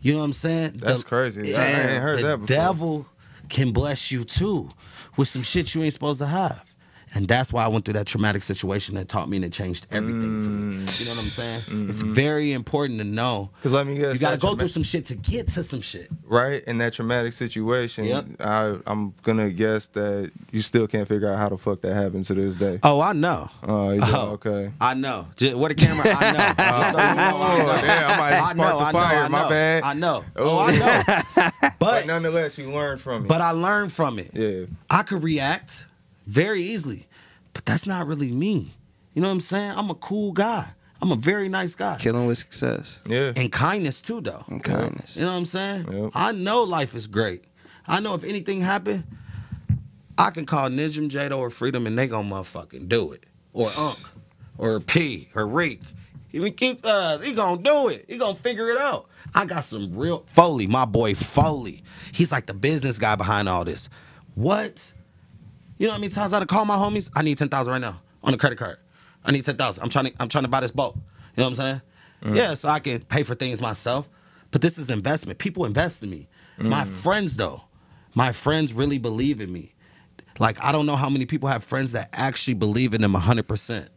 [0.00, 0.72] You know what I'm saying?
[0.76, 1.54] That's crazy.
[1.54, 2.56] I ain't heard the that before.
[2.56, 3.06] devil
[3.48, 4.70] can bless you too
[5.16, 6.64] with some shit you ain't supposed to have.
[7.14, 9.86] And that's why I went through that traumatic situation that taught me and it changed
[9.90, 10.84] everything for me.
[10.84, 11.00] Mm.
[11.00, 11.60] You know what I'm saying?
[11.62, 11.90] Mm-hmm.
[11.90, 13.50] It's very important to know.
[13.56, 15.62] Because let me guess, You got to go trauma- through some shit to get to
[15.64, 16.08] some shit.
[16.24, 18.04] right in that traumatic situation.
[18.04, 18.26] Yep.
[18.40, 22.24] I, I'm gonna guess that you still can't figure out how the fuck that happened
[22.26, 22.78] to this day.
[22.82, 23.48] Oh, I know.
[23.62, 24.06] Oh, you do?
[24.08, 24.30] Oh.
[24.32, 24.70] okay.
[24.80, 25.26] I know.
[25.36, 26.04] Just, where the camera?
[26.08, 26.38] I know.
[26.58, 27.70] Just so you know, I know.
[27.70, 29.18] Oh, damn, I might I know, the I know, fire.
[29.24, 29.48] I My know.
[29.48, 29.82] bad.
[29.82, 30.24] I know.
[30.36, 30.48] Oh.
[30.50, 31.50] Oh, I know.
[31.60, 33.28] But But nonetheless, you learned from it.
[33.28, 34.30] but I learned from it.
[34.34, 35.86] yeah, I could react
[36.28, 37.06] very easily,
[37.54, 38.74] but that's not really me.
[39.14, 39.72] You know what I'm saying?
[39.74, 40.68] I'm a cool guy.
[41.00, 41.96] I'm a very nice guy.
[41.96, 43.32] Killing with success yeah.
[43.36, 44.44] And kindness too, though.
[44.48, 45.16] and kindness.
[45.16, 45.86] You know what I'm saying?
[45.90, 46.10] Yep.
[46.14, 47.44] I know life is great.
[47.86, 49.04] I know if anything happened,
[50.18, 53.24] I can call Nijim, Jado, or Freedom, and they gonna motherfucking do it.
[53.52, 53.98] Or Unk,
[54.58, 55.80] or P, or Reek.
[56.32, 58.04] Even Keith, uh, he gonna do it.
[58.08, 59.08] He gonna figure it out.
[59.34, 61.82] I got some real Foley, my boy Foley.
[62.12, 63.88] He's like the business guy behind all this.
[64.34, 64.92] What?
[65.78, 67.10] You know how many times I had to call my homies?
[67.14, 68.78] I need ten thousand right now on the credit card.
[69.24, 69.82] I need ten thousand.
[69.84, 70.12] I'm trying to.
[70.20, 70.94] I'm trying to buy this boat.
[70.96, 71.02] You
[71.42, 71.80] know what I'm saying?
[72.24, 72.36] Mm.
[72.36, 74.08] Yeah, so I can pay for things myself.
[74.50, 75.38] But this is investment.
[75.38, 76.28] People invest in me.
[76.58, 76.88] My Mm.
[76.88, 77.62] friends, though,
[78.14, 79.74] my friends really believe in me.
[80.40, 83.46] Like I don't know how many people have friends that actually believe in them hundred
[83.46, 83.88] percent.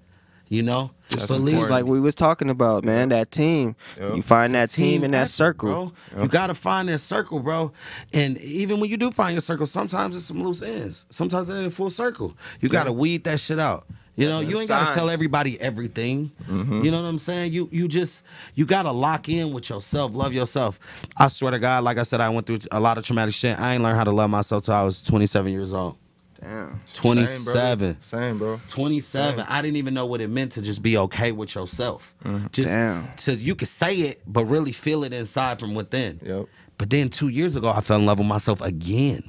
[0.51, 3.07] You know, That's believe It's like we was talking about, man.
[3.07, 3.77] That team.
[3.97, 4.15] Yep.
[4.17, 5.93] You find that It's a team in that circle.
[6.11, 6.23] bro.
[6.23, 7.71] You gotta find that circle, bro.
[8.11, 11.05] And even when you do find your circle, sometimes it's some loose ends.
[11.09, 12.35] Sometimes it ain't a full circle.
[12.59, 13.85] You gotta weed that shit out.
[14.17, 16.31] You know, you them ain't gotta tell everybody everything.
[16.43, 16.83] Mm-hmm.
[16.83, 17.53] You know what I'm saying?
[17.53, 18.25] You you just
[18.55, 20.81] you gotta lock in with yourself, love yourself.
[21.15, 23.57] I swear to God, like I said, I went through a lot of traumatic shit.
[23.57, 25.95] I ain't learned how to love myself till I was 27 years old.
[26.41, 26.79] Damn.
[26.93, 28.01] 27.
[28.01, 28.59] Same, bro.
[28.67, 29.45] 27.
[29.47, 32.15] I didn't even know what it meant to just be okay with yourself.
[32.25, 32.47] Mm-hmm.
[32.51, 33.07] Just Damn.
[33.17, 36.19] to you could say it, but really feel it inside from within.
[36.23, 36.47] Yep.
[36.77, 39.23] But then two years ago, I fell in love with myself again.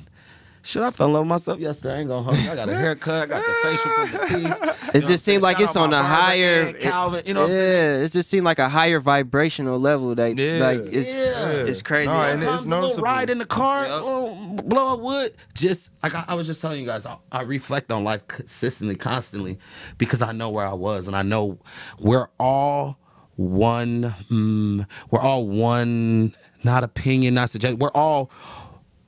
[0.64, 1.96] Shit, I fell in love with myself yesterday.
[1.96, 2.48] I ain't gonna hold you.
[2.50, 4.94] I got a haircut, I got the facial from the teeth.
[4.94, 6.72] It just seemed like it's on a higher.
[6.74, 10.14] Calvin, you know what I'm yeah, it just seemed like a higher vibrational level.
[10.14, 10.58] That Yeah.
[10.64, 11.50] like it's Yeah.
[11.66, 12.06] it's crazy.
[12.06, 13.04] No, and Sometimes it's a little noticeable.
[13.04, 14.66] ride in the car, Yep.
[14.66, 15.34] blow up wood.
[15.52, 18.94] Just like I, I was just telling you guys, I, I reflect on life consistently,
[18.94, 19.58] constantly,
[19.98, 21.58] because I know where I was and I know
[21.98, 22.98] we're all
[23.34, 24.14] one.
[24.30, 26.34] Mm, we're all one.
[26.64, 27.80] Not opinion, not suggestion.
[27.80, 28.30] We're all.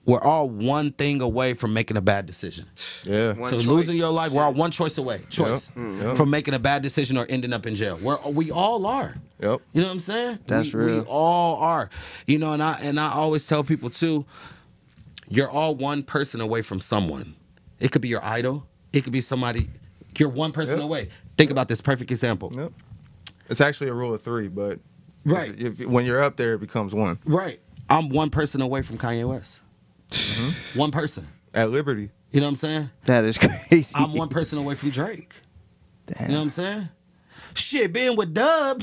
[0.07, 2.67] We're all one thing away from making a bad decision.
[3.05, 3.33] Yeah.
[3.33, 3.67] One so choice.
[3.67, 5.23] losing your life, we're all one choice away.
[5.31, 6.03] Choice mm-hmm.
[6.03, 6.17] Yep.
[6.17, 7.99] from making a bad decision or ending up in jail.
[8.01, 9.15] We're we all are.
[9.41, 9.63] Yep.
[9.73, 10.39] You know what I'm saying?
[10.47, 10.95] That's we, real.
[10.97, 11.89] We all are.
[12.27, 14.27] You know, and I and I always tell people too,
[15.29, 17.35] you're all one person away from someone.
[17.81, 18.67] It could be your idol.
[18.93, 19.69] It could be somebody.
[20.19, 20.85] You're one person Yep.
[20.85, 21.09] away.
[21.37, 22.53] Think about this perfect example.
[22.55, 22.73] Yep.
[23.49, 24.79] It's actually a rule of three, but
[25.25, 25.55] Right.
[25.59, 27.19] if, if- when you're up there, it becomes one.
[27.25, 27.59] Right.
[27.89, 29.61] I'm one person away from Kanye West.
[30.15, 30.79] Mm-hmm.
[30.79, 31.27] One person.
[31.53, 32.11] At Liberty.
[32.33, 32.91] You know what I'm saying?
[33.05, 33.93] That is crazy.
[33.97, 35.33] I'm one person away from Drake.
[36.07, 36.23] Damn.
[36.27, 36.89] You know what I'm saying?
[37.55, 38.83] Shit, being with Dub,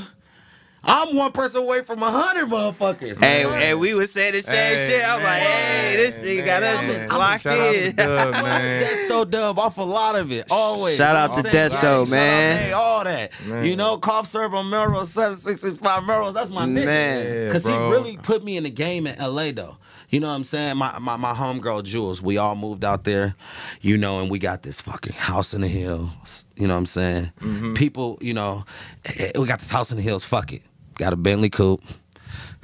[0.82, 3.20] I'm one person away from a hundred motherfuckers.
[3.20, 3.60] Hey, man.
[3.60, 5.02] hey, we would say the same Hey, shit.
[5.06, 7.08] I'm like, hey, this man, nigga got us man.
[7.10, 7.96] locked Shout out to in.
[7.96, 8.82] Dub, Well, man.
[9.08, 10.46] Desto Dub off a lot of it.
[10.50, 10.96] Always.
[10.96, 11.70] Shout out to what I'm saying?
[11.70, 12.56] Desto, Like, shout out, man.
[12.58, 13.32] hey, all that.
[13.46, 13.64] Man.
[13.66, 16.34] You know, Cough Syrup on Melrose 7665 Melrose.
[16.34, 16.84] That's my nigga.
[16.86, 17.26] Man.
[17.26, 19.76] Yeah, Because he really put me in the game in LA though.
[20.12, 20.76] You know what I'm saying?
[20.76, 23.34] My my my homegirl Jules, we all moved out there,
[23.80, 26.44] you know, and we got this fucking house in the hills.
[26.54, 27.32] You know what I'm saying?
[27.40, 27.72] Mm-hmm.
[27.72, 28.64] People, you know,
[29.06, 30.22] eh, we got this house in the hills.
[30.22, 30.60] Fuck it.
[30.98, 31.82] Got a Bentley coupe,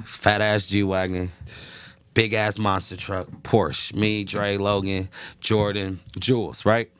[0.03, 1.31] fat ass G wagon,
[2.13, 3.95] big ass monster truck, Porsche.
[3.95, 6.67] Me, Dre, Logan, Jordan, Jules.
[6.67, 6.91] Right.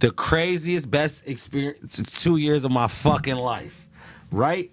[0.00, 3.86] The craziest, best experience two years of my fucking life.
[4.30, 4.70] Right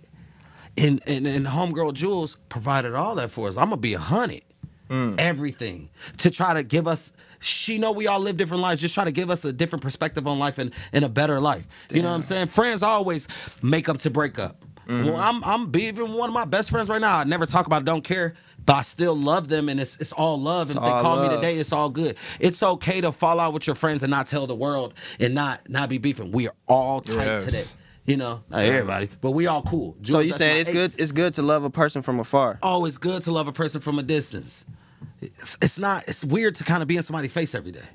[0.77, 3.57] and and, and homegirl Jules provided all that for us.
[3.57, 4.41] I'm gonna be a hundred,
[4.90, 7.14] everything to try to give us.
[7.42, 8.82] She know we all live different lives.
[8.82, 11.66] Just try to give us a different perspective on life and, and a better life.
[11.92, 12.48] You know what I'm saying?
[12.48, 13.28] Friends always
[13.64, 14.66] make up to break up.
[14.88, 17.18] Well, I'm I'm be even one of my best friends right now.
[17.18, 18.34] I never talk about it, don't care,
[18.66, 20.72] but I still love them and it's it's all love.
[20.72, 22.18] And if they all call me today, it's all good.
[22.40, 25.70] It's okay to fall out with your friends and not tell the world and not
[25.70, 26.32] not be beefing.
[26.32, 27.46] We are all tight Yes.
[27.46, 27.64] today.
[28.06, 29.96] You know, not everybody, but we all cool.
[30.02, 30.76] So you that's saying it's ace.
[30.76, 31.00] good?
[31.00, 32.58] It's good to love a person from afar.
[32.64, 34.66] Oh, it's good to love a person from a distance.
[35.22, 36.07] It's, it's not.
[36.07, 37.86] It's weird to kind of be in somebody's face every day.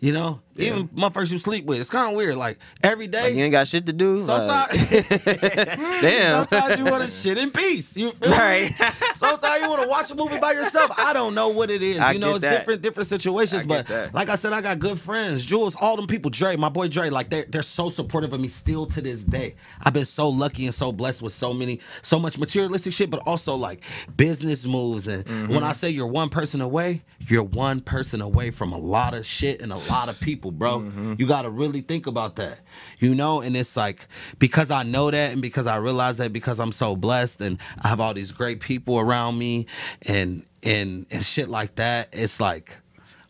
[0.00, 1.78] You know, even motherfuckers you sleep with.
[1.78, 2.36] It's kind of weird.
[2.36, 3.22] Like every day.
[3.24, 4.16] Like you ain't got shit to do.
[4.16, 5.00] like, Sometimes,
[6.00, 6.46] damn.
[6.46, 7.96] sometimes you want to shit in peace.
[7.96, 8.70] You feel Right.
[8.70, 8.86] me?
[9.14, 10.90] Sometimes you want to watch a movie by yourself.
[10.98, 11.98] I don't know what it is.
[11.98, 12.58] I you know, it's that.
[12.60, 13.64] different, different situations.
[13.64, 15.44] I but like I said, I got good friends.
[15.44, 18.48] Jules, all them people, Dre, my boy Dre, like they're they're so supportive of me
[18.48, 19.54] still to this day.
[19.82, 23.20] I've been so lucky and so blessed with so many, so much materialistic shit, but
[23.26, 23.84] also like
[24.16, 25.08] business moves.
[25.08, 25.54] And Mm-hmm.
[25.54, 29.26] when I say you're one person away, you're one person away from a lot of
[29.26, 30.80] shit and a lot of people, bro.
[30.80, 31.14] Mm-hmm.
[31.18, 32.60] You got to really think about that,
[32.98, 33.40] you know.
[33.40, 34.06] And it's like
[34.38, 37.88] because I know that, and because I realize that, because I'm so blessed, and I
[37.88, 39.66] have all these great people around me,
[40.06, 42.08] and and and shit like that.
[42.12, 42.76] It's like.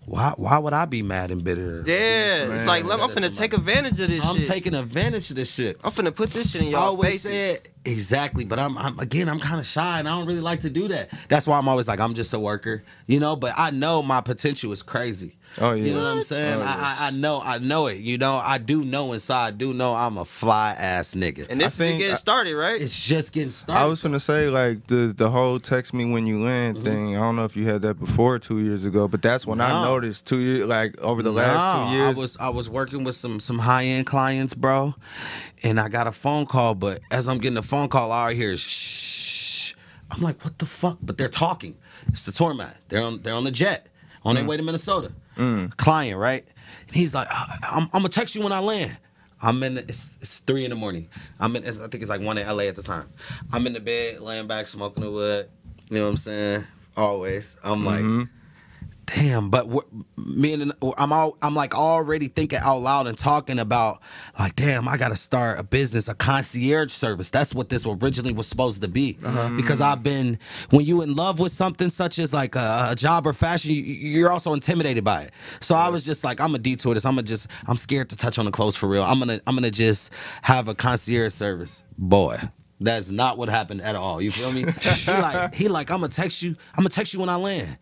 [0.06, 1.84] Why, why would I be mad and bitter?
[1.86, 4.48] Yeah, it's like I'm finna take advantage of this I'm shit.
[4.48, 5.78] taking advantage of this shit.
[5.84, 7.58] I'm finna put this shit in y'all always faces.
[7.58, 10.62] said exactly, but I'm, I'm again, I'm kind of shy and I don't really like
[10.62, 11.11] to do that.
[11.28, 13.36] That's why I'm always like, I'm just a worker, you know.
[13.36, 15.36] But I know my potential is crazy.
[15.61, 15.84] Oh, yeah.
[15.84, 16.61] you know what I'm saying?
[16.61, 17.98] Oh, I, I, I know, I know it.
[17.98, 19.46] You know, I do know inside.
[19.46, 21.48] I do know I'm a fly ass nigga.
[21.51, 22.80] and this I is think- getting started, right?
[22.80, 23.82] it's just getting started.
[23.82, 26.84] I was gonna say like the the whole text me when you land Mm-hmm.
[26.86, 27.16] thing.
[27.16, 29.82] I don't know if you had that before two years ago, but that's when I
[29.84, 32.16] noticed two years like over the last two years.
[32.16, 34.94] I was I was working with some some high end clients, bro,
[35.64, 36.74] and I got a phone call.
[36.76, 39.74] But as I'm getting the phone call, all I hear is shh.
[40.12, 40.98] I'm like, what the fuck?
[41.03, 41.76] But they're talking.
[42.09, 42.74] It's the tour man.
[42.88, 43.88] They're on they're on the jet
[44.24, 44.38] on Mm.
[44.38, 45.12] their way to Minnesota.
[45.76, 46.44] Client, right?
[46.86, 48.98] And he's like, I'm, I'm gonna text you when I land.
[49.42, 49.74] I'm in.
[49.74, 51.08] The, it's, it's three in the morning.
[51.38, 51.64] I'm in.
[51.64, 53.08] I think it's like one in LA at the time.
[53.52, 55.46] I'm in the bed, laying back, smoking the wood.
[55.88, 56.64] You know what I'm saying?
[56.96, 57.58] Always.
[57.64, 58.22] I'm like, mm-hmm.
[59.14, 59.66] Damn but
[60.16, 64.00] me and i'm all i'm like already thinking out loud and talking about
[64.38, 68.46] like damn i gotta start a business a concierge service that's what this originally was
[68.46, 69.48] supposed to be uh-huh.
[69.56, 70.38] because i've been
[70.70, 73.82] when you in love with something such as like a, a job or fashion you,
[73.82, 77.14] you're also intimidated by it so i was just like i'm gonna detour this i'm
[77.14, 79.70] gonna just i'm scared to touch on the clothes for real i'm gonna i'm gonna
[79.70, 82.36] just have a concierge service boy
[82.80, 84.22] that's not what happened at all.
[84.22, 84.64] You feel me?
[84.82, 86.56] he like he like I'm gonna text you.
[86.72, 87.76] I'm gonna text you when I land.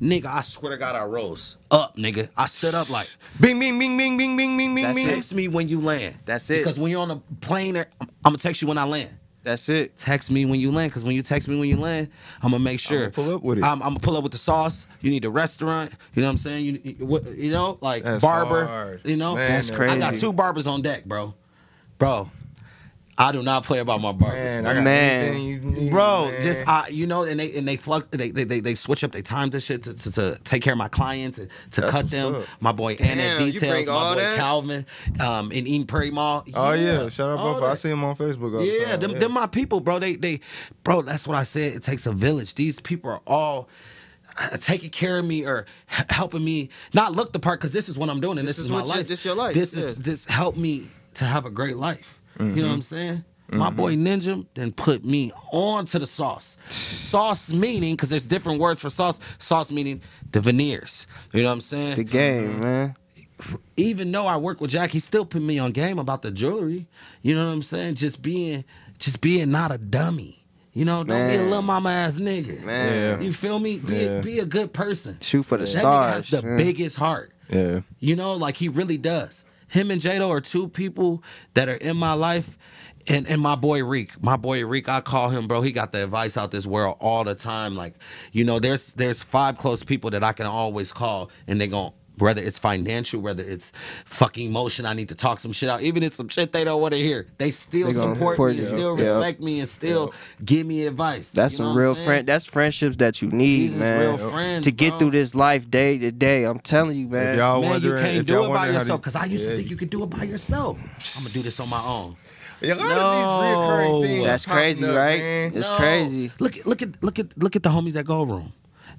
[0.00, 2.28] Nigga, I swear to God, I rose up, nigga.
[2.36, 3.06] I stood up like,
[3.40, 5.08] Bing, bing, bing, bing, bing, bing, bing, bing, That's bing.
[5.08, 5.14] it.
[5.14, 6.16] text me when you land.
[6.26, 6.58] That's it.
[6.58, 7.84] Because when you're on a plane, I'm
[8.24, 9.10] gonna text you when I land.
[9.44, 9.96] That's it.
[9.98, 12.08] Text me when you land, because when you text me when you land,
[12.42, 13.10] I'm gonna make sure.
[13.10, 13.64] pull up with it.
[13.64, 14.86] I'm, I'm gonna pull up with the sauce.
[15.00, 15.90] You need a restaurant.
[16.14, 16.64] You know what I'm saying?
[16.64, 18.66] You, you, what- you know, like That's barber.
[18.66, 19.00] hard.
[19.04, 20.20] You know, Man, That's I got crazy.
[20.26, 21.34] two barbers on deck, bro.
[21.98, 22.30] Bro,
[23.16, 24.62] I do not play about my barbers.
[24.62, 24.82] Man, bro.
[24.82, 25.40] Man.
[25.42, 26.42] you need, Bro, man.
[26.42, 29.12] just I, you know, and they and they flux, they they they, they switch up
[29.12, 31.92] their time to shit to, to, to take care of my clients and to That's
[31.92, 32.34] cut them.
[32.34, 32.44] up.
[32.60, 34.36] My boy Damn, Anna Details, my boy that?
[34.36, 34.86] Calvin,
[35.20, 36.44] um, in Eden Prairie Mall.
[36.54, 37.70] Oh yeah, shout out all both.
[37.70, 38.52] I see him on Facebook.
[38.54, 39.00] All the Yeah, time.
[39.00, 40.00] them, them my people, bro.
[40.00, 40.40] They they,
[40.82, 41.02] bro.
[41.02, 41.72] That's what I said.
[41.74, 42.54] It takes a village.
[42.56, 43.68] These people are all.
[44.40, 47.96] uh, Taking care of me or helping me not look the part because this is
[47.96, 49.06] what I'm doing and This this, is is, my what you- life.
[49.08, 52.18] this your life, This is this helped me to have a great life.
[52.38, 52.56] You Mm-hmm.
[52.60, 53.24] know what I'm saying?
[53.50, 56.56] My boy Ninja then put me on to the sauce.
[56.68, 59.20] sauce meaning because there's different words for sauce.
[59.38, 61.06] Sauce meaning the veneers.
[61.32, 61.96] You know what I'm saying?
[61.96, 62.94] The game, man.
[63.76, 66.88] even though I work with Jack, he still put me on game about the jewelry.
[67.22, 67.96] You know what I'm saying?
[67.96, 68.64] Just being,
[68.98, 70.44] just being not a dummy.
[70.72, 72.60] You know, don't be a little mama ass nigga.
[72.64, 73.20] Man.
[73.20, 73.24] Yeah.
[73.24, 73.78] You feel me?
[73.78, 74.20] Be, Yeah.
[74.20, 75.18] be a good person.
[75.20, 75.84] Shoot for the that stars.
[75.84, 76.56] nigga has the yeah.
[76.56, 77.32] biggest heart.
[77.48, 77.80] Yeah.
[78.00, 79.44] You know, like he really does.
[79.74, 82.56] Him and Jado are two people that are in my life.
[83.08, 85.62] And and my boy Reek, my boy Reek, I call him, bro.
[85.62, 87.74] He got the advice out this world all the time.
[87.74, 87.94] Like,
[88.30, 91.92] you know, there's there's five close people that I can always call, and they gon'
[92.18, 93.72] whether it's financial, whether it's
[94.04, 95.82] fucking emotion, I need to talk some shit out.
[95.82, 98.34] Even if it's some shit they don't want to hear, they still They gonna support
[98.34, 98.76] support me and you.
[98.76, 99.02] still Yeah.
[99.12, 100.12] respect me and still
[100.44, 101.30] give me advice.
[101.30, 102.06] That's You know some I'm real saying?
[102.06, 102.26] friend.
[102.28, 104.00] That's friendships that you need, These is man.
[104.18, 104.98] real friends, to get bro.
[104.98, 106.44] through this life day to day.
[106.44, 107.30] I'm telling you, man.
[107.34, 109.00] If y'all Man, you wondering, can't if do y'all it by wondering how yourself.
[109.00, 109.50] Because I used Yeah.
[109.50, 110.78] to think you could do it by yourself.
[110.80, 112.16] I'm gonna do this on my own.
[112.62, 112.96] A lot No.
[112.96, 114.24] of these reoccurring things.
[114.24, 115.18] That's popping crazy, up, right?
[115.18, 115.52] man.
[115.54, 115.76] It's No.
[115.76, 116.30] crazy.
[116.38, 118.52] Look at look at look at look at the homies that Go Room.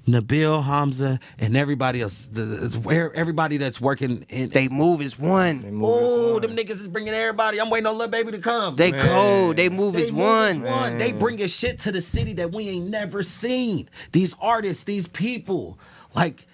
[0.06, 2.28] Nabil, Hamza, and everybody else.
[2.28, 4.50] The, the- where everybody that's working in.
[4.50, 5.80] They move as one.
[5.82, 7.60] oh, them niggas is bringing everybody.
[7.60, 8.76] I'm waiting on little baby to come.
[8.76, 9.00] They Man.
[9.00, 9.56] cold.
[9.56, 10.62] They move They as move one.
[10.62, 10.98] one.
[10.98, 13.88] They bringing shit to the city that we ain't never seen.
[14.12, 15.78] These artists, these people,
[16.14, 16.46] like.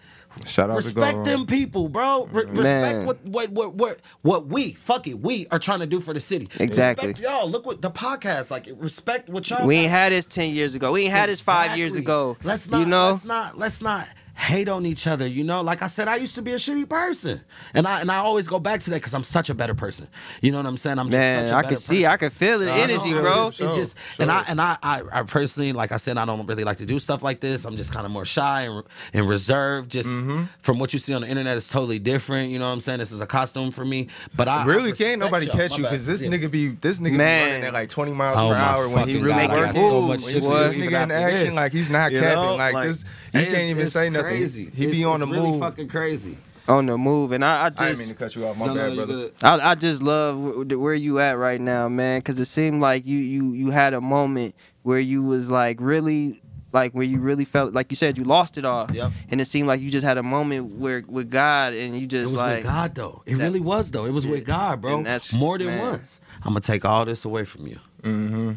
[0.46, 2.26] Shout out to Respect Go them people, bro.
[2.30, 6.00] Re- respect what, what what what what we fuck it we are trying to do
[6.00, 6.48] for the city.
[6.58, 7.08] Exactly.
[7.08, 7.48] Respect y'all.
[7.48, 8.68] Look what the podcast like.
[8.76, 9.66] Respect what y'all.
[9.66, 9.80] We got.
[9.82, 10.92] ain't had this ten years ago.
[10.92, 12.36] We ain't had this five years ago.
[12.44, 12.80] Let's not.
[12.80, 13.10] you know.
[13.10, 13.58] Let's not.
[13.58, 15.26] Let's not hate on each other.
[15.26, 17.40] You know, like I said, I used to be a shitty person,
[17.74, 20.08] and I and I always go back to that because I'm such a better person.
[20.40, 20.98] You know what I'm saying?
[20.98, 22.06] I'm just Man, such a I better I can see.
[22.06, 23.50] I can feel the I energy, bro.
[23.50, 24.38] just- it Sure, just and sure.
[24.38, 26.98] I and I, I I personally like I said I don't really like to do
[26.98, 27.64] stuff like this.
[27.64, 29.90] I'm just kind of more shy and, and reserved.
[29.90, 30.44] Just Mm-hmm.
[30.62, 32.50] from what you see on the internet, it's totally different.
[32.50, 32.98] You know what I'm saying?
[32.98, 35.56] This is a costume for me, but I I Really respect can't nobody y'all.
[35.56, 36.28] catch you because this Yeah.
[36.30, 37.46] nigga be this nigga Man.
[37.46, 39.74] be running at like 20 miles Oh per hour when he really God, I got
[39.74, 40.26] so much boy.
[40.28, 41.54] shit This nigga in action this.
[41.54, 42.34] like he's not You capping.
[42.42, 42.56] know?
[42.56, 44.28] Like, this, he it's- can't even it's say nothing.
[44.28, 44.64] Crazy.
[44.74, 45.60] He It's- be on the really move.
[45.60, 46.36] fucking crazy.
[46.68, 48.56] On the move, and I, I I didn't mean just to cut you off.
[48.56, 49.30] My No, no, bad, you brother.
[49.42, 50.38] I, I just love
[50.70, 54.00] where you at right now, man, because it seemed like you you you had a
[54.00, 56.40] moment where you was like really
[56.72, 59.10] like where you really felt like you said you lost it all, Yep.
[59.30, 62.10] and it seemed like you just had a moment where with God and you It
[62.10, 63.22] just was like with God though.
[63.26, 64.04] It that- really was though.
[64.06, 64.98] It was with God, bro.
[64.98, 65.80] And that's- More than man.
[65.80, 66.20] once.
[66.44, 67.78] I'm gonna take all this away from you.
[68.04, 68.52] Mm-hmm.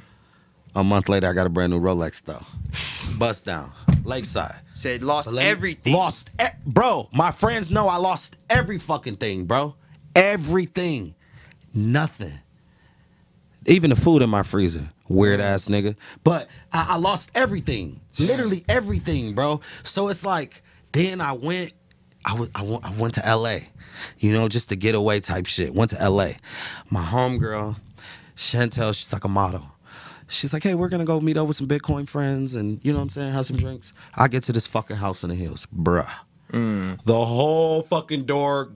[0.75, 2.43] A month later, I got a brand new Rolex though.
[3.19, 3.71] Bust down,
[4.03, 4.55] Lakeside.
[4.73, 5.93] said lost everything.
[5.93, 7.07] Lost, e- bro.
[7.13, 9.75] My friends know I lost every fucking thing, bro.
[10.15, 11.15] Everything,
[11.73, 12.33] nothing.
[13.67, 15.95] Even the food in my freezer, weird ass nigga.
[16.23, 19.61] But I, I lost everything, literally everything, bro.
[19.83, 20.61] So it's like,
[20.91, 21.73] then I went,
[22.25, 23.61] I I went, went to L.A.
[24.19, 25.73] You know, just to get away type shit.
[25.73, 26.35] Went to L.A.
[26.91, 27.77] My homegirl,
[28.35, 29.63] Chantel, she's like a model.
[30.35, 32.99] She's like, hey, we're gonna go meet up with some Bitcoin friends and you know
[32.99, 33.93] what I'm saying, have some drinks.
[34.15, 36.09] I get to this fucking house in the hills, bruh.
[36.51, 37.01] Mm.
[37.03, 38.71] The whole fucking door,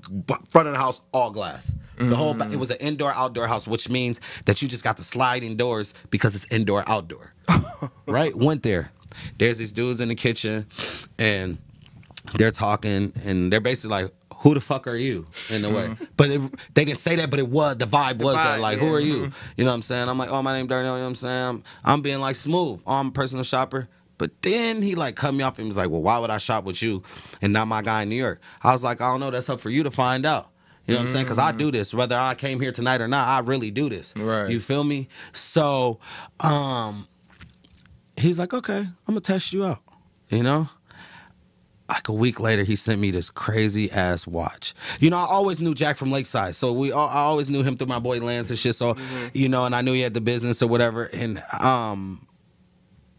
[0.50, 1.74] front of the house, all glass.
[1.98, 2.56] The whole, ba- it mm.
[2.56, 6.34] was an indoor outdoor house, which means that you just got the sliding doors because
[6.36, 7.34] it's indoor outdoor.
[8.08, 8.34] right?
[8.34, 8.92] Went there.
[9.38, 10.66] There's these dudes in the kitchen,
[11.18, 11.58] and
[12.36, 16.04] they're talking, and they're basically like, "Who the fuck are you?" In a way, mm-hmm.
[16.18, 16.42] but it,
[16.74, 18.58] they didn't say that, but it was the vibe was there.
[18.58, 18.88] vibe, Like, yeah.
[18.88, 19.16] who are you?
[19.16, 19.54] Mm-hmm.
[19.58, 20.10] You know what I'm saying?
[20.10, 21.48] I'm like, "Oh, my name Darnell." You know what I'm saying?
[21.48, 22.82] I'm, I'm being like smooth.
[22.86, 23.88] Oh, I'm a personal shopper.
[24.18, 26.66] But then he like cut me off and was like, "Well, why would I shop
[26.66, 27.04] with you
[27.42, 29.32] and not my guy in New York?" I was like, "I don't know.
[29.32, 30.50] That's up for you to find out."
[30.86, 31.26] You know what I'm saying?
[31.26, 31.78] Because I do mm-hmm.
[31.78, 33.28] this, whether I came here tonight or not.
[33.28, 34.16] I really do this.
[34.18, 34.50] Right.
[34.50, 35.08] You feel me?
[35.32, 36.00] So,
[36.40, 37.08] um,
[38.18, 39.80] he's like, "Okay, I'm gonna test you out."
[40.30, 40.70] You know.
[41.90, 44.76] Like a week later, he sent me this crazy ass watch.
[45.00, 47.78] You know, I always knew Jack from Lakeside, so we all, I always knew him
[47.78, 48.76] through my boy Lance and shit.
[48.76, 48.96] So,
[49.34, 51.10] you know, and I knew he had the business or whatever.
[51.14, 52.22] And um,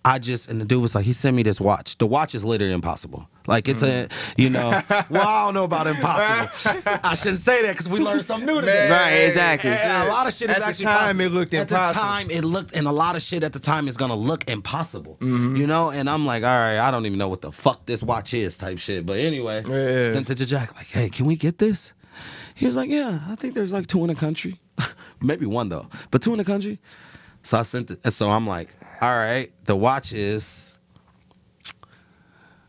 [0.04, 1.98] I just and the dude was like, he sent me this watch.
[1.98, 3.28] The watch is literally impossible.
[3.46, 4.80] Like it's a, you know,
[5.10, 6.80] well I don't know about impossible.
[7.04, 8.88] I shouldn't say that because we learned something new today.
[8.88, 9.70] Man, Right, exactly.
[9.70, 11.20] Yeah, a lot of shit is At the actually time, possible.
[11.26, 11.76] it looked impossible.
[11.76, 14.14] At the time, it looked, and a lot of shit at the time is gonna
[14.14, 15.16] look impossible.
[15.20, 15.56] Mm-hmm.
[15.56, 18.02] You know, and I'm like, all right, I don't even know what the fuck this
[18.02, 19.04] watch is, type shit.
[19.04, 20.12] But anyway, Yeah.
[20.14, 21.92] sent it to Jack, like, hey, can we get this?
[22.54, 24.60] He was like, yeah, I think there's like two in the country.
[25.20, 26.78] maybe one though, but two in the country.
[27.42, 28.00] So I sent it.
[28.04, 28.68] And so I'm like,
[29.00, 30.78] all right, the watch is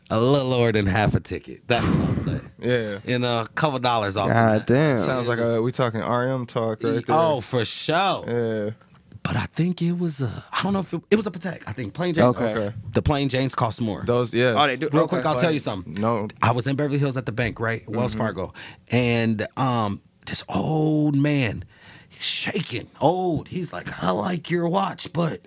[0.10, 1.62] a little lower than half a ticket.
[1.68, 2.40] That's what I'll say.
[2.60, 3.00] Yeah.
[3.16, 4.28] And a couple dollars off.
[4.30, 4.68] of God that.
[4.68, 4.98] damn.
[5.00, 7.04] Sounds like a, we talking RM talk right there.
[7.10, 8.24] Oh, for sure.
[8.28, 8.70] Yeah.
[9.24, 10.44] But I think it was a.
[10.52, 11.64] I don't know if it, it was a Patek.
[11.68, 12.26] I think plain Jane.
[12.26, 12.54] Okay.
[12.56, 12.76] Okay.
[12.94, 14.04] The plain Janes cost more.
[14.06, 14.54] Those, yeah.
[14.58, 15.10] Oh, they do- Real okay.
[15.18, 15.94] quick, I'll tell you something.
[15.94, 16.28] No.
[16.42, 17.88] I was in Beverly Hills at the bank, right?
[17.90, 18.20] Wells Mm-hmm.
[18.22, 18.54] Fargo.
[18.92, 21.64] And um this old man,
[22.26, 22.88] shaking.
[23.00, 23.48] Old.
[23.48, 25.40] He's like, I like your watch, but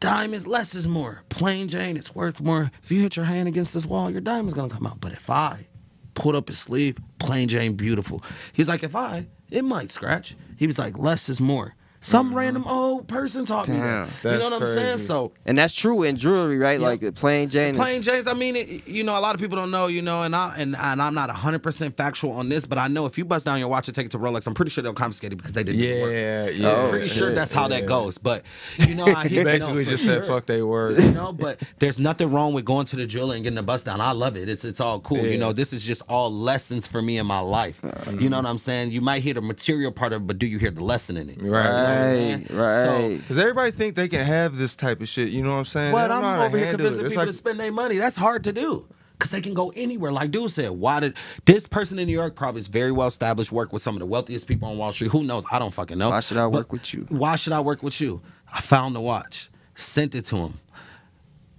[0.00, 1.22] diamonds less is more.
[1.28, 2.70] Plain Jane, it's worth more.
[2.82, 5.00] If you hit your hand against this wall, your diamond's gonna come out.
[5.00, 5.66] But if I
[6.14, 8.22] pulled up his sleeve, plain Jane, beautiful.
[8.52, 10.36] He's like, if I, it might scratch.
[10.56, 11.74] He was like, less is more.
[12.02, 12.36] Some mm-hmm.
[12.36, 14.08] random old person taught me Damn.
[14.22, 14.32] that.
[14.32, 14.98] You know what I'm saying?
[14.98, 16.80] So And that's true in jewelry, right?
[16.80, 16.86] Yeah.
[16.86, 17.76] Like plain Jane.
[17.76, 20.24] Plain James, I mean, it, you know, a lot of people don't know, you know,
[20.24, 23.16] and I and, and I'm not 100 percent factual on this, but I know if
[23.16, 25.32] you bust down your watch and take it to Rolex, I'm pretty sure they'll confiscate
[25.32, 25.80] it because they didn't.
[25.80, 26.12] do the work.
[26.12, 26.68] Yeah, yeah.
[26.68, 28.18] Oh, I'm pretty sure that's how that goes.
[28.18, 28.42] But
[28.78, 30.26] you know, I He hear basically no, just for said, sure.
[30.26, 30.90] fuck they were.
[30.90, 33.86] You know, but there's nothing wrong with going to the jeweler and getting a bust
[33.86, 34.00] down.
[34.00, 34.48] I love it.
[34.48, 35.18] It's it's all cool.
[35.18, 35.32] Yeah.
[35.32, 37.80] You know, this is just all lessons for me in my life.
[37.82, 38.32] You know mm-hmm.
[38.32, 38.90] what I'm saying?
[38.90, 41.30] You might hear the material part of it, but do you hear the lesson in
[41.30, 41.40] it?
[41.40, 41.64] Right.
[41.64, 42.46] You know what I'm saying?
[42.50, 43.10] Right, right.
[43.12, 45.28] So, Because everybody think they can have this type of shit.
[45.30, 45.92] You know what I'm saying?
[45.92, 46.88] But They don't know I'm over here handle it.
[46.90, 47.96] convincing people like- to spend their money.
[47.98, 48.86] That's hard to do.
[49.18, 50.10] Cause they can go anywhere.
[50.10, 53.52] Like dude said, why did this person in New York probably is very well established,
[53.52, 55.12] work with some of the wealthiest people on Wall Street.
[55.12, 55.44] Who knows?
[55.48, 56.10] I don't fucking know.
[56.10, 57.06] Why should I But work with you?
[57.08, 58.20] Why should I work with you?
[58.52, 60.54] I found the watch, sent it to him.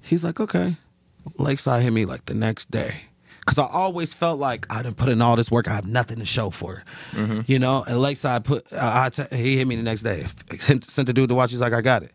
[0.02, 0.76] He's like, okay.
[1.38, 3.04] Lakeside hit me like the next day.
[3.46, 5.68] Cause I always felt like I didn't put in all this work.
[5.68, 6.84] I have nothing to show for it.
[7.12, 7.42] Mm-hmm.
[7.46, 10.26] You know, and Lakeside put I, I t- he hit me the next day.
[10.58, 11.52] Sent, sent the dude the watch.
[11.52, 12.12] He's like, I got it.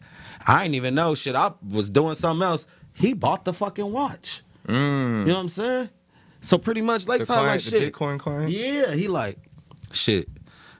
[0.47, 1.35] I didn't even know shit.
[1.35, 2.67] I was doing something else.
[2.95, 4.43] He bought the fucking watch.
[4.67, 5.91] You know what I'm saying?
[6.41, 7.09] So pretty much Mm.
[7.09, 7.93] Lakeside client, like shit.
[7.93, 8.51] Bitcoin client.
[8.53, 9.39] Yeah, he like,
[9.93, 10.27] shit,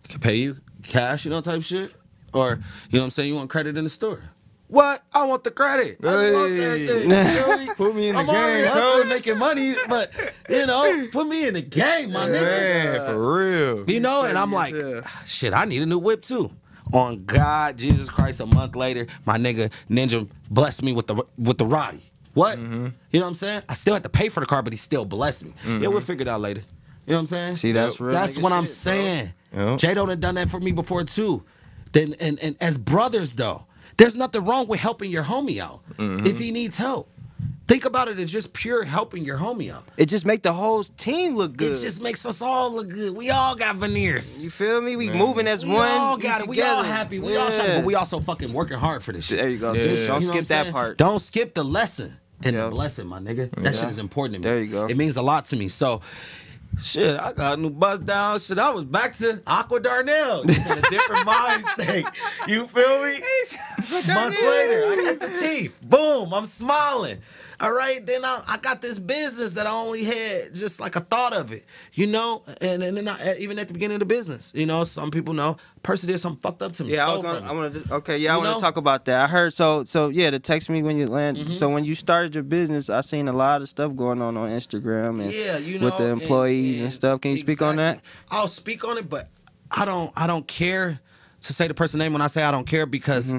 [0.05, 1.93] I can pay you cash, you know, type shit.
[2.35, 2.59] Or,
[2.91, 4.23] you know what I'm saying, you want credit in the store.
[4.69, 5.03] What?
[5.15, 5.99] I want the credit.
[6.03, 6.35] Hey.
[6.35, 7.11] everything.
[7.11, 7.75] You feel?
[7.77, 9.09] Put me in the I'm game, coach.
[9.09, 10.11] making money, but
[10.49, 12.41] you know, put me in the game, my nigga.
[12.41, 13.91] Man, for real.
[13.91, 14.75] You know, and I'm like,
[15.25, 16.51] shit, I need a new whip too.
[16.93, 21.59] On God, Jesus Christ, a month later, my nigga Ninja blessed me with the with
[21.59, 22.03] the Roddy.
[22.35, 22.59] What?
[22.59, 22.89] Mm-hmm.
[23.11, 23.63] You know what I'm saying?
[23.69, 25.53] I still had to pay for the car, but he still blessed me.
[25.67, 26.63] Yeah, we'll figure it out later.
[27.07, 27.53] You know what I'm saying?
[27.55, 29.33] See, that's real That's what I'm saying.
[29.55, 29.79] Yep.
[29.79, 31.43] J Don't have done that for me before too.
[31.93, 33.65] Then and, and as brothers though,
[33.99, 36.27] there's nothing wrong with helping your homie out Mm-hmm.
[36.27, 37.11] if he needs help.
[37.67, 39.85] Think about it as just pure helping your homie out.
[39.99, 41.73] It just make the whole team look good.
[41.73, 43.15] It just makes us all look good.
[43.15, 44.43] We all got veneers.
[44.43, 44.97] you feel me?
[44.97, 45.83] We moving as We one.
[45.83, 46.49] We all got it.
[46.49, 47.19] We all happy.
[47.19, 49.37] We all shining, but we also fucking working hard for this shit.
[49.39, 49.75] There you go.
[49.75, 49.81] Yeah.
[49.83, 49.97] too.
[49.97, 50.97] Don't know skip that part.
[50.97, 52.65] Don't skip the lesson and Yeah.
[52.65, 53.51] the blessing, my nigga.
[53.63, 54.55] That shit is important to me.
[54.55, 54.87] There you go.
[54.87, 55.69] It means a lot to me.
[55.69, 56.01] So,
[56.81, 58.39] shit, I got a new bust down.
[58.39, 60.45] Shit, I was back to Aqua Darnell.
[60.45, 62.07] Just in a different mind state.
[62.47, 63.21] You feel me?
[64.15, 65.79] Months later, I got the teeth.
[65.83, 67.19] Boom, I'm smiling.
[67.61, 71.01] All right, then I, I got this business that I only had just like a
[71.01, 72.43] thought of it, you know.
[72.61, 75.35] And and then I, even at the beginning of the business, you know, some people
[75.35, 76.95] know person did something fucked up to me.
[76.95, 78.19] Yeah, I was gonna, I want to just okay.
[78.19, 79.25] Yeah, I want to talk about that.
[79.25, 80.31] I heard so so yeah.
[80.31, 81.37] To text me when you land.
[81.37, 81.49] Mm-hmm.
[81.49, 84.51] So when you started your business, I seen a lot of stuff going on on
[84.51, 87.21] Instagram and yeah, you know, with the employees and, stuff.
[87.21, 88.01] Can you speak on that?
[88.31, 89.29] I'll speak on it, but
[89.71, 90.13] I don't.
[90.15, 91.01] I don't care
[91.41, 93.35] to say the person's name when I say I don't care because.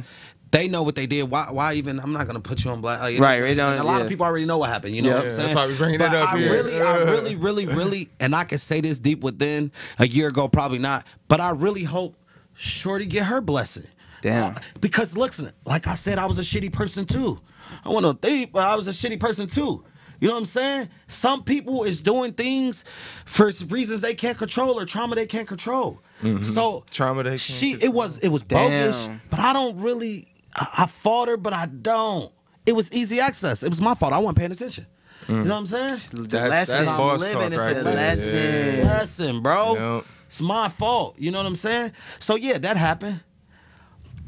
[0.52, 1.30] They know what they did.
[1.30, 1.48] Why?
[1.52, 2.00] Why even?
[2.00, 3.00] I'm not gonna put you on black.
[3.02, 3.58] Like, it is Right, what it it is.
[3.58, 4.04] don't- And a lot yeah.
[4.04, 4.96] of people already know what happened.
[4.96, 5.16] You know Yeah.
[5.18, 5.42] what I'm saying?
[5.44, 6.52] that's why we bringing it But up I here.
[6.52, 10.48] really, I really, really, really, and I can say this deep within a year ago,
[10.48, 11.06] probably not.
[11.28, 12.16] But I really hope
[12.56, 13.86] Shorty get her blessing.
[14.22, 14.56] Damn.
[14.56, 17.40] Uh, because listen, like I said, I was a shitty person too.
[17.86, 19.84] I want to think, but I was a shitty person too.
[20.20, 20.90] You know what I'm saying?
[21.08, 22.84] Some people is doing things
[23.24, 26.02] for reasons they can't control or trauma they can't control.
[26.42, 30.86] So Trauma they can't she it was it was bogus, but I don't really I,
[30.86, 32.32] fought her, but I don't.
[32.66, 33.64] It was easy access.
[33.64, 34.14] It was my fault.
[34.14, 34.86] I wasn't paying attention.
[35.28, 35.94] You know what I'm saying?
[36.12, 36.86] The That's- lesson.
[36.86, 37.48] that's I'm living.
[37.54, 37.94] It's right a there.
[37.94, 38.78] lesson.
[38.80, 38.84] Yeah.
[38.86, 40.04] Lesson, bro.
[40.26, 41.20] It's my fault.
[41.20, 41.92] You know what I'm saying?
[42.20, 43.22] So yeah, that happened.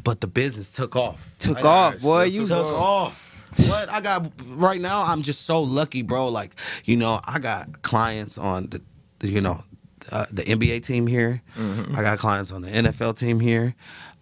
[0.03, 1.33] But the business took off.
[1.39, 2.23] Took I off, boy.
[2.25, 3.27] You took off.
[3.67, 6.29] What I got right now, I'm just so lucky, bro.
[6.29, 6.55] Like,
[6.85, 8.81] you know, I got clients on the,
[9.19, 9.61] the you know,
[10.11, 11.41] uh, the NBA team here.
[11.57, 11.95] Mm-hmm.
[11.95, 13.75] I got clients on the NFL team here.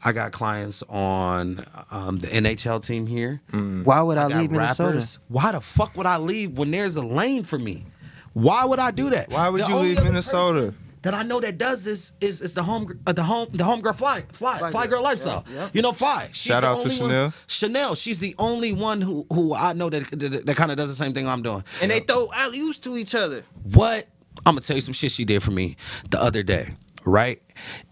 [0.03, 1.59] I got clients on
[1.91, 3.41] um, the NHL team here.
[3.51, 4.89] Why would I, I leave Minnesota?
[4.91, 5.19] rappers.
[5.27, 7.85] Why the fuck would I leave when there's a lane for me?
[8.33, 9.29] Why would I do that?
[9.29, 10.73] Why would The you leave Minnesota?
[11.01, 13.95] That I know that does this is is the home uh, the home the homegirl
[13.95, 15.03] fly fly fly, Fly girl girl.
[15.03, 15.45] lifestyle.
[15.49, 15.69] Yeah, yeah.
[15.71, 16.23] You know, fly.
[16.33, 17.33] She's Shout the out to only one- Chanel.
[17.47, 17.95] Chanel.
[17.95, 21.01] She's the only one who who I know that that, that kind of does the
[21.01, 21.63] same thing I'm doing.
[21.81, 23.43] And they throw alley oops to each other.
[23.73, 24.07] What?
[24.45, 25.77] I'm gonna tell you some shit she did for me
[26.09, 26.67] the other day.
[27.05, 27.41] right?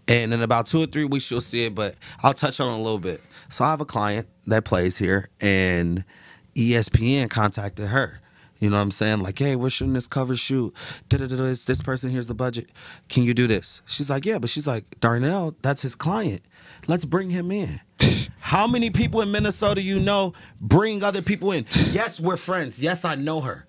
[0.08, 2.74] And in about two or three weeks, you'll see it, but I'll touch on it
[2.74, 3.20] a little bit.
[3.50, 6.04] So I have a client that plays here, and
[6.54, 8.20] ESPN contacted her.
[8.58, 9.20] You know what I'm saying?
[9.20, 10.74] Like, hey, we're shooting this cover shoot.
[11.08, 12.70] Da-da-da-da, it's this person, here's the budget.
[13.08, 13.82] Can you do this?
[13.86, 16.42] She's like, yeah, but she's like, Darnell, that's his client.
[16.88, 17.80] Let's bring him in.
[18.40, 21.66] How many people in Minnesota you know bring other people in?
[21.92, 22.80] Yes, we're friends.
[22.82, 23.66] Yes, I know her.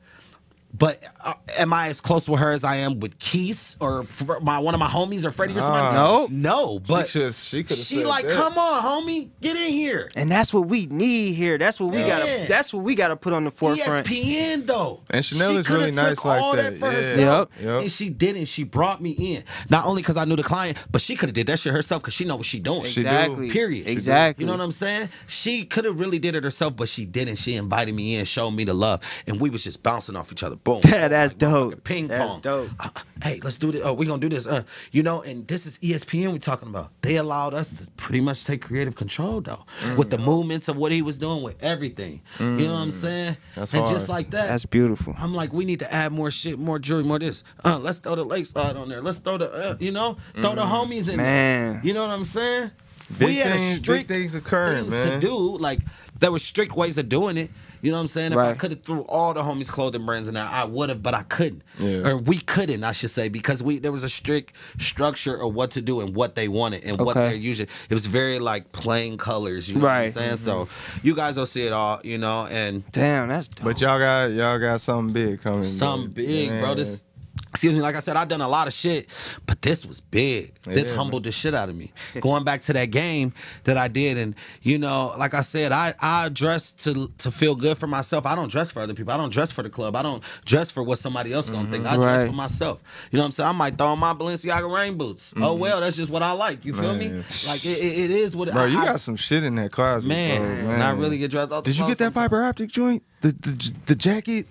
[0.72, 4.24] But uh, am I as close with her as I am with Keith or f-
[4.44, 5.96] my one of my homies or Freddie or somebody?
[5.96, 6.28] No.
[6.30, 6.80] no.
[6.80, 10.10] But she just she could have she like, come on, homie, get in here.
[10.16, 11.58] And that's what we need here.
[11.58, 12.08] That's what we Yeah.
[12.08, 12.46] gotta.
[12.48, 14.06] That's what we gotta put on the forefront.
[14.06, 15.02] ESPN though.
[15.10, 16.78] And Chanel She is really coulda nice took like all that.
[16.78, 16.98] for Yeah.
[16.98, 17.66] herself, Yep.
[17.66, 17.82] Yep.
[17.82, 18.46] And she didn't.
[18.46, 19.44] She brought me in.
[19.72, 22.04] Not only because I knew the client, but she could have did that shit herself
[22.04, 22.84] because she know what she doing.
[22.84, 23.08] She do.
[23.08, 23.50] Exactly.
[23.52, 23.88] Period.
[23.88, 24.44] Exactly.
[24.46, 25.10] You know what I'm saying?
[25.28, 27.38] She could have really did it herself, but she didn't.
[27.38, 30.44] She invited me in, showed me the love, and we was just bouncing off each
[30.44, 30.58] other.
[30.64, 30.82] Boom.
[30.82, 31.74] That's dope.
[31.76, 32.42] motherfucking Ping That's pong.
[32.42, 32.70] dope.
[32.80, 33.82] Uh, uh, hey, let's do this.
[33.84, 34.46] Oh, we gonna do this.
[34.48, 36.92] Uh, you know, and this is ESPN we talking about.
[37.02, 39.66] They allowed us to pretty much take creative control though,
[39.98, 42.22] with the movements of what he was doing with everything.
[42.40, 43.38] You know what I'm saying?
[43.56, 43.94] That's and hard.
[43.96, 44.48] just like that.
[44.48, 45.16] That's beautiful.
[45.18, 47.44] I'm like, we need to add more shit, more jewelry, more this.
[47.64, 49.02] Uh, let's throw the lakeside on there.
[49.02, 51.18] Let's throw the, uh, you know, throw the homies in.
[51.18, 51.26] there.
[51.74, 51.82] Man.
[51.84, 52.72] you know what I'm saying?
[53.18, 55.20] Big we had a things- strict things occurring, things man.
[55.22, 55.36] to do.
[55.58, 55.80] Like
[56.20, 57.50] there were strict ways of doing it.
[57.82, 58.32] You know what I'm saying?
[58.34, 61.02] If I could have threw all the homies clothing brands in there, I would have,
[61.02, 61.64] but I couldn't.
[61.78, 62.10] Yeah.
[62.10, 65.72] Or we couldn't, I should say, because we there was a strict structure of what
[65.72, 67.68] to do and what they wanted and what they're using.
[67.90, 69.70] It was very like plain colors.
[69.70, 70.12] You know what I'm Right.
[70.12, 70.38] saying?
[70.38, 71.08] So mm-hmm.
[71.08, 72.00] you guys will see it all.
[72.04, 73.66] You know, and Damn, that's dope.
[73.66, 75.64] But y'all got y'all got something big coming.
[75.64, 76.26] something bro.
[76.26, 76.76] big, bro.
[76.76, 77.04] This,
[77.50, 79.08] excuse me, like I said, I've done a lot of shit,
[79.46, 80.54] but this was big.
[80.62, 81.92] This Yeah, humbled the shit out of me.
[82.22, 83.34] Going back to that game
[83.64, 87.56] that I did, and you know, like I said, I I dress to to feel
[87.56, 88.26] good for myself.
[88.26, 89.14] I don't dress for other people.
[89.14, 89.96] I don't dress for the club.
[89.96, 91.86] I don't dress for what somebody else gonna think.
[91.86, 92.02] I mm-hmm.
[92.02, 92.84] dress for myself.
[93.12, 93.50] You know what I'm saying?
[93.50, 95.34] I might throw on my Balenciaga rain boots.
[95.36, 95.62] Oh mm-hmm.
[95.62, 96.66] well, that's just what I like.
[96.66, 97.10] You feel me?
[97.48, 99.72] Like it, it, it is what Bro, I, you I- got some shit in that
[99.72, 100.82] closet, man, bro, man.
[100.82, 101.50] I really get dressed.
[101.64, 103.04] Did you get that fiber optic joint?
[103.22, 104.48] The the, the jacket?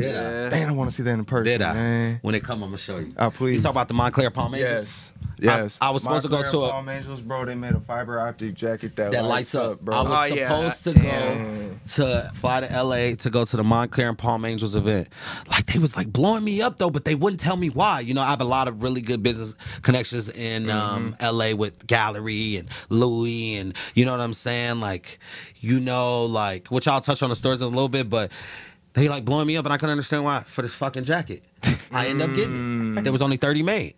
[0.00, 0.48] Did I?
[0.50, 1.44] Man, I want to see that in person.
[1.44, 1.72] Did I?
[1.74, 2.18] Man.
[2.22, 3.12] When it come, I'm gonna show you.
[3.16, 3.56] Ah, please.
[3.56, 4.72] You talk about the Moncler Palm Angels?
[4.72, 5.14] Yes.
[5.40, 5.78] Yes.
[5.80, 7.44] I was supposed to go to a- Palm Angels, bro.
[7.44, 9.80] They made a fiber optic jacket that, that lights up.
[9.80, 9.94] bro.
[9.96, 10.48] I was Oh, yeah.
[10.48, 11.68] supposed to Damn.
[11.68, 15.08] go to fly to LA to go to the Moncler and Palm Angels event.
[15.48, 18.00] Like they was like blowing me up though, but they wouldn't tell me why.
[18.00, 21.36] You know, I have a lot of really good business connections in um, Mm-hmm.
[21.36, 24.80] LA with Gallery and Louis, and you know what I'm saying.
[24.80, 25.20] Like,
[25.60, 28.32] you know, like which I'll touch on the stories in a little bit, but.
[28.98, 31.42] They like blowing me up, and I couldn't understand why for this fucking jacket.
[31.92, 33.02] I end up getting it.
[33.02, 33.94] There was only thirty made,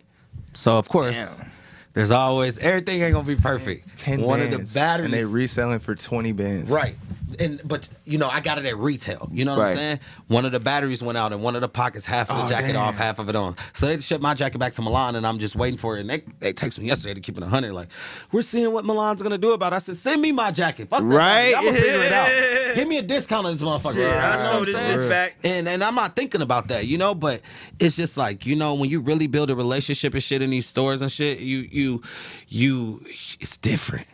[0.53, 1.51] so of course, Damn.
[1.93, 3.97] there's always everything ain't gonna be perfect.
[3.97, 6.71] Ten One bands, of the batteries, and they reselling for twenty bands.
[6.71, 6.95] Right.
[7.39, 9.29] And but you know, I got it at retail.
[9.31, 9.99] You know what I'm saying?
[10.27, 12.47] One of the batteries went out and one of the pockets, half of the Oh,
[12.49, 12.81] jacket damn.
[12.81, 13.55] off, half of it on.
[13.73, 16.01] So they shipped my jacket back to Milan and I'm just waiting for it.
[16.01, 17.73] And they they text me yesterday to keep it a hundred.
[17.73, 17.89] Like,
[18.31, 19.75] we're seeing what Milan's gonna do about it.
[19.75, 20.89] I said, send me my jacket.
[20.89, 21.05] Fuck that.
[21.05, 21.53] Right?
[21.55, 22.75] I'm gonna figure it out.
[22.75, 23.93] Give me a discount on this motherfucker.
[23.95, 24.97] Shit, You know I what sold I'm this saying?
[24.99, 25.35] bitch back.
[25.43, 27.41] And and I'm not thinking about that, you know, but
[27.79, 30.65] it's just like, you know, when you really build a relationship and shit in these
[30.65, 32.01] stores and shit, you you
[32.47, 32.99] you
[33.39, 34.07] it's different.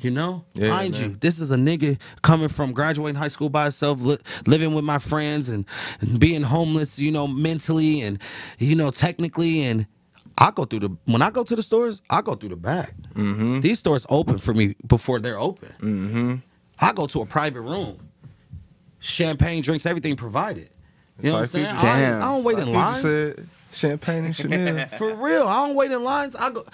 [0.00, 1.10] You know, Yeah, mind man.
[1.10, 4.84] you, this is a nigga coming from graduating high school by himself, li- living with
[4.84, 5.66] my friends, and,
[6.00, 6.98] and being homeless.
[6.98, 8.20] You know, mentally and
[8.58, 9.62] you know technically.
[9.62, 9.86] And
[10.38, 12.94] I go through the when I go to the stores, I go through the back.
[13.14, 13.60] Mm-hmm.
[13.60, 15.68] These stores open for me before they're open.
[15.80, 16.34] Mm-hmm.
[16.80, 17.98] I go to a private room,
[19.00, 20.70] champagne, drinks, everything provided.
[21.20, 21.66] You know what I'm saying?
[21.66, 22.16] I.
[22.16, 23.00] I don't wait in lines.
[23.00, 24.86] said, champagne and Chanel.
[24.98, 26.36] For real, I don't wait in lines.
[26.36, 26.64] I go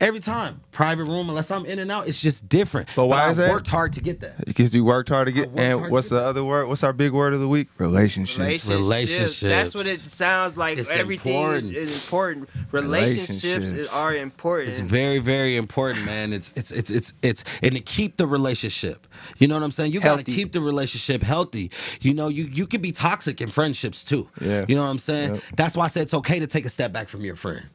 [0.00, 2.08] every time private room unless I'm in and out.
[2.08, 2.88] It's just different.
[2.96, 3.50] But why I is that?
[3.50, 4.44] worked hard to get that.
[4.46, 5.50] Because you worked hard to get.
[5.54, 6.28] And to what's get the that.
[6.28, 6.68] other word?
[6.68, 7.68] What's our big word of the week?
[7.78, 8.68] Relationships.
[8.68, 9.40] relationships.
[9.40, 10.78] That's what it sounds like.
[10.78, 11.76] It's Everything is, important.
[11.76, 12.48] is important.
[12.72, 13.96] Relationships, Relationships.
[13.96, 14.68] are important.
[14.70, 16.32] It's very, very important, man.
[16.32, 19.06] It's it's it's it's it's and to keep the relationship.
[19.38, 19.92] You know what I'm saying?
[19.92, 21.70] You gotta keep the relationship healthy.
[22.00, 24.28] You know, you you can be toxic in friendships too.
[24.40, 24.64] Yeah.
[24.68, 25.34] You know what I'm saying?
[25.34, 25.42] Yep.
[25.56, 27.66] That's why I said it's okay to take a step back from your friend.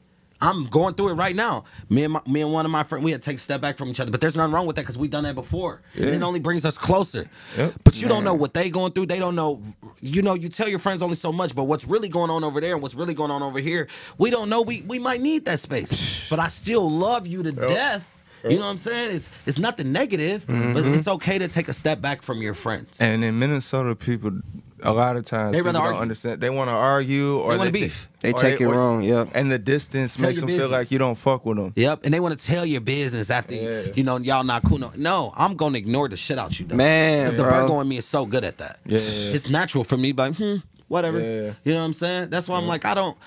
[0.41, 1.63] I'm going through it right now.
[1.89, 3.61] Me and my, me and one of my friends, we had to take a step
[3.61, 4.11] back from each other.
[4.11, 5.81] But there's nothing wrong with that because we've done that before.
[5.95, 7.29] And it only brings us closer.
[7.57, 7.73] Yep.
[7.83, 9.05] But you don't know what they going through.
[9.07, 9.61] They don't know.
[10.01, 12.59] You know, you tell your friends only so much, but what's really going on over
[12.59, 14.61] there and what's really going on over here, we don't know.
[14.61, 16.29] We we might need that space.
[16.29, 18.11] but I still love you to death.
[18.43, 19.15] You know what I'm saying?
[19.15, 20.93] It's it's nothing negative, but mm-hmm.
[20.93, 23.01] it's okay to take a step back from your friends.
[23.01, 24.39] And in Minnesota, people
[24.86, 26.01] a lot of times They people don't argue.
[26.01, 26.41] understand.
[26.41, 28.09] They want to argue or They wanna beef.
[28.21, 29.25] They or take it or- wrong, yeah.
[29.33, 31.73] And the distance Tell makes your them feel like you don't fuck with them.
[31.75, 33.81] Yep, and they want to tell your business after Yeah.
[33.93, 34.77] you know y'all not cool.
[34.79, 36.75] No, no, I'm gonna ignore the shit out you, though.
[36.75, 37.61] Man, because the bro.
[37.61, 38.79] Virgo in me is so good at that.
[38.86, 38.97] Yeah.
[38.97, 40.55] it's natural for me, but hmm,
[40.88, 41.19] whatever.
[41.19, 41.53] Yeah.
[41.63, 42.29] You know what I'm saying?
[42.29, 43.17] That's why I'm like, I don't.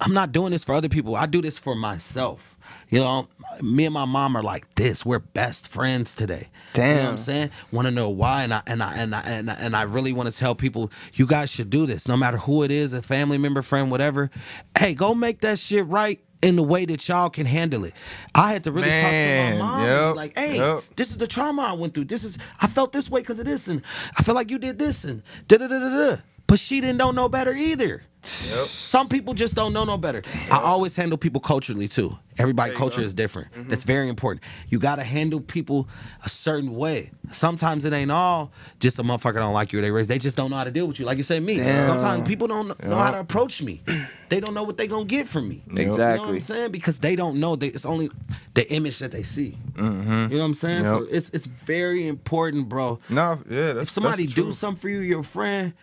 [0.00, 1.14] I'm not doing this for other people.
[1.16, 2.53] I do this for myself.
[2.94, 3.26] You know,
[3.60, 5.04] me and my mom are like this.
[5.04, 6.34] We're best friends today.
[6.34, 7.08] You know what Damn.
[7.08, 7.50] I'm saying?
[7.72, 8.44] Want to know why?
[8.44, 10.92] And I and I and I and I, and I really want to tell people,
[11.14, 12.06] you guys should do this.
[12.06, 14.30] No matter who it is, a family member, friend, whatever.
[14.78, 17.94] Hey, go make that shit right in the way that y'all can handle it.
[18.32, 19.88] I had to really Man, talk to my mom.
[19.88, 20.84] yep, like, hey, yep.
[20.94, 22.04] this is the trauma I went through.
[22.04, 23.82] This is I felt this way because of this, and
[24.16, 26.16] I feel like you did this, and da da da da da.
[26.46, 28.02] But she didn't know no better either.
[28.26, 30.22] Some people just don't know no better.
[30.50, 32.18] I always handle people culturally too.
[32.38, 33.52] Everybody culture is different.
[33.52, 33.68] Mm-hmm.
[33.68, 34.42] That's very important.
[34.68, 35.88] You gotta handle people
[36.24, 37.10] a certain way.
[37.32, 40.06] Sometimes it ain't all just a motherfucker don't like you or they raise.
[40.06, 41.04] They just don't know how to deal with you.
[41.04, 41.56] Like you said, me.
[41.56, 41.86] Damn.
[41.86, 43.82] Sometimes people don't know how to approach me.
[44.30, 45.62] They don't know what they gonna get from me.
[45.66, 46.34] You know what Exactly.
[46.36, 46.70] I'm saying?
[46.72, 47.56] Because they don't know.
[47.56, 48.08] They, it's only
[48.54, 49.56] the image that they see.
[49.76, 50.84] You know what I'm saying?
[50.84, 53.00] So it's it's very important, bro.
[53.10, 55.74] No, yeah, that's if somebody do something for you, your friend,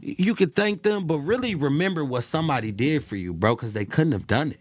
[0.00, 3.84] you could thank them, but really remember what somebody did for you, bro, because they
[3.84, 4.60] couldn't have done it.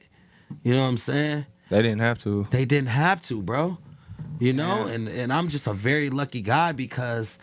[0.64, 1.46] You know what I'm saying?
[1.70, 2.48] They didn't have to.
[2.50, 3.78] They didn't have to, bro.
[4.40, 7.40] You know, and and I'm just a very lucky guy because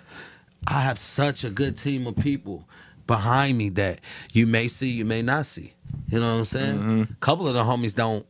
[0.66, 2.68] I have such a good team of people
[3.06, 4.00] behind me that
[4.32, 5.74] you may see, you may not see.
[6.08, 6.74] You know what I'm saying?
[6.78, 7.14] Mm-hmm.
[7.20, 8.26] couple of the homies don't.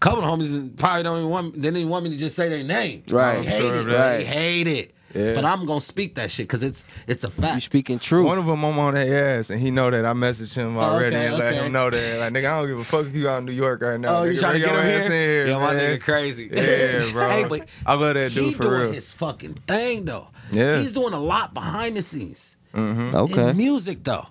[0.00, 1.54] couple of homies probably don't even want.
[1.54, 3.04] They didn't even want me to just say their name.
[3.10, 3.42] Right.
[3.42, 3.86] They hate Sure, it.
[3.86, 4.16] right.
[4.18, 4.93] They hate it.
[5.14, 5.34] Yeah.
[5.34, 7.38] But I'm gonna speak that shit because it's it's a fact.
[7.38, 7.62] You fact.
[7.62, 8.26] speaking truth.
[8.26, 10.80] One of them, I'm on their ass, and he know that I messaged him oh,
[10.80, 12.18] already okay, and let him know that.
[12.20, 14.18] Like, nigga, I don't give a fuck if you out in New York right now.
[14.18, 15.12] Oh, you nigga, trying to get your him ass here?
[15.12, 16.50] in here, Yo, my nigga crazy.
[16.52, 17.28] Yeah, bro.
[17.28, 18.92] hey, but I love that dude he for doing real.
[18.92, 20.28] his fucking thing though.
[20.52, 20.78] Yeah.
[20.78, 22.56] he's doing a lot behind the scenes.
[22.74, 23.16] Mm-hmm.
[23.16, 23.50] okay.
[23.50, 24.26] In music though.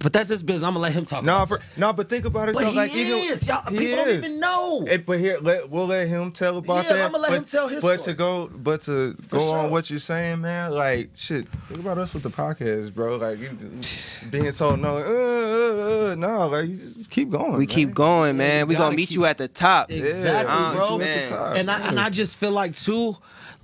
[0.00, 0.62] But that's his business.
[0.62, 1.24] I'm gonna let him talk.
[1.24, 2.70] No, about for, no, but think about it But though.
[2.70, 3.46] he like, even, is.
[3.48, 4.84] Y'all, he people don't even know.
[4.88, 7.04] Eh, but here, let, we'll let him tell about Yeah, that.
[7.06, 8.14] I'ma let but, him tell his But story.
[8.14, 9.58] to go, but to For go sure.
[9.58, 11.48] on what you're saying, man, like shit.
[11.68, 13.16] Think about us with the podcast, bro.
[13.16, 13.48] Like you,
[14.30, 16.78] being told no, uh, uh, uh, no, like you
[17.08, 17.52] keep going.
[17.52, 17.66] We man.
[17.66, 18.60] keep going, man.
[18.60, 19.90] you we gonna meet keep- you at the top.
[19.90, 20.98] Exactly, Uh, bro.
[20.98, 21.56] man.
[21.56, 23.16] And I and I just feel like too,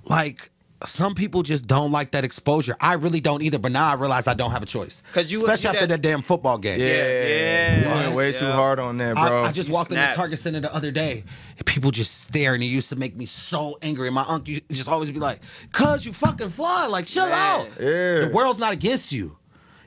[0.09, 0.49] like
[0.85, 2.75] some people just don't like that exposure.
[2.79, 3.57] I really don't either.
[3.59, 5.03] But now I realize I don't have a choice.
[5.13, 6.79] 'Cause you- especially you after that- that damn football game.
[6.79, 8.39] Yeah, yeah, You went way yeah.
[8.39, 9.43] too hard on that, bro.
[9.45, 10.15] I just You walked into snapped.
[10.17, 11.23] Target Center the other day,
[11.57, 14.07] and people just stare, and it used to make me so angry.
[14.07, 15.39] And my uncle just always be like,
[15.71, 17.33] "Cuz you fucking fly, like chill Man.
[17.33, 17.67] out.
[17.79, 18.19] Yeah.
[18.25, 19.37] The world's not against you,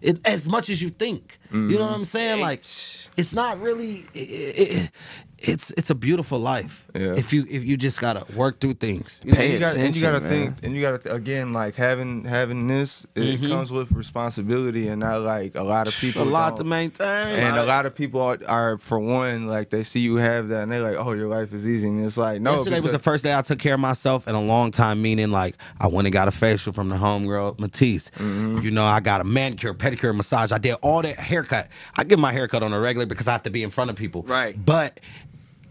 [0.03, 1.39] it, as much as you think.
[1.53, 2.41] You know what I'm saying?
[2.43, 4.05] Like, it's not really.
[4.13, 4.91] It, it,
[5.39, 7.15] it's it's a beautiful life Yeah.
[7.15, 9.21] if you if you just gotta work through things.
[9.23, 10.31] You And Pay you got, and you got to man.
[10.31, 13.49] think, and you got to again, like having having this, it Mm-hmm.
[13.49, 16.23] comes with responsibility, and not like a lot of people.
[16.23, 17.07] a lot to maintain.
[17.39, 20.63] And a lot of people are, are, for one, like they see you have that,
[20.63, 22.99] and they're like, "Oh, your life is easy." And it's like, no, Yesterday was the
[22.99, 26.07] first day I took care of myself in a long time, meaning like I went
[26.07, 28.11] and got a facial from the homegirl Matisse.
[28.11, 28.61] Mm-hmm.
[28.63, 30.51] You know, I got a manicure, pedicure, massage.
[30.51, 31.69] I did all that haircut.
[31.95, 33.97] I get my haircut on a regular because I have to be in front of
[33.97, 34.23] people.
[34.23, 34.57] Right.
[34.65, 34.99] But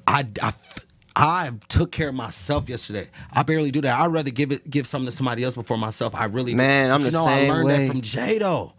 [0.08, 0.54] I, I,
[1.16, 3.08] I took care of myself yesterday.
[3.32, 4.00] I barely do that.
[4.00, 6.14] I'd rather give it give something to somebody else before myself.
[6.16, 6.54] I really.
[6.56, 7.88] Man, I'm you the know, same I learned way.
[7.88, 8.74] that from Jado.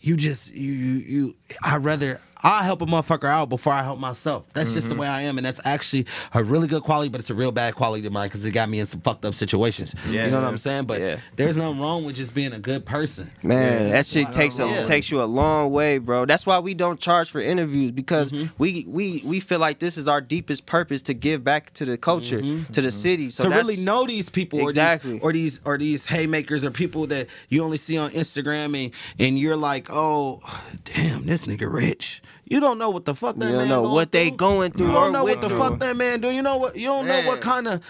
[0.00, 1.34] You just you you you.
[1.64, 4.46] I rather I help a motherfucker out before I help myself.
[4.52, 4.96] That's just Mm-hmm.
[4.96, 7.52] the way I am, and that's actually a really good quality, but it's a real
[7.52, 9.94] bad quality of mine because it got me in some fucked up situations.
[10.10, 10.26] Yeah.
[10.26, 10.84] you know what I'm saying?
[10.84, 11.16] But Yeah.
[11.36, 13.30] there's nothing wrong with just being a good person.
[13.42, 14.82] Man, that shit takes a Yeah.
[14.84, 16.26] takes you a long way, bro.
[16.26, 18.52] That's why we don't charge for interviews because Mm-hmm.
[18.58, 21.96] we we we feel like this is our deepest purpose to give back to the
[21.96, 22.42] culture,
[22.72, 23.30] to the city.
[23.30, 23.52] So Mm-hmm.
[23.52, 25.12] to that's, really know these people or Exactly.
[25.12, 28.92] these, or these or these haymakers or people that you only see on Instagram and
[29.18, 30.42] and you're like, oh,
[30.84, 32.20] damn, this nigga rich.
[32.46, 34.88] You don't know what the fuck that You don't man know what they going through
[34.88, 35.58] You don't know what the through.
[35.58, 36.30] fuck that man do.
[36.30, 36.76] You know what?
[36.76, 37.80] You don't know what kind of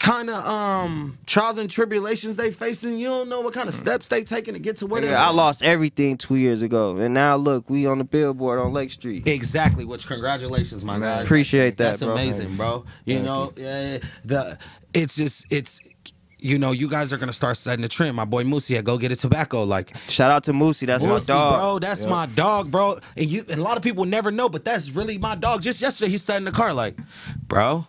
[0.00, 2.98] kind of um trials and tribulations they facing.
[2.98, 5.10] You don't know what kind of steps they taking to get to where they.
[5.10, 8.72] Yeah, I lost everything two years ago, and now look, we on the billboard on
[8.72, 9.28] Lake Street.
[9.28, 9.84] Exactly.
[9.84, 11.22] Which congratulations, my guy.
[11.22, 12.12] Appreciate that, That's bro.
[12.12, 12.84] amazing, bro.
[13.04, 14.58] You know, uh, the
[14.92, 15.94] it's just it's
[16.42, 18.16] you know you guys are gonna start setting the trend.
[18.16, 19.96] My boy Moosey had go get a tobacco like.
[20.08, 21.58] Shout out to Moosey, that's my dog.
[21.60, 21.78] bro.
[21.78, 22.98] That's my dog, bro.
[23.16, 25.62] And you and a lot of people never know, but that's really my dog.
[25.62, 26.96] Just yesterday, he sat in the car like,
[27.46, 27.86] bro,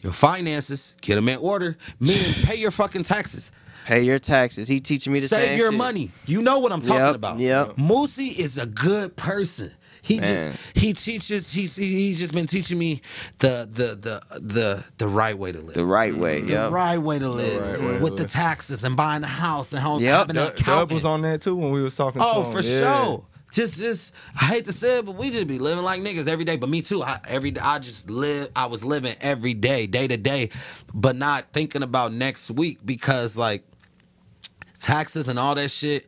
[0.00, 1.76] your finances, get them in order.
[2.00, 3.50] Meaning, pay your fucking taxes.
[3.86, 4.66] Pay your taxes.
[4.66, 5.78] He teaching me to Save same your shit.
[5.78, 6.10] money.
[6.26, 7.38] You know what I'm talking Yep, about.
[7.38, 7.76] yep.
[7.76, 9.72] Moosey is a good person.
[10.04, 10.28] He Man.
[10.52, 13.00] just he teaches he's he's just been teaching me
[13.38, 15.74] the the the the the right way to live.
[15.74, 16.68] The right way, The yeah.
[16.70, 18.30] right way to live right way to with the live.
[18.30, 20.12] taxes and buying a house and home, Yep.
[20.18, 22.20] having an Dub, Dub was on that too when we was talking.
[22.22, 23.04] Oh, for Yeah.
[23.06, 23.24] sure.
[23.50, 26.44] Just, just, I hate to say it, but we just be living like niggas every
[26.44, 26.56] day.
[26.56, 27.04] But me too.
[27.04, 28.48] I every day, I just live.
[28.56, 30.50] I was living every day, day to day,
[30.92, 33.62] but not thinking about next week because like
[34.80, 36.06] taxes and all that shit.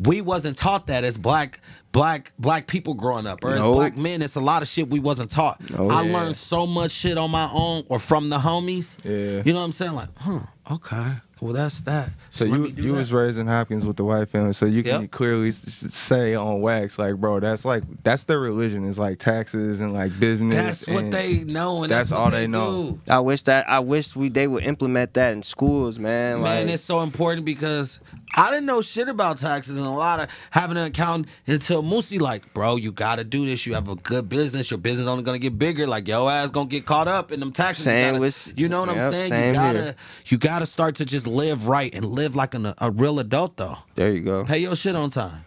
[0.00, 1.60] We wasn't taught that as black
[1.94, 5.00] black black people growing up, or as black men, it's a lot of shit we
[5.00, 5.58] wasn't taught.
[5.78, 6.12] Oh, I yeah.
[6.12, 8.98] learned so much shit on my own or from the homies.
[9.04, 9.42] Yeah.
[9.46, 9.94] You know what I'm saying?
[9.94, 10.40] Like, huh,
[10.72, 11.12] okay.
[11.40, 12.08] Well, that's that.
[12.30, 12.98] So let you you that.
[12.98, 15.10] was raised in Hopkins with the white family, so you can Yep.
[15.10, 19.18] clearly s- s- say on wax, like, bro, that's like that's their religion is like
[19.18, 20.86] taxes and like business.
[20.86, 22.98] That's what they know, and that's, that's what all they, they know.
[23.04, 23.12] do.
[23.12, 26.40] I wish that I wish we they would implement that in schools, man.
[26.40, 28.00] Man, like, it's so important because
[28.36, 32.20] I didn't know shit about taxes and a lot of having an account until Moosey
[32.20, 33.66] like, bro, you gotta do this.
[33.66, 34.70] You have a good business.
[34.70, 35.86] Your business only gonna get bigger.
[35.86, 37.86] Like your ass gonna get caught up in them taxes.
[37.86, 39.24] You gotta- with- you know what I'm saying?
[39.28, 39.94] same you gotta here.
[40.26, 43.78] you gotta start to just live right and live like an, a real adult though.
[43.94, 44.44] there you go.
[44.44, 45.44] Pay your shit on time.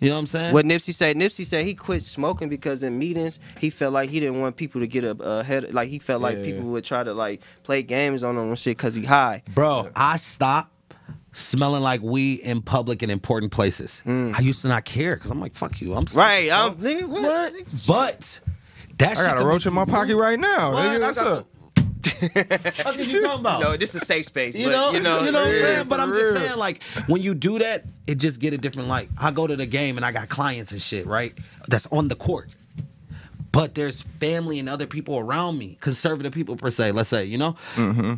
[0.00, 0.52] You know what I'm saying?
[0.54, 4.20] What Nipsey said, Nipsey said he quit smoking because in meetings he felt like he
[4.20, 5.74] didn't want people to get a, uh, a head.
[5.74, 6.44] Like he felt like Yeah.
[6.44, 9.42] people would try to like play games on him and shit because he high.
[9.54, 10.70] Bro, I stopped
[11.32, 14.02] smelling like weed in public and important places.
[14.06, 15.94] I used to not care because I'm like, fuck you.
[15.94, 16.16] I'm Mm.
[16.16, 16.48] Right?
[16.48, 17.52] smoking, I'm so- nigga, what?
[17.52, 17.86] What?
[17.86, 18.40] But
[18.98, 20.20] that I shit got a roach make in my pocket move.
[20.20, 20.72] right now.
[20.72, 20.84] What?
[20.86, 21.46] Nigga, I what's got up?
[22.20, 23.60] What are you talking about?
[23.60, 24.56] No, this is a safe space.
[24.56, 25.88] you but, know, you know, what I'm yeah, saying.
[25.88, 26.36] But I'm just real.
[26.40, 29.08] saying, like, when you do that, it just get a different light.
[29.20, 31.32] I go to the game and I got clients and shit, right?
[31.68, 32.50] That's on the court.
[33.52, 36.92] But there's family and other people around me, conservative people per se.
[36.92, 37.56] Let's say, you know.
[37.74, 38.14] Mm-hmm.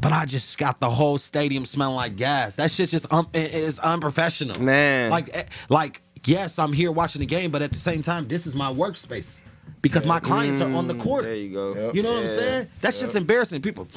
[0.00, 2.56] But I just got the whole stadium smelling like gas.
[2.56, 4.60] That shit's just um, it is unprofessional.
[4.60, 5.10] Man.
[5.10, 8.46] like eh, like yes, I'm here watching the game, but at the same time, this
[8.46, 9.40] is my workspace
[9.82, 11.24] because my clients are on the court.
[11.24, 11.92] There you go.
[11.92, 12.68] You know what I'm saying?
[12.82, 13.62] That shit's embarrassing.
[13.62, 13.88] People,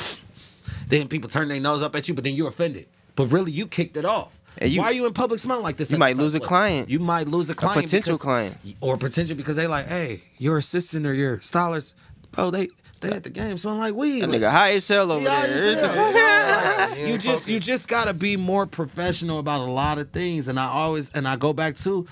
[0.87, 2.87] then people turn their nose up at you, but then you're offended.
[3.15, 4.39] But really, you kicked it off.
[4.57, 5.91] And you- Why are you in public smelling like this?
[5.91, 6.89] You might the lose a client.
[6.89, 8.57] You might lose a client, potential because- client.
[8.81, 11.95] or potential because they like, hey, your assistant or your stylist,
[12.31, 12.69] bro, they
[13.01, 14.21] they at the game smelling like weed.
[14.21, 15.69] That Like, nigga high as hell over yeah, there.
[15.69, 15.89] you the-
[16.95, 17.07] see it.
[17.11, 20.47] you just you just gotta be more professional about a lot of things.
[20.47, 22.05] And I always and I go back to,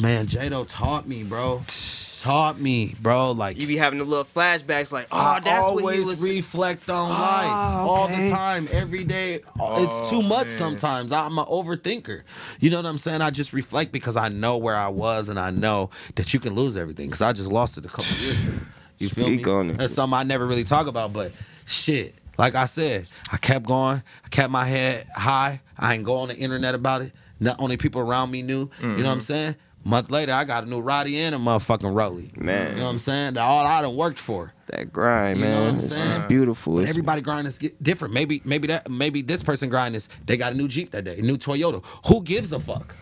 [0.00, 1.62] man, Jado taught me, bro.
[2.18, 3.30] Taught me, bro.
[3.30, 6.28] Like You be having the little flashbacks like, oh, I that's always what he was.
[6.28, 9.34] reflect on Oh, life all the time, every day.
[9.34, 10.56] it's oh, too Oh, much man.
[10.56, 11.12] sometimes.
[11.12, 12.22] I'm an overthinker.
[12.58, 13.22] You know what I'm saying?
[13.22, 16.54] I just reflect because I know where I was and I know that you can
[16.56, 18.52] lose everything because I just lost it a couple years ago.
[18.98, 19.52] You feel Speak me?
[19.52, 19.78] on it.
[19.78, 21.32] That's something I never really talk about, but
[21.66, 22.14] shit.
[22.36, 24.02] Like I said, I kept going.
[24.24, 25.60] I kept my head high.
[25.76, 27.12] I ain't go on the internet about it.
[27.40, 28.68] Not only people around me knew.
[28.80, 29.06] You know what Mm-hmm.
[29.06, 29.56] I'm saying?
[29.84, 32.30] Month later, I got a new Roddy and a motherfucking Rolly.
[32.36, 32.72] Man.
[32.72, 33.34] You know what I'm saying?
[33.34, 34.52] That all I done worked for.
[34.66, 35.62] that grind, You know man.
[35.64, 36.76] what I'm it's, it's beautiful.
[36.76, 38.12] But everybody grind is different.
[38.12, 41.18] Maybe maybe that maybe this person grind is they got a new Jeep that day,
[41.18, 41.84] a new Toyota.
[42.08, 42.94] Who gives a fuck?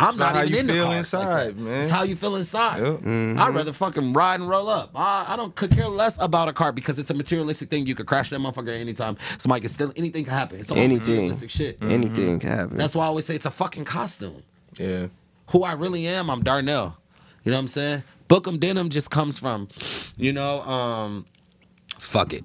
[0.00, 1.80] I'm not not, how even you in the feel car inside, man.
[1.80, 2.78] It's how you feel inside.
[2.82, 3.00] Yep.
[3.38, 4.90] I'd rather fucking ride and roll up.
[4.94, 7.86] I, I don't could care less about a car because it's a materialistic thing.
[7.86, 9.16] You could crash that motherfucker anytime.
[9.38, 10.60] Somebody can steal anything can happen.
[10.60, 10.98] It's all Anything.
[11.28, 11.82] materialistic shit.
[11.82, 12.76] anything can happen.
[12.76, 14.42] That's why I always say it's a fucking costume.
[14.78, 15.08] Yeah.
[15.50, 16.96] Who I really am, I'm Darnell.
[17.44, 18.02] You know what I'm saying?
[18.28, 19.68] Book 'em Denim just comes from,
[20.16, 21.26] you know, um,
[21.98, 22.44] fuck it.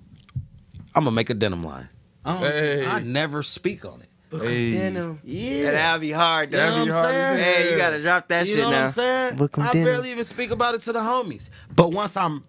[0.96, 1.90] I'm gonna make a denim line.
[2.24, 2.86] I, don't, Hey.
[2.88, 4.10] I never speak on it.
[4.32, 4.70] Hey.
[4.72, 5.20] Denim.
[5.24, 5.72] Yeah.
[5.72, 6.58] That'll be hard, though.
[6.58, 7.44] You know what I'm hard saying?
[7.44, 8.58] Hey, you gotta drop that shit.
[8.58, 8.76] you know now.
[8.82, 9.38] what I'm saying?
[9.38, 9.86] Book 'em I denim.
[9.86, 11.50] barely even speak about it to the homies.
[11.76, 12.42] But once I'm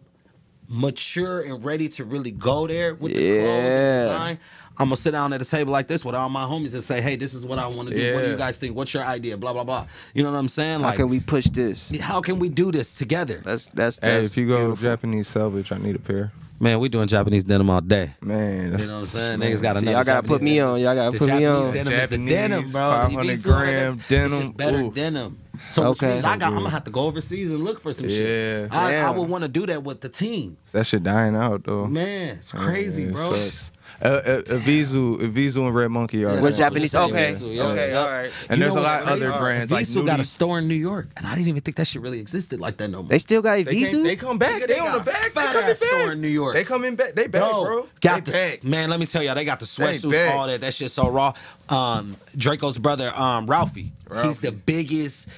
[0.68, 4.38] mature and ready to really go there with the clothes and design,
[4.78, 7.00] I'm gonna sit down at a table like this with all my homies and say,
[7.00, 8.14] "Hey, this is what I want to do.
[8.14, 8.74] What do you guys think?
[8.76, 9.36] What's your idea?
[9.36, 10.80] Blah blah blah." You know what I'm saying?
[10.80, 11.92] How Like, can we push this?
[12.00, 13.40] how can we do this together?
[13.44, 14.76] That's that's Hey, if you go beautiful.
[14.76, 16.32] to Japanese selvedge, I need a pair.
[16.58, 18.14] Man, we doing Japanese denim all day.
[18.22, 19.38] Man, that's, You know what I'm saying?
[19.40, 20.68] man, Niggas got See, another y'all gotta put me denim.
[20.70, 20.80] on.
[20.80, 21.72] Y'all gotta The put me on.
[21.72, 22.90] denim is the Japanese denim, bro.
[22.90, 24.40] 500 You be seeing it, gram that's- It's denim.
[24.40, 24.90] just better Ooh.
[24.92, 25.38] denim.
[25.68, 26.12] So which Okay.
[26.12, 28.70] means I got, I'm gonna have to go overseas and look for some shit.
[28.72, 28.78] Yeah.
[28.78, 30.56] I, I would want to do that with the team.
[30.72, 31.86] That shit dying out though.
[31.86, 33.30] Man, it's crazy, Yeah, it bro.
[33.30, 33.72] sucks.
[34.02, 36.38] Uh, uh, Evisu, Evisu and Red Monkey are.
[36.40, 36.66] What's Yeah.
[36.66, 36.92] Japanese?
[36.92, 37.00] Yeah.
[37.04, 37.48] Okay, Yeah.
[37.48, 37.62] Yeah.
[37.64, 38.30] okay, all right.
[38.50, 39.24] And You there's a lot of crazy?
[39.26, 41.76] other brands like Visu got a store in New York, and I didn't even think
[41.78, 43.08] that shit really existed like that no more.
[43.08, 44.02] They still got a They, visa.
[44.02, 44.60] they come back.
[44.62, 45.22] Nigga, They, they on the back.
[45.22, 46.12] They fat coming ass store back.
[46.12, 46.54] in New York.
[46.54, 47.12] They coming back.
[47.14, 47.86] They back, Bro, bro.
[48.02, 48.64] got they the back.
[48.64, 48.90] man.
[48.90, 50.34] Let me tell y'all, they got the sweatsuits, back.
[50.34, 50.60] all that.
[50.60, 51.32] That shit so raw.
[51.70, 53.92] Um, Drakeo's brother, um, Ralphie,
[54.22, 55.28] he's the biggest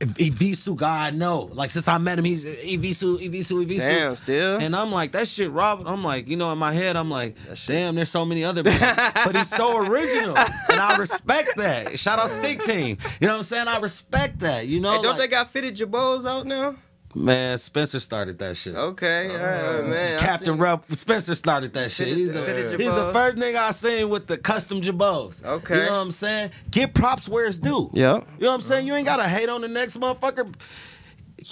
[0.00, 1.48] Evisu guy I know.
[1.52, 3.78] Like since I met him, he's Evisu, Evisu, Evisu.
[3.78, 4.56] Damn, still.
[4.58, 5.86] And I'm like, that shit, Robert.
[5.88, 7.36] I'm like, you know, in my head, I'm like,
[7.66, 10.36] damn, there's so many other but he's so original.
[10.36, 11.98] And I respect that.
[11.98, 12.98] Shout out Stinc Team.
[13.20, 13.68] You know what I'm saying?
[13.68, 14.66] I respect that.
[14.66, 16.76] You know, Hey, don't like- they got fitted jabos out now?
[17.16, 18.74] Man, Spencer started that shit.
[18.74, 20.18] Okay, all right, man.
[20.18, 22.08] Captain seen- Rep Spencer started that shit.
[22.08, 25.44] He's the, fitted he's the first nigga I seen with the custom jabos.
[25.44, 25.80] Okay.
[25.80, 26.50] You know what I'm saying?
[26.70, 27.90] Get props where it's due.
[27.92, 28.14] Yeah.
[28.14, 28.86] You know what I'm saying?
[28.86, 30.52] You ain't gotta hate on the next motherfucker.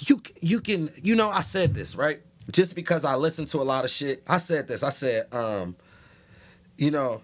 [0.07, 2.19] You you can you know I said this right
[2.51, 4.23] just because I listen to a lot of shit.
[4.27, 4.83] I said this.
[4.83, 5.75] I said um,
[6.77, 7.21] you know,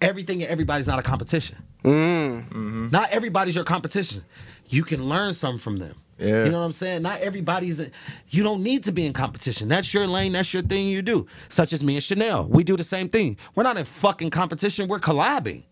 [0.00, 1.58] everything and everybody's not a competition.
[1.84, 2.90] Mm.
[2.92, 4.24] Not everybody's your competition.
[4.66, 5.94] You can learn something from them.
[6.18, 6.44] Yeah.
[6.44, 7.02] You know what I'm saying?
[7.02, 7.90] Not everybody's.
[8.28, 9.68] You don't need to be in competition.
[9.68, 10.32] That's your lane.
[10.32, 10.88] That's your thing.
[10.88, 11.26] You do.
[11.48, 12.48] Such as me and Chanel.
[12.48, 13.36] We do the same thing.
[13.54, 14.88] We're not in fucking competition.
[14.88, 15.62] We're collabing.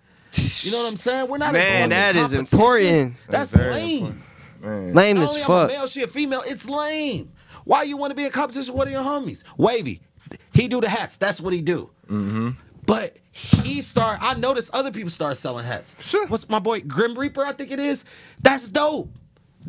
[0.63, 1.29] You know what I'm saying?
[1.29, 1.53] We're not.
[1.53, 2.59] Man, in that is competition.
[2.59, 3.15] important.
[3.29, 3.97] That's, very lame.
[4.05, 4.23] important.
[4.63, 4.95] Man.
[4.95, 5.71] Lame Not as only I'm fuck.
[5.71, 6.43] a male, she a female.
[6.47, 7.33] It's lame.
[7.65, 9.45] Why you want to be in competition with one of your homies?
[9.57, 10.01] Wavy,
[10.53, 11.17] he do the hats.
[11.17, 11.91] That's what he do.
[12.09, 12.51] Mm-hmm.
[12.87, 14.19] But he start.
[14.23, 15.97] I noticed other people start selling hats.
[16.01, 16.27] Sure.
[16.29, 17.45] What's my boy Grim Reaper?
[17.45, 18.05] I think it is.
[18.43, 19.11] That's dope.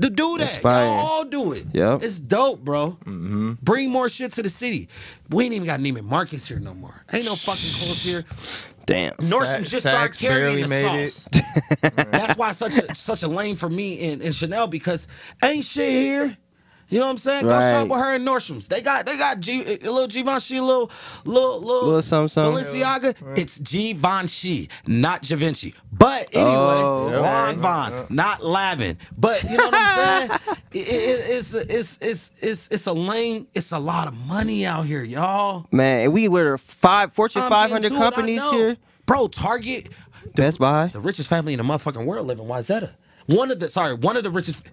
[0.02, 0.92] To do that, Inspiring.
[0.92, 1.66] y'all all do it.
[1.72, 2.04] Yep.
[2.04, 2.92] it's dope, bro.
[3.06, 3.54] Mm-hmm.
[3.64, 4.90] Bring more shit to the city.
[5.30, 7.04] We ain't even got Neiman Marcus here no more.
[7.12, 8.24] Ain't no fucking clothes here.
[8.86, 9.14] Damn.
[9.16, 11.30] Nordstrom just started Saks carrying the made sauce.
[12.12, 15.08] That's why such a such a lane for me in, in Chanel because
[15.44, 16.38] ain't shit here.
[16.90, 17.44] You know what I'm saying?
[17.44, 17.72] Go Right.
[17.72, 18.68] shop with her in Nordstrom's.
[18.70, 20.90] They got they got G, a little Givenchy, little
[21.26, 22.64] little little, Little something, something.
[22.64, 23.38] Balenciaga.
[23.38, 25.74] It's Givenchy, not Givenchy.
[25.92, 27.18] But anyway, Oh, okay.
[27.22, 28.98] Ron Von, not Lavin.
[29.18, 30.40] But you know what I'm saying?
[30.74, 33.48] It- it- it's, it's it's it's it's a lane.
[33.56, 35.66] It's a lot of money out here, y'all.
[35.72, 38.78] Man, we were five Fortune I'm 500 getting it, companies here.
[39.06, 39.90] Bro, Target,
[40.36, 40.88] Best Buy.
[40.94, 42.92] the richest family in the motherfucking world live in Wayzata.
[43.28, 44.64] One of the sorry, one of the richest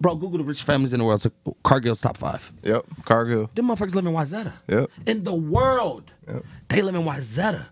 [0.00, 1.20] bro, Google the richest families in the world.
[1.22, 1.30] So
[1.62, 2.50] Cargill's top five.
[2.62, 2.84] Yep.
[3.04, 3.50] Cargill.
[3.54, 4.52] Them motherfuckers live in Wayzata.
[4.66, 4.90] Yep.
[5.06, 6.10] In the world.
[6.26, 6.44] Yep.
[6.68, 7.66] They live in Wayzata.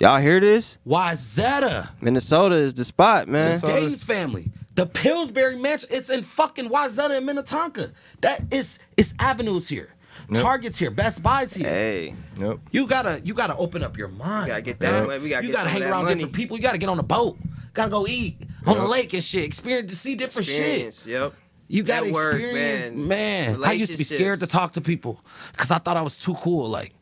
[0.00, 0.78] Y'all hear this?
[0.86, 1.90] Wayzata.
[2.00, 3.46] Minnesota is the spot, man.
[3.46, 3.72] Minnesota.
[3.72, 4.50] Days family.
[4.74, 5.88] The Pillsbury Mansion.
[5.92, 7.92] It's in fucking Wayzata and Minnetonka.
[8.22, 9.94] That is it's avenues here.
[10.30, 10.42] Yep.
[10.42, 10.90] Targets here.
[10.90, 11.68] Best Buys here.
[11.68, 12.58] Hey, Yep.
[12.70, 14.46] You gotta you gotta open up your mind.
[14.46, 15.22] You gotta get that money.
[15.22, 16.14] We gotta you get gotta hang around money.
[16.14, 16.56] different people.
[16.56, 17.36] You gotta get on a boat.
[17.74, 18.36] Gotta go eat
[18.66, 19.44] on the lake and shit.
[19.44, 21.02] Experience to see different experience.
[21.04, 21.12] shit.
[21.12, 21.34] Yep.
[21.68, 23.58] You gotta Network, experience, man.
[23.58, 23.64] man.
[23.64, 25.20] I used to be scared to talk to people
[25.52, 26.68] because I thought I was too cool.
[26.68, 26.92] Like,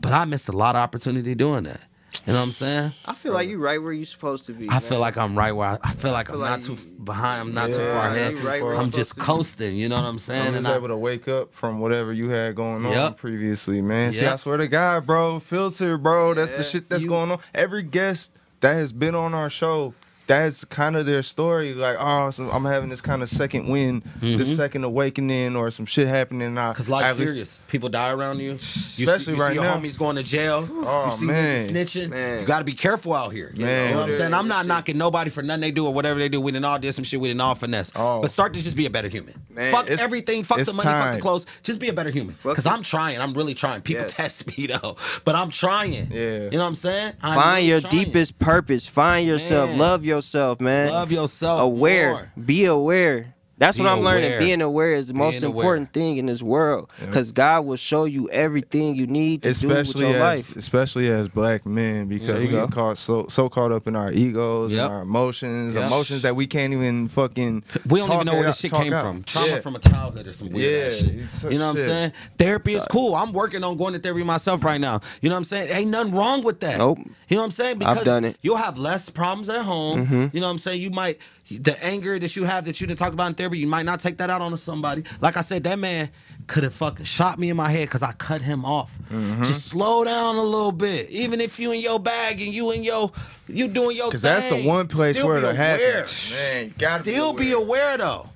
[0.00, 1.80] but I missed a lot of opportunity doing that.
[2.26, 2.92] You know what I'm saying?
[3.04, 4.68] I feel like you right where you're supposed to be.
[4.70, 6.76] I feel like I'm right where I, I feel like I'm feel not like too
[7.04, 7.40] behind.
[7.42, 8.34] I'm not too far ahead.
[8.38, 9.24] right I'm just supposed to be.
[9.26, 9.76] coasting.
[9.76, 10.42] You know what I'm saying?
[10.42, 13.18] I was And I, able to wake up from whatever you had going on Yep.
[13.18, 14.12] previously, man.
[14.12, 16.32] See, I swear to God, bro, filter, bro.
[16.34, 17.38] That's the shit that's You- going on.
[17.54, 19.92] Every guest that has been on our show,
[20.26, 21.74] that's kind of their story.
[21.74, 24.56] Like, oh, so I'm having this kind of second wind, this mm-hmm.
[24.56, 26.54] second awakening, or some shit happening.
[26.54, 27.60] Now, Cause life's least- serious.
[27.68, 28.50] People die around you.
[28.50, 29.78] You Especially see, you right see your now.
[29.78, 30.66] homies going to jail.
[30.70, 31.68] Oh, you see man.
[31.68, 32.10] snitching.
[32.10, 32.40] Man.
[32.40, 33.52] You got to be careful out here.
[33.56, 33.92] Man.
[33.92, 34.34] Know what I'm saying?
[34.34, 36.40] I'm not knocking nobody for nothing they do or whatever they do.
[36.40, 37.20] We didn't all did some shit.
[37.20, 37.92] We didn't all finesse.
[37.96, 38.20] Oh.
[38.20, 39.34] But start to just be a better human.
[39.50, 39.72] Man.
[39.72, 40.42] fuck It's- everything.
[40.44, 40.88] Fuck the it's money.
[40.88, 41.46] Fuck the clothes.
[41.62, 42.34] Just be a better human.
[42.42, 43.20] Because I'm trying.
[43.20, 43.82] I'm really trying.
[43.82, 44.14] People Yes.
[44.14, 46.10] test me though, but I'm trying.
[46.10, 46.44] Yeah.
[46.44, 47.12] You know what I'm saying?
[47.22, 48.04] I'm Find really your trying.
[48.04, 48.86] deepest purpose.
[48.86, 49.70] Find yourself.
[49.70, 49.78] Man.
[49.78, 50.90] Love yourself, man.
[50.90, 51.60] Love yourself.
[51.60, 52.10] aware.
[52.10, 52.32] more.
[52.44, 53.34] Be aware.
[53.58, 54.38] That's Be what I'm learning.
[54.38, 55.64] Being aware is the most Being aware.
[55.64, 59.68] important thing in this world because God will show you everything you need to do
[59.68, 60.56] with your as, life.
[60.56, 62.66] especially as black men because There we go.
[62.66, 64.84] get caught so so caught up in our egos Yep.
[64.84, 65.86] and our emotions, Yep.
[65.86, 67.62] emotions that we can't even fucking.
[67.88, 69.04] We don't talk even know where it this shit came out.
[69.06, 69.22] from.
[69.22, 69.60] Trauma Yeah.
[69.60, 71.14] from a childhood or some weird ass Yeah, shit.
[71.14, 72.12] you- You know what I'm saying?
[72.38, 73.14] Therapy is cool.
[73.14, 75.00] I'm working on going to therapy myself right now.
[75.22, 75.68] You know what I'm saying?
[75.72, 76.76] Ain't nothing wrong with that.
[76.78, 76.98] Nope.
[77.28, 77.82] You know what I'm saying?
[77.86, 78.28] I've done it.
[78.34, 78.38] Mm-hmm.
[78.42, 80.30] You'll have less problems at home.
[80.34, 80.80] You know what I'm saying?
[80.82, 83.66] You might the anger that you have that you didn't talk about in therapy, you
[83.66, 85.04] might not take that out on somebody.
[85.20, 86.10] Like I said, that man
[86.46, 88.96] could have fucking shot me in my head because I cut him off.
[89.10, 89.44] Mm-hmm.
[89.44, 91.08] Just slow down a little bit.
[91.10, 93.12] Even if you in your bag and you in your
[93.48, 96.36] you doing your Because that's the one place where be it happens.
[96.36, 97.64] Man, gotta Still be aware.
[97.64, 98.28] aware though.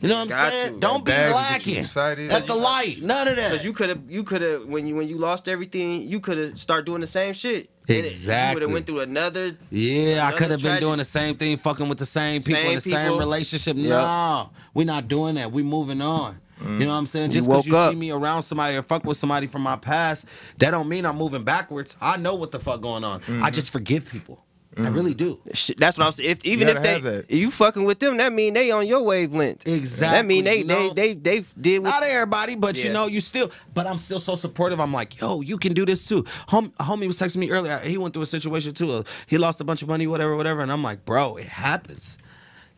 [0.00, 0.80] You know what I'm Got saying?
[0.80, 3.00] Don't be That bag will get you lacking That's the light.
[3.02, 3.50] None of that.
[3.50, 6.38] Because you could have, you could have, when you when you lost everything, you could
[6.38, 7.68] have start doing the same shit.
[7.88, 8.54] Exactly.
[8.54, 9.52] would have went through another.
[9.70, 12.68] yeah, I could have been doing the same thing, fucking with the same people Same
[12.70, 13.76] in the same relationship.
[13.76, 13.88] Yep.
[13.88, 15.50] No, we're not doing that.
[15.50, 16.38] We moving on.
[16.60, 17.30] You know what I'm saying?
[17.30, 17.92] Just because you up.
[17.92, 20.26] see me around somebody or fuck with somebody from my past,
[20.58, 21.96] that don't mean I'm moving backwards.
[22.00, 23.22] I know what the fuck going on.
[23.28, 24.44] I just forgive people.
[24.76, 24.94] I mm-hmm.
[24.94, 25.40] really do.
[25.78, 26.30] That's what I'm saying.
[26.30, 29.66] If even if they, if you fucking with them, that mean they on your wavelength.
[29.66, 30.92] Exactly, That mean they you know?
[30.92, 33.50] they they they did what Not everybody, but you know, you still.
[33.72, 34.78] But I'm still so supportive.
[34.78, 36.24] I'm like, yo, you can do this too.
[36.48, 37.78] Hom- homie was texting me earlier.
[37.78, 38.92] He went through a situation too.
[38.92, 40.62] Uh, He lost a bunch of money, whatever, whatever.
[40.62, 42.18] And I'm like, bro, it happens.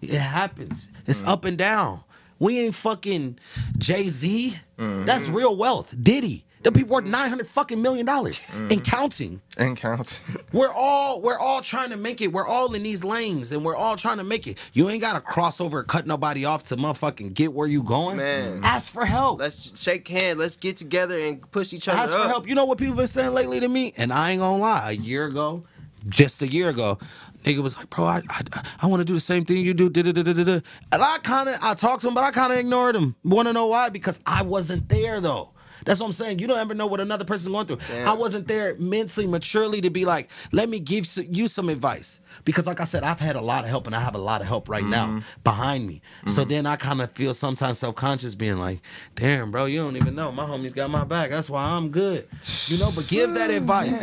[0.00, 0.88] It happens.
[1.06, 1.30] It's mm-hmm.
[1.30, 2.02] up and down.
[2.38, 3.38] We ain't fucking
[3.76, 4.56] Jay Z.
[4.78, 5.04] Mm-hmm.
[5.04, 5.94] That's real wealth.
[6.00, 6.46] Diddy.
[6.62, 8.70] The people worth nine hundred fucking million dollars mm.
[8.70, 9.40] and counting.
[9.56, 10.22] and counting.
[10.52, 12.32] We're all we're all trying to make it.
[12.32, 14.58] We're all in these lanes and we're all trying to make it.
[14.74, 18.18] You ain't gotta cross over cut nobody off to motherfucking get where you going.
[18.18, 18.60] Man.
[18.62, 19.40] Ask for help.
[19.40, 20.38] Let's shake hands.
[20.38, 22.22] Let's get together and push each other Ask up.
[22.22, 22.48] for help.
[22.48, 23.94] You know what people been saying lately to me?
[23.96, 25.64] And I ain't gonna lie, a year ago,
[26.08, 26.98] just a year ago,
[27.44, 29.88] nigga was like, bro, I I, I want to do the same thing you do.
[29.88, 30.60] da, da, da, da, da, da."
[30.92, 33.16] And I kind of I talked to him, but I kind of ignored him.
[33.24, 33.88] Want to know why?
[33.88, 35.54] Because I wasn't there though.
[35.84, 36.38] That's what I'm saying.
[36.38, 37.78] You don't ever know what another person's going through.
[37.88, 38.08] Damn.
[38.08, 42.20] I wasn't there mentally, maturely to be like, let me give you some advice.
[42.44, 44.40] Because like I said, I've had a lot of help and I have a lot
[44.40, 44.90] of help right Mm-hmm.
[45.18, 46.00] now behind me.
[46.26, 48.80] So then I kind of feel sometimes self-conscious being like,
[49.14, 50.32] damn, bro, you don't even know.
[50.32, 51.30] My homies got my back.
[51.30, 52.26] That's why I'm good.
[52.68, 54.00] You know, but give that advice.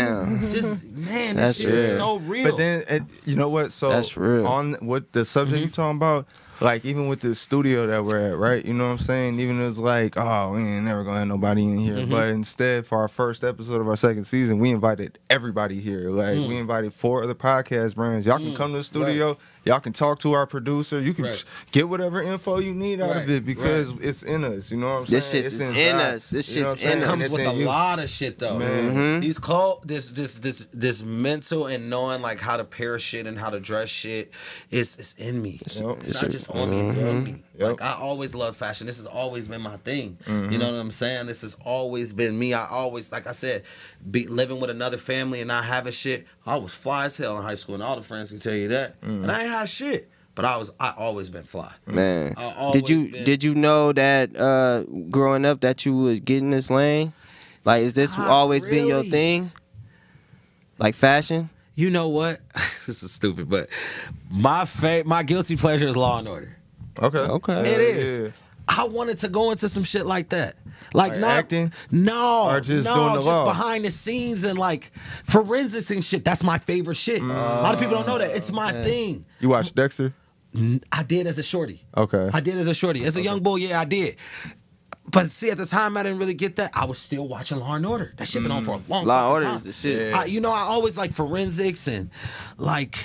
[0.54, 2.44] Just man, this That's shit is so real.
[2.50, 3.72] But then it, you know what?
[3.72, 4.46] So That's real.
[4.46, 6.28] on what the subject you're talking about,
[6.60, 8.64] like even with the studio that we're at, right?
[8.64, 9.40] You know what I'm saying?
[9.40, 11.98] Even it's like, oh, we ain't never gonna have nobody in here.
[11.98, 12.12] Mm-hmm.
[12.12, 16.10] But instead, for our first episode of our second season, we invited everybody here.
[16.10, 16.62] Like we mm.
[16.62, 18.26] invited four other podcast brands.
[18.26, 18.56] Y'all can mm.
[18.56, 19.38] come to the studio.
[19.68, 21.00] Y'all can talk to our producer.
[21.02, 21.44] You can Right.
[21.72, 24.72] get whatever info you need out Right, of it because it's in us.
[24.72, 25.44] You know what I'm This saying?
[25.44, 26.30] shit's It's is in us.
[26.30, 26.98] This You know shit's what I'm saying?
[26.98, 27.66] in It comes with a you.
[27.66, 28.58] lot of shit though.
[28.58, 28.90] Man.
[28.96, 29.20] Mm-hmm.
[29.22, 33.38] These clothes, this this this this mental and knowing like how to pair shit and
[33.38, 34.32] how to dress shit
[34.72, 35.60] is is in me.
[35.62, 35.98] It's, Yep.
[36.00, 37.08] It's not a- just on me, it's mm-hmm.
[37.08, 37.44] in me.
[37.58, 37.68] Yep.
[37.70, 38.86] Like I always love fashion.
[38.88, 40.18] This has always been my thing.
[40.26, 40.52] Mm-hmm.
[40.52, 41.26] You know what I'm saying?
[41.26, 42.54] This has always been me.
[42.54, 43.64] I always, like I said,
[44.10, 46.28] be living with another family and not having shit.
[46.46, 48.68] I was fly as hell in high school, and all the friends can tell you
[48.70, 49.02] that.
[49.02, 49.24] Mm-hmm.
[49.24, 51.74] And I ain't had shit, but I was I always been fly.
[51.88, 52.36] Man,
[52.74, 56.52] did you been- did you know that uh, growing up that you would get in
[56.52, 57.12] this lane?
[57.66, 59.52] Like, is this always been your thing?
[60.78, 61.50] Like fashion?
[61.74, 62.40] You know what?
[62.54, 63.70] this is stupid, but
[64.38, 66.57] my fa- my guilty pleasure is Law and Order.
[67.00, 67.18] Okay.
[67.20, 67.62] Okay.
[67.62, 68.20] It is.
[68.20, 68.30] Yeah.
[68.68, 70.56] I wanted to go into some shit like that.
[70.94, 71.74] Like, Like not acting?
[71.92, 72.50] No.
[72.50, 73.46] Or just no, doing the just law?
[73.46, 74.92] behind the scenes and like
[75.24, 76.26] forensics and shit.
[76.26, 77.22] That's my favorite shit.
[77.22, 78.36] a lot of people don't know that.
[78.36, 79.26] It's my uh, thing.
[79.40, 80.14] You watch Dexter?
[80.92, 81.86] I did as a shorty.
[81.96, 82.30] Okay.
[82.34, 83.04] I did as a shorty.
[83.06, 84.16] As a young boy, yeah, I did.
[85.10, 86.72] But see, at the time, I didn't really get that.
[86.74, 88.14] I was still watching Law and Order.
[88.18, 88.66] That shit been on mm.
[88.66, 89.08] for a long time.
[89.08, 89.56] Law and Order time.
[89.56, 90.14] is the shit.
[90.14, 92.10] I, you know, I always like forensics and
[92.58, 92.98] like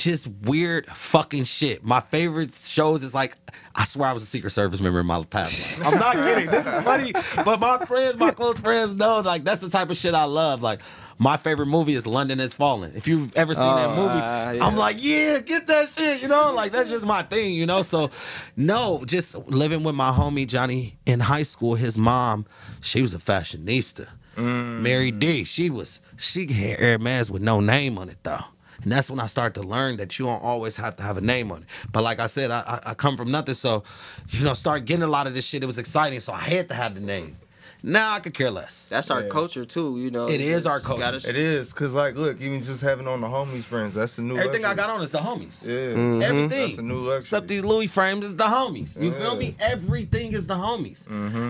[0.00, 1.84] just weird fucking shit.
[1.84, 3.36] My favorite shows is like,
[3.74, 5.86] I swear I was a Secret Service member in my past life.
[5.86, 6.50] I'm not kidding.
[6.50, 7.12] This is funny,
[7.44, 10.62] but my friends, my close friends know like that's the type of shit I love.
[10.62, 10.80] Like.
[11.22, 12.92] My favorite movie is London Has Fallen.
[12.96, 14.64] If you've ever seen that Oh, movie, uh, yeah.
[14.64, 16.54] I'm like, yeah, get that shit, you know?
[16.54, 17.82] Like, that's just my thing, you know?
[17.82, 18.08] So,
[18.56, 22.46] no, just living with my homie Johnny in high school, his mom,
[22.80, 24.08] she was a fashionista.
[24.38, 28.38] Mary D, she was, she had Air Hermes with no name on it, though.
[28.82, 31.20] And that's when I start to learn that you don't always have to have a
[31.20, 31.68] name on it.
[31.92, 33.82] But like I said, I, I, come from nothing, so,
[34.28, 35.62] you know, start getting a lot of this shit.
[35.62, 37.36] It was exciting, so I had to have the name.
[37.82, 38.86] Now I could care less.
[38.90, 39.28] That's our Yeah.
[39.28, 40.28] culture too, you know.
[40.28, 41.02] It is our culture.
[41.02, 44.22] gotta- It is, cause like, look, even just having on the homies friends, that's the
[44.22, 44.36] new.
[44.38, 45.66] Everything I got on is the homies.
[45.66, 46.22] Yeah, Mm-hmm.
[46.22, 46.48] Everything.
[46.66, 47.16] That's a new luxury.
[47.18, 49.00] Except these Louis frames is the homies.
[49.00, 49.26] You feel Yeah.
[49.30, 49.38] Mm-hmm.
[49.38, 49.54] me?
[49.60, 51.06] Everything is the homies.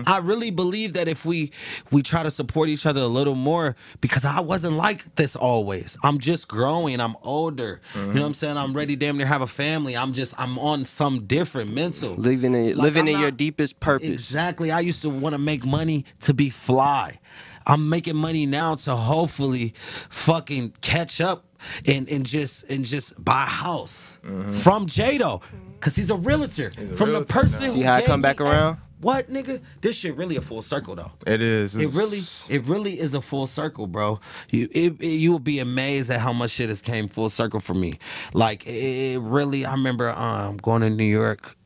[0.07, 1.51] I really believe that if we
[1.91, 5.97] we try to support each other a little more, because I wasn't like this always.
[6.03, 6.99] I'm just growing.
[6.99, 7.81] I'm older.
[7.93, 8.13] You Mm-hmm.
[8.15, 8.57] know what I'm saying?
[8.57, 9.95] I'm ready damn near have a family.
[9.97, 12.13] I'm just I'm on some different mental.
[12.15, 14.07] living in Like, living I'm in your deepest purpose.
[14.09, 14.71] Exactly.
[14.71, 17.19] I used to want to make money to be fly.
[17.67, 21.45] I'm making money now to hopefully fucking catch up
[21.87, 25.41] and, and just and just buy a house from Jado.
[25.79, 26.69] Cause he's a realtor.
[26.71, 26.93] Mm-hmm.
[26.93, 27.67] a from the person now.
[27.67, 28.77] See who how it gave come back a- around?
[28.99, 29.59] What nigga?
[29.81, 31.11] This shit really a full circle though.
[31.25, 31.75] It is.
[31.75, 32.19] It really,
[32.55, 34.19] it really is a full circle, bro.
[34.49, 37.59] You, it, it- you will be amazed at how much shit has came full circle
[37.59, 37.97] for me.
[38.33, 41.57] Like it, it really, I remember um going to New York.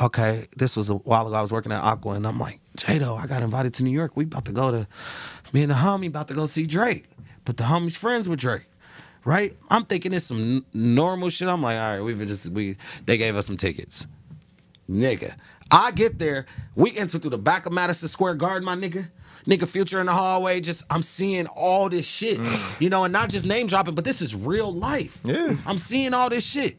[0.00, 1.36] Okay, this was a while ago.
[1.36, 4.16] I was working at Aqua, and I'm like, Jado, I got invited to New York.
[4.16, 4.86] We about to go to,
[5.52, 7.04] me and the homie about to go see Drake,
[7.44, 8.66] but the homie's friends with Drake.
[9.24, 9.54] Right?
[9.70, 11.48] I'm thinking it's some normal shit.
[11.48, 12.76] I'm like, all right, we've just we
[13.06, 14.06] they gave us some tickets.
[14.90, 15.34] Nigga.
[15.70, 16.44] I get there.
[16.76, 19.08] We enter through the back of Madison Square Garden, my nigga.
[19.46, 20.60] Nigga, future in the hallway.
[20.60, 22.38] Just I'm seeing all this shit.
[22.38, 22.80] Mm.
[22.80, 25.18] You know, and not just name dropping, but this is real life.
[25.24, 25.54] Yeah.
[25.66, 26.76] I'm seeing all this shit.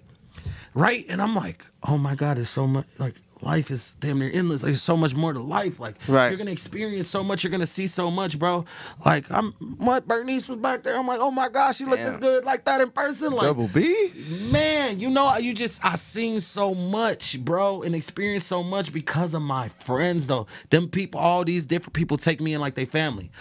[0.76, 1.06] Right?
[1.10, 4.62] And I'm like, oh my God, there's so much like life is damn near endless.
[4.64, 5.80] Like, there's so much more to life.
[5.80, 6.28] Like Right.
[6.30, 8.66] you're gonna experience so much, you're gonna see so much, bro.
[9.06, 10.98] Like I'm what Bernice was back there.
[10.98, 12.20] I'm like, oh my gosh, she looked this Damn.
[12.22, 13.32] good like that in person.
[13.32, 14.12] Like double B.
[14.52, 19.34] Man, you know, you just I seen so much, bro, and experienced so much because
[19.34, 20.48] of my friends, though.
[20.72, 23.32] Them people, all these different people take me in like they family.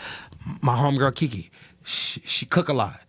[0.62, 1.50] My homegirl Kiki,
[1.82, 3.00] she, she cook a lot.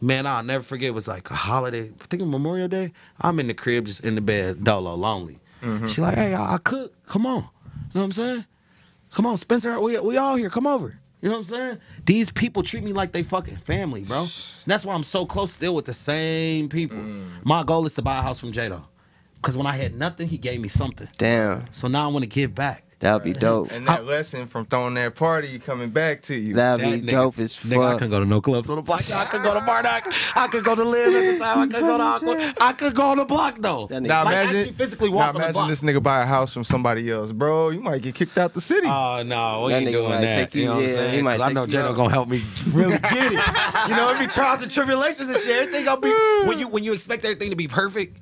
[0.00, 0.88] Man, I'll never forget.
[0.88, 1.90] It was like a holiday.
[2.00, 2.92] I think Memorial Day.
[3.20, 5.38] I'm in the crib, just in the bed, dolo, lonely.
[5.62, 5.86] Mm-hmm.
[5.86, 6.94] She like, hey, I, I cook.
[7.06, 7.42] Come on.
[7.42, 8.44] You know what I'm saying?
[9.12, 9.78] Come on, Spencer.
[9.80, 10.48] We we all here.
[10.48, 10.98] Come over.
[11.20, 11.78] You know what I'm saying?
[12.06, 14.20] These people treat me like they fucking family, bro.
[14.20, 14.30] And
[14.66, 16.96] that's why I'm so close still with the same people.
[16.96, 17.26] Mm.
[17.44, 18.82] My goal is to buy a house from Jado.
[19.36, 21.08] Because when I had nothing, he gave me something.
[21.18, 21.70] Damn.
[21.72, 22.84] So now I want to give back.
[23.00, 23.72] That would be dope.
[23.72, 26.52] And that lesson from throwing that party coming back to you.
[26.54, 27.98] That'd That be nigga- dope as Nigga, I fuck.
[28.00, 29.00] could go to no clubs on the block.
[29.14, 30.02] I could go to Bardock.
[30.36, 31.58] I could go to Live at the time.
[31.58, 32.54] I could go to Aqua.
[32.60, 33.86] I could go on the block though.
[33.86, 35.68] That nigga- now like, imagine, actually physically now walk on the imagine block.
[35.70, 37.70] this nigga buy a house from somebody else, bro.
[37.70, 38.86] You might get kicked out the city.
[38.86, 40.34] Oh no, we That ain't doing that.
[40.34, 41.14] take you you- know what I'm yeah, saying?
[41.16, 43.88] he might 'Cause I know you Jado gonna help me really get it.
[43.88, 45.56] You know, it be trials and tribulations and shit.
[45.62, 46.10] Everything gonna be
[46.46, 48.18] when you when you expect everything to be perfect.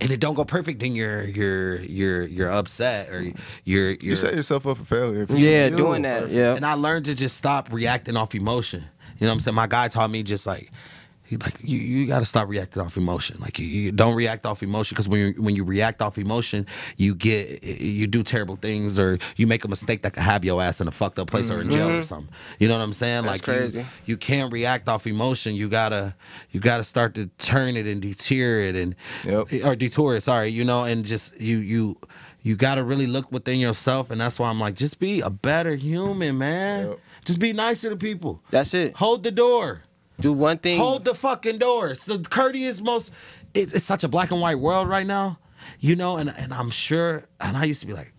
[0.00, 3.32] And it don't go perfect, then you're you're you're you're upset or you're
[3.64, 5.22] you're you set yourself up for failure.
[5.22, 5.76] if you- Yeah, do.
[5.76, 6.28] doing that.
[6.30, 6.54] Yeah.
[6.56, 8.80] And I learned to just stop reacting off emotion.
[9.18, 9.54] You know what I'm saying?
[9.54, 10.68] My guy taught me just like he
[11.38, 13.36] like you you got to stop reacting off emotion.
[13.40, 16.66] Like you, you don't react off emotion because when you when you react off emotion,
[16.96, 20.62] you get you do terrible things or you make a mistake that could have your
[20.62, 22.02] ass in a fucked up place or in jail or mm-hmm.
[22.02, 22.32] something.
[22.58, 23.24] You know what I'm saying?
[23.24, 23.84] That's like crazy.
[24.06, 25.54] You, can't react off emotion.
[25.54, 26.14] You gotta
[26.50, 28.94] you gotta start to turn it and deter it and
[29.24, 29.64] Yep.
[29.64, 30.22] or detour it.
[30.22, 31.98] Sorry, you know, and just you you.
[32.42, 35.74] You gotta really look within yourself, and that's why I'm like, just be a better
[35.74, 36.88] human, man.
[36.88, 37.00] Yep.
[37.24, 38.42] Just be nicer to the people.
[38.50, 38.94] That's it.
[38.96, 39.82] Hold the door.
[40.20, 40.78] Do one thing.
[40.78, 41.88] Hold the fucking door.
[41.90, 43.12] It's the courteous most.
[43.54, 45.38] It's, it's such a black and white world right now,
[45.80, 46.16] you know.
[46.16, 47.24] And and I'm sure.
[47.40, 48.12] And I used to be like,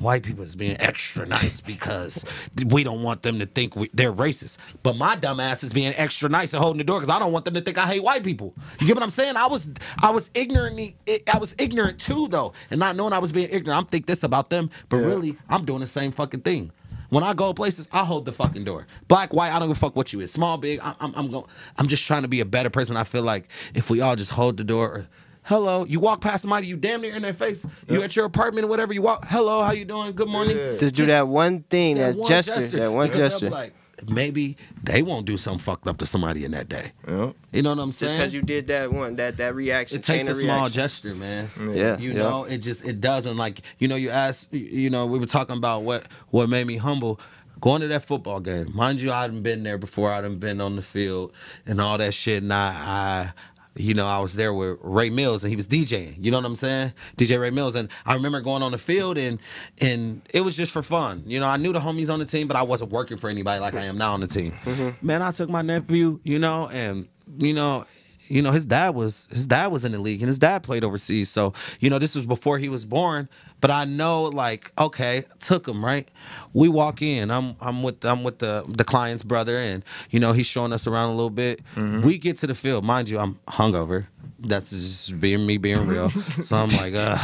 [0.00, 4.12] white people is being extra nice because we don't want them to think we, they're
[4.12, 4.58] racist.
[4.82, 7.32] But my dumb ass is being extra nice and holding the door because I don't
[7.32, 8.54] want them to think I hate white people.
[8.80, 9.36] You get what I'm saying?
[9.36, 9.68] I was
[10.02, 10.96] I was ignorantly
[11.32, 13.78] I was ignorant too though, and not knowing I was being ignorant.
[13.78, 16.70] I'm think this about them, but really I'm doing the same fucking thing.
[17.08, 18.86] When I go places, I hold the fucking door.
[19.08, 20.32] Black, white, I don't give a fuck what you is.
[20.32, 21.44] Small, big, I, I'm I'm going.
[21.76, 22.96] I'm just trying to be a better person.
[22.96, 24.88] I feel like if we all just hold the door.
[24.88, 25.06] Or,
[25.44, 27.64] Hello, you walk past somebody, you damn near in their face.
[27.88, 28.92] You at your apartment or whatever.
[28.92, 29.24] You walk.
[29.28, 30.12] Hello, how you doing?
[30.12, 30.56] Good morning.
[30.56, 30.76] Yeah.
[30.78, 33.50] to do that one thing, that, one gesture, that one Because they'll gesture.
[33.50, 33.72] Like
[34.08, 36.92] maybe they won't do something fucked up to somebody in that day.
[37.08, 37.34] Yep.
[37.52, 38.10] You know what I'm saying?
[38.10, 39.98] Just because you did that one, that that reaction.
[39.98, 41.48] it takes a of small gesture, man.
[41.72, 42.18] Yeah, You yeah.
[42.18, 43.96] know, it just it doesn't like you know.
[43.96, 47.20] You ask, you know, we were talking about what what made me humble.
[47.58, 50.12] Going to that football game, mind you, I hadn't been there before.
[50.12, 51.32] I hadn't been on the field
[51.64, 52.42] and all that shit.
[52.42, 53.32] And I, I,
[53.76, 56.16] you know, I was there with Ray Mills and he was DJing.
[56.18, 56.92] You know what I'm saying?
[57.16, 57.74] DJ Ray Mills.
[57.74, 59.38] And I remember going on the field and
[59.80, 61.22] and it was just for fun.
[61.26, 63.60] You know, I knew the homies on the team, but I wasn't working for anybody
[63.60, 64.52] like I am now on the team.
[64.64, 65.06] Mm-hmm.
[65.06, 67.08] Man, I took my nephew, you know, and
[67.38, 67.84] you know,
[68.28, 70.84] you know his dad was his dad was in the league and his dad played
[70.84, 71.28] overseas.
[71.30, 73.28] So you know this was before he was born
[73.60, 76.08] but i know like okay took him right?
[76.52, 80.32] We walk in i'm i'm with i'm with the the client's brother and you know
[80.32, 81.60] he's showing us around a little bit.
[82.02, 82.84] We get to the field.
[82.84, 84.06] Mind you i'm hungover.
[84.38, 86.10] That's just being me being real.
[86.10, 87.16] So i'm like uh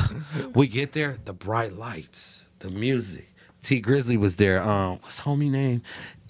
[0.54, 3.28] we get there the bright lights the music.
[3.60, 4.60] Tee Grizzley was there.
[4.60, 5.82] Um, what's homie name?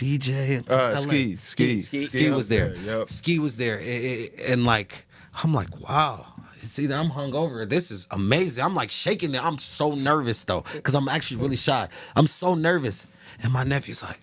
[0.02, 0.68] DJ.
[0.70, 0.96] Uh, LA.
[0.96, 2.74] Ski, Ski, Ski, Ski was there.
[2.76, 3.08] Yep.
[3.08, 5.06] Ski was there, I- I- and like
[5.44, 6.26] I'm like, wow.
[6.64, 7.68] It's either I'm hungover.
[7.68, 8.62] This is amazing.
[8.64, 9.44] I'm like shaking it.
[9.44, 11.88] I'm so nervous though, because I'm actually really shy.
[12.16, 13.06] I'm so nervous,
[13.42, 14.20] and my nephew's like,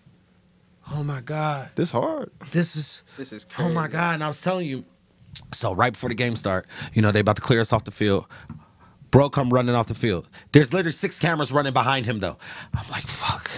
[0.93, 2.31] "Oh my god, This hard.
[2.51, 4.85] this is This is oh my god!" And I was telling you,
[5.53, 7.91] so right before the game start, you know they about to clear us off the
[7.91, 8.25] field.
[9.11, 10.29] Bro, come running off the field.
[10.53, 12.37] There's literally six cameras running behind him though.
[12.73, 13.49] I'm like, fuck.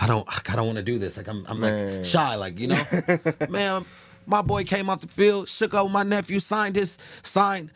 [0.00, 0.26] I don't.
[0.50, 1.16] I don't want to do this.
[1.16, 1.44] Like I'm.
[1.48, 1.96] I'm Man.
[1.96, 2.34] like shy.
[2.36, 2.82] Like you know,
[3.48, 3.84] man.
[4.28, 7.70] My boy came off the field, shook up with my nephew, signed this, signed.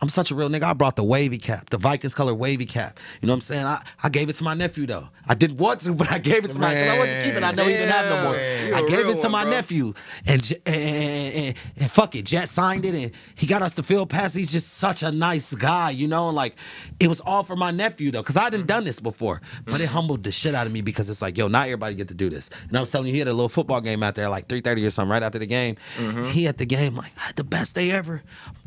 [0.00, 0.64] I'm such a real nigga.
[0.64, 2.98] I brought the wavy cap, the Vikings color wavy cap.
[3.20, 3.66] You know what I'm saying?
[3.66, 5.08] I, I gave it to my nephew though.
[5.26, 7.42] I didn't want to, but I gave it to my because I wasn't keeping.
[7.42, 7.44] it.
[7.44, 8.32] I know he didn't have no more.
[8.36, 8.74] Man.
[8.74, 9.50] I gave it to one, my bro.
[9.50, 9.94] nephew,
[10.26, 14.10] and, and, and, and, fuck it, Jet signed it, and he got us the field
[14.10, 14.34] pass.
[14.34, 16.28] He's just such a nice guy, you know.
[16.28, 16.56] And like,
[17.00, 19.88] it was all for my nephew though, because I didn't done this before, but it
[19.88, 22.28] humbled the shit out of me because it's like, yo, not everybody get to do
[22.28, 22.50] this.
[22.68, 24.86] And I was telling you, he had a little football game out there, like 3:30
[24.86, 25.76] or something, right after the game.
[25.96, 26.26] Mm-hmm.
[26.26, 28.22] He had the game like, I had the best day ever.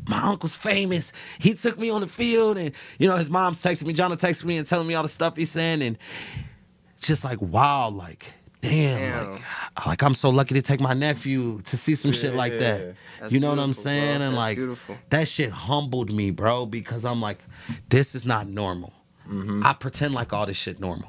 [0.08, 1.12] My uncle's famous.
[1.38, 4.46] He took me on the field, and you know, his mom's texting me, Jonna texting
[4.46, 5.98] me, and telling me all the stuff he's saying, and
[7.00, 8.26] just like wow, like
[8.60, 9.32] damn, Damn.
[9.32, 12.92] like like I'm so lucky to take my nephew to see some shit like Yeah.
[13.20, 13.32] that.
[13.32, 13.72] You know what I'm bro.
[13.72, 14.14] saying?
[14.16, 14.98] And That's like beautiful.
[15.10, 17.38] that shit humbled me, bro, because I'm like,
[17.88, 18.92] this is not normal.
[19.28, 19.64] Mm-hmm.
[19.64, 21.08] I pretend like all this shit normal.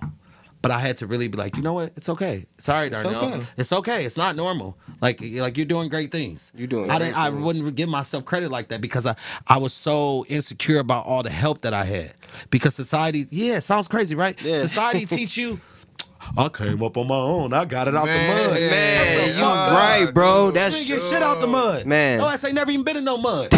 [0.62, 1.94] But I had to really be like, you know what?
[1.96, 2.46] It's okay.
[2.58, 3.34] It's all right, It's Darnell.
[3.34, 3.44] okay.
[3.58, 4.06] It's okay.
[4.06, 4.78] It's not normal.
[5.02, 6.52] Like, like you're doing great things.
[6.56, 7.18] You're doing I great didn't.
[7.18, 7.44] I things.
[7.44, 9.16] wouldn't give myself credit like that because I,
[9.48, 12.14] I was so insecure about all the help that I had.
[12.52, 14.40] Because society, yeah, sounds crazy, right?
[14.44, 14.58] Yeah.
[14.58, 15.60] Society teach you.
[16.38, 17.52] I came up on my own.
[17.54, 18.62] I got it out Man, the mud.
[18.62, 20.52] Man, you right, bro.
[20.52, 21.88] That's You get shit out the mud.
[21.88, 22.20] Man.
[22.20, 23.52] Your I ain't never even been in no mud.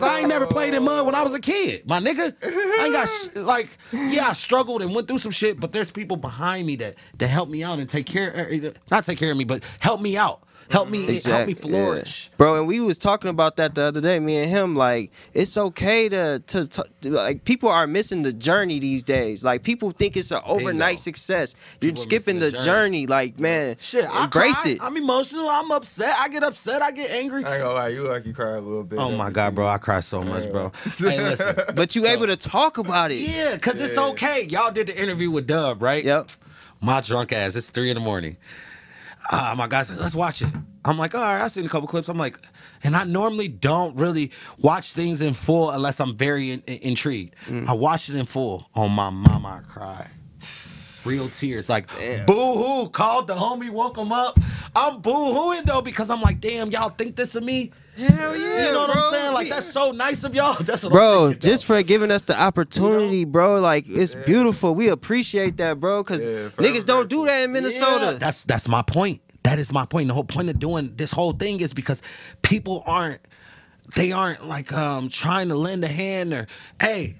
[0.00, 1.88] Cause I ain't never played in mud when I was a kid.
[1.88, 2.34] My nigga.
[2.42, 5.90] I ain't got sh- like, yeah, I struggled and went through some shit, but there's
[5.90, 9.30] people behind me that that help me out and take care er, not take care
[9.30, 10.42] of me, but help me out.
[10.70, 12.28] Help me, help me flourish.
[12.30, 12.36] yeah.
[12.36, 12.56] bro.
[12.58, 14.74] And we was talking about that the other day, me and him.
[14.74, 19.44] Like, it's okay to to, to like people are missing the journey these days.
[19.44, 21.54] Like, people think it's an overnight success.
[21.80, 22.64] You're People skipping the the journey.
[22.64, 23.06] journey.
[23.06, 24.72] Like, man, Shit, I embrace cry.
[24.72, 24.78] it.
[24.82, 25.48] I'm emotional.
[25.48, 26.14] I'm upset.
[26.18, 26.82] I get upset.
[26.82, 27.44] I get angry.
[27.44, 28.98] I ain't gonna lie, you like you cry a little bit.
[28.98, 29.66] Oh my god, bro!
[29.66, 30.72] I cry so much, bro.
[30.98, 31.54] Hey, listen.
[31.74, 33.16] but you able to talk about it.
[33.18, 34.46] Yeah, cause it's okay.
[34.50, 36.02] Y'all did the interview with Dub, right?
[36.04, 36.28] Yep.
[36.80, 37.54] My drunk ass.
[37.56, 38.36] It's three in the morning.
[39.30, 40.48] Uh, my guy's like, let's watch it.
[40.84, 42.08] I'm like, all right, I've seen a couple clips.
[42.08, 42.38] I'm like,
[42.84, 47.34] and I normally don't really watch things in full unless I'm very in- in- intrigued.
[47.66, 48.68] I watched it in full.
[48.74, 50.08] Oh my mama, I cried.
[51.06, 51.88] Real tears, like
[52.26, 52.88] boo hoo.
[52.90, 54.38] Called the homie, woke him up.
[54.74, 57.72] I'm boo hooing though because I'm like, damn, y'all think this of me?
[57.96, 59.02] Hell yeah, You know what bro.
[59.02, 59.32] I'm saying?
[59.32, 60.54] Like that's so nice of y'all.
[60.62, 63.58] That's what I'm Bro, thinking, just for giving us the opportunity, bro.
[63.60, 64.74] Like it's beautiful.
[64.74, 66.04] We appreciate that, bro.
[66.04, 68.12] Cause Yeah, forever niggas don't do that in Minnesota.
[68.12, 69.20] Yeah, that's that's my point.
[69.44, 70.08] That is my point.
[70.08, 72.02] The whole point of doing this whole thing is because
[72.42, 73.20] people aren't
[73.94, 76.46] they aren't like um trying to lend a hand or
[76.80, 77.16] hey.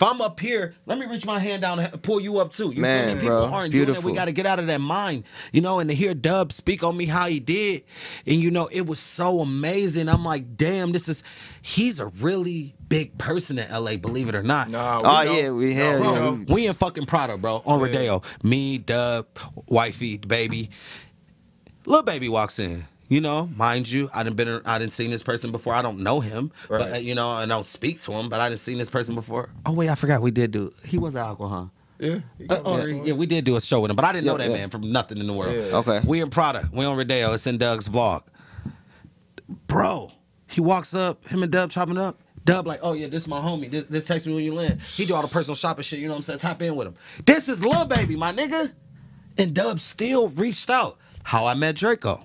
[0.00, 2.70] If I'm up here, let me reach my hand down and pull you up too.
[2.72, 3.20] You Man, feel me?
[3.20, 3.86] People bro, aren't doing it.
[3.86, 4.10] beautiful.
[4.10, 5.78] We got to get out of that mind, you know.
[5.78, 7.84] And to hear Dub speak on me how he did,
[8.26, 10.08] and you know, it was so amazing.
[10.08, 11.22] I'm like, damn, this is.
[11.60, 14.70] He's a really big person in LA, believe it or not.
[14.70, 15.32] Nah, Oh know.
[15.32, 16.00] yeah, we No, have.
[16.00, 16.44] we Bro, know.
[16.54, 17.62] we in fucking Prada, bro.
[17.66, 18.22] On Rodeo.
[18.42, 19.26] Me, Dub,
[19.68, 20.70] Wifey, the baby.
[21.84, 22.84] Lil Baby walks in.
[23.10, 25.74] You know, mind you, I didn't been I didn't seen this person before.
[25.74, 26.92] I don't know him, but Right.
[26.92, 28.28] uh, you know, and I don't speak to him.
[28.28, 29.50] But I didn't seen this person before.
[29.66, 30.72] Oh wait, I forgot we did do.
[30.84, 31.72] He was alcohol.
[31.98, 32.20] Yeah.
[32.48, 34.48] Uh, or, yeah, we did do a show with him, but I didn't know that
[34.48, 34.56] yeah.
[34.56, 35.54] man from nothing in the world.
[35.54, 35.78] Yeah.
[35.78, 36.00] Okay.
[36.06, 36.70] We in Prada.
[36.72, 37.32] We on Rodeo.
[37.32, 38.22] It's in Doug's vlog.
[39.66, 40.12] Bro,
[40.46, 42.20] he walks up, him and Dub chopping up.
[42.44, 43.68] Dub like, oh yeah, this is my homie.
[43.68, 44.80] This, this text me when you land.
[44.80, 45.98] He do all the personal shopping shit.
[45.98, 46.38] You know what I'm saying?
[46.38, 46.94] Tap in with him.
[47.26, 48.72] This is Lil Baby, my nigga.
[49.36, 50.96] And Dub still reached out.
[51.24, 52.24] How I met Drakeo.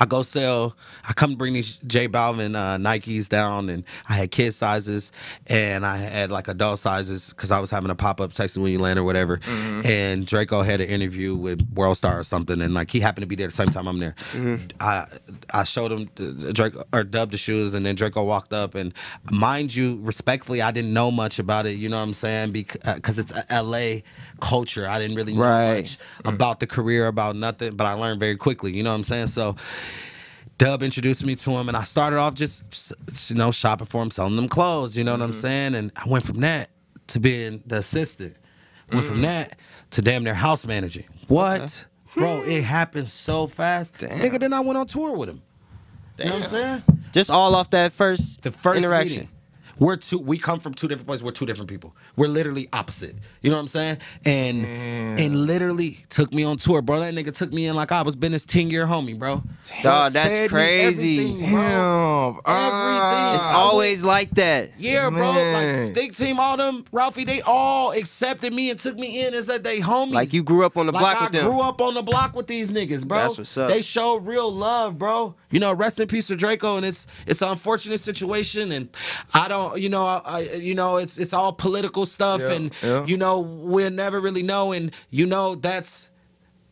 [0.00, 0.76] I go sell.
[1.08, 5.12] I come bring these J Balvin uh, Nikes down, and I had kid sizes,
[5.46, 8.72] and I had like adult sizes because I was having a pop up texting when
[8.72, 9.38] you land or whatever.
[9.38, 9.86] Mm-hmm.
[9.86, 13.26] And Drakeo had an interview with World Star or something, and like he happened to
[13.28, 14.14] be there at the same time I'm there.
[14.32, 14.66] Mm-hmm.
[14.80, 15.04] I
[15.52, 18.94] I showed him the, Drakeo or Dub the shoes, and then Drakeo walked up, and
[19.32, 21.72] mind you, respectfully, I didn't know much about it.
[21.78, 22.52] You know what I'm saying?
[22.52, 24.02] Because uh, it's a L.A.
[24.40, 24.88] culture.
[24.88, 25.82] I didn't really know Right.
[25.82, 28.76] much about the career, about nothing, but I learned very quickly.
[28.76, 29.26] You know what I'm saying?
[29.28, 29.56] So
[30.58, 32.92] Dub introduced me to him, and I started off just
[33.30, 34.98] you know shopping for him, selling them clothes.
[34.98, 35.40] You know what I'm mm-hmm.
[35.40, 35.74] saying?
[35.76, 36.68] And I went from that
[37.08, 38.36] to being the assistant.
[38.92, 39.22] Went from mm.
[39.22, 39.58] that
[39.90, 41.04] to damn near house managing.
[41.28, 42.40] What, bro?
[42.42, 42.50] Hmm.
[42.50, 43.98] It happened so fast.
[43.98, 44.18] Damn.
[44.18, 45.42] Nigga, then I went on tour with him.
[46.18, 46.82] You know what I'm saying?
[47.12, 49.20] Just all off that first The first interaction.
[49.20, 49.28] meeting.
[49.78, 50.18] We're two.
[50.18, 51.22] We come from two different places.
[51.24, 51.94] We're two different people.
[52.16, 53.14] We're literally opposite.
[53.42, 53.98] You know what I'm saying?
[54.24, 57.00] And and literally took me on tour, bro.
[57.00, 59.42] That nigga took me in like I was been his ten year homie, bro.
[59.82, 61.20] Dog, that's crazy.
[61.20, 62.32] everything, bro.
[62.32, 62.40] Damn.
[62.46, 63.34] Ah.
[63.34, 64.70] It's I always like that.
[64.78, 65.32] Yeah, bro.
[65.32, 65.86] Man.
[65.86, 69.44] Like Stinc Team, all them Ralphie, they all accepted me and took me in and
[69.44, 70.12] said they homies.
[70.12, 71.46] Like you grew up on the Like block I with them.
[71.46, 73.18] grew up on the block with these niggas, bro.
[73.18, 73.68] That's what's up.
[73.70, 75.34] They showed real love, bro.
[75.50, 78.88] You know, rest in peace to Drakeo, and it's it's an unfortunate situation, and
[79.34, 82.72] I don't, you know, I, I- you know, it's it's all political stuff, Yeah, and
[82.82, 83.04] yeah.
[83.06, 86.10] you know, we'll never really know, and you know, that's.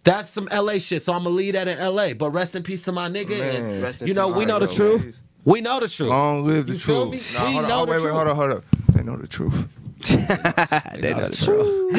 [0.05, 2.14] That's some LA shit, so I'm gonna leave that in LA.
[2.14, 3.40] But rest in peace to my nigga.
[3.40, 3.82] Man.
[3.85, 4.74] and, you know, we know the bro.
[4.77, 5.20] truth.
[5.44, 6.10] We know the truth.
[6.10, 7.16] Long live the You feel me?
[7.16, 7.36] truth.
[7.44, 7.86] We hold know on.
[7.86, 8.12] the wait, wait, truth.
[8.14, 8.62] hold on, hold on.
[8.93, 9.66] They know the truth.
[11.01, 11.97] they know the truth.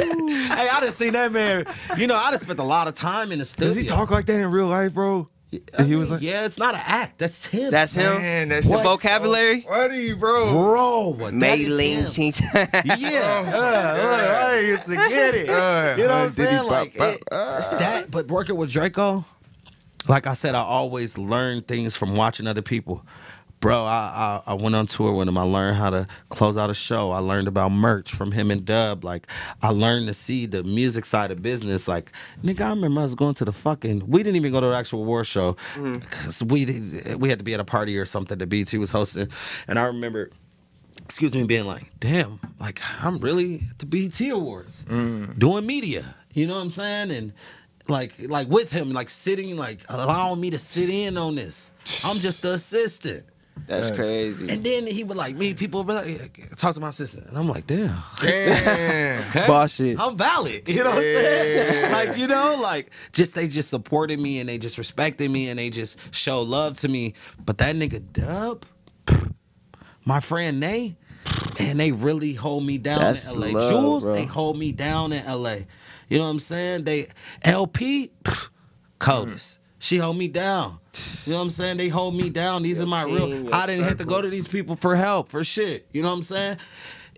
[0.57, 1.65] hey, I done seen that man.
[1.98, 3.74] You know, I done spent a lot of time in the studio.
[3.74, 5.28] Does he talk like that in real life, bro?
[5.78, 7.19] I he was like- yeah, it's not an act.
[7.19, 7.72] That's him.
[7.72, 8.03] That's him.
[8.22, 9.61] Man, that the shit vocabulary.
[9.61, 10.52] Funny, bro.
[10.52, 11.14] bro.
[11.14, 12.32] that Mailing, is him.
[12.34, 12.48] ching.
[12.53, 15.49] Yeah, uh, uh, I used to get it.
[15.57, 16.61] Uh, you know what I'm did he saying?
[16.64, 17.24] bop, Like bop, it-
[17.80, 18.11] that.
[18.11, 19.24] But working with Drakeo,
[20.10, 23.06] like I said, I always learn things from watching other people.
[23.60, 25.38] Bro, I, I I went on tour with him.
[25.38, 27.12] I learned how to close out a show.
[27.12, 29.04] I learned about merch from him and Dub.
[29.04, 29.28] Like
[29.62, 31.88] I learned to see the music side of business.
[31.88, 32.12] Like
[32.44, 34.08] nigga, I remember us going to the fucking.
[34.08, 36.00] We didn't even go to the actual war show mm-hmm.
[36.00, 38.92] because we did- we had to be at a party or something that BET was
[38.92, 39.28] hosting,
[39.68, 40.30] and I remember
[41.08, 45.40] excuse me, being like, damn, like I'm really at the BET Awards mm.
[45.40, 46.16] doing media.
[46.34, 47.12] You know what I'm saying?
[47.12, 47.34] And
[47.88, 51.74] like like with him, like sitting, like allowing me to sit in on this.
[52.04, 53.24] I'm just the assistant.
[53.66, 54.50] That's That's- crazy.
[54.50, 57.38] And then he would like me, people would be like, talk to my sister, And
[57.38, 57.96] I'm like, damn.
[58.22, 59.22] Damn.
[59.30, 59.48] Okay?
[59.48, 60.00] Boss shit.
[60.00, 60.70] I'm valid.
[60.70, 61.92] You know what I'm saying?
[61.92, 65.58] Like, you know, like just they just supported me and they just respected me and
[65.58, 67.14] they just show love to me.
[67.44, 68.66] But that nigga Dub,
[70.06, 70.96] my friend Nay,
[71.60, 73.48] and they really hold me down That's in LA.
[73.48, 74.14] love, Jules, bro.
[74.16, 75.58] they hold me down in LA.
[76.10, 76.84] You know what I'm saying?
[76.86, 77.08] They
[77.44, 78.12] LP,
[79.00, 79.57] coldest.
[79.80, 80.80] She hold me down.
[81.26, 81.78] You know what I'm saying?
[81.78, 82.64] They hold me down.
[82.64, 83.54] These Your are my team, real.
[83.54, 85.86] I didn't have to go to these people for help, for shit.
[85.91, 86.58] You know what I'm saying?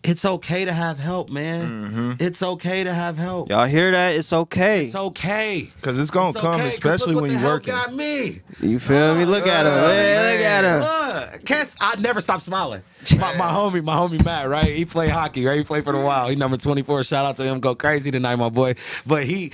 [0.01, 1.69] It's okay to have help, man.
[2.17, 2.23] Mm-hmm.
[2.23, 3.49] It's okay to have help.
[3.49, 4.15] Y'all hear that?
[4.15, 4.85] It's okay.
[4.85, 5.67] It's okay.
[5.81, 7.65] Cause it's gonna It's come, okay, 'cause especially when you work.
[7.65, 7.93] hell working.
[7.93, 8.39] Got me.
[8.61, 9.25] You feel me?
[9.25, 9.73] Look at him.
[9.73, 10.31] Man.
[10.37, 11.33] Look at him.
[11.33, 12.81] Look, Cass, I never stop smiling.
[13.19, 14.67] My, my homie, my homie Matt, right?
[14.67, 15.57] He played hockey, right?
[15.57, 16.29] He played for the Wild.
[16.29, 17.03] He number 24.
[17.03, 17.59] Shout out to him.
[17.59, 18.75] Go crazy tonight, my boy.
[19.05, 19.51] But he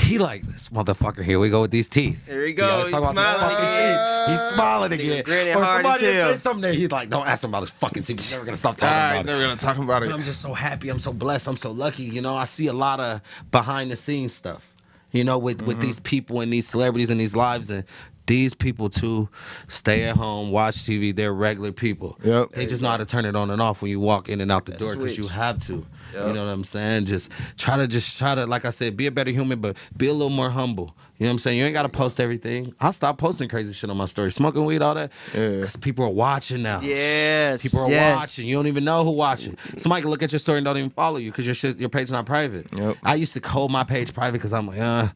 [0.00, 1.22] he like this motherfucker.
[1.22, 2.26] Here we go with these teeth.
[2.28, 2.64] Here we go.
[2.84, 4.30] He's about the smiling again.
[4.30, 5.56] He's smiling again.
[5.56, 6.72] or somebody say something there.
[6.72, 8.20] He's like, don't ask him about his fucking teeth.
[8.20, 9.26] He's never gonna stop talking All about right, it.
[9.26, 10.12] never gonna talk about But it.
[10.14, 10.88] I'm just so happy.
[10.88, 11.48] I'm so blessed.
[11.48, 12.04] I'm so lucky.
[12.04, 13.20] You know, I see a lot of
[13.50, 14.76] behind the scenes stuff.
[15.12, 15.66] You know, with Mm-hmm.
[15.66, 17.84] with these people and these celebrities and these lives and
[18.30, 19.28] these people too
[19.66, 21.12] stay at home, watch TV.
[21.12, 22.16] They're regular people.
[22.22, 22.50] Yep.
[22.52, 24.52] They just know how to turn it on and off when you walk in and
[24.52, 25.84] out the That door because you have to.
[26.14, 26.26] Yep.
[26.28, 27.06] You know what I'm saying?
[27.06, 30.06] Just try to just try to, like I said, be a better human, but be
[30.06, 30.94] a little more humble.
[31.20, 31.58] You know what I'm saying?
[31.58, 32.74] You ain't got to post everything.
[32.80, 34.32] I'll stop posting crazy shit on my story.
[34.32, 35.12] Smoking weed, all that.
[35.34, 35.50] Yeah.
[35.50, 36.80] Because people are watching now.
[36.80, 37.62] Yes.
[37.62, 38.16] People are yes.
[38.16, 38.46] watching.
[38.46, 39.58] You don't even know who watching.
[39.76, 41.90] Somebody can look at your story and don't even follow you because your shit, your
[41.90, 42.68] page not private.
[42.74, 42.96] Yep.
[43.02, 45.08] I used to hold my page private because I'm like, uh,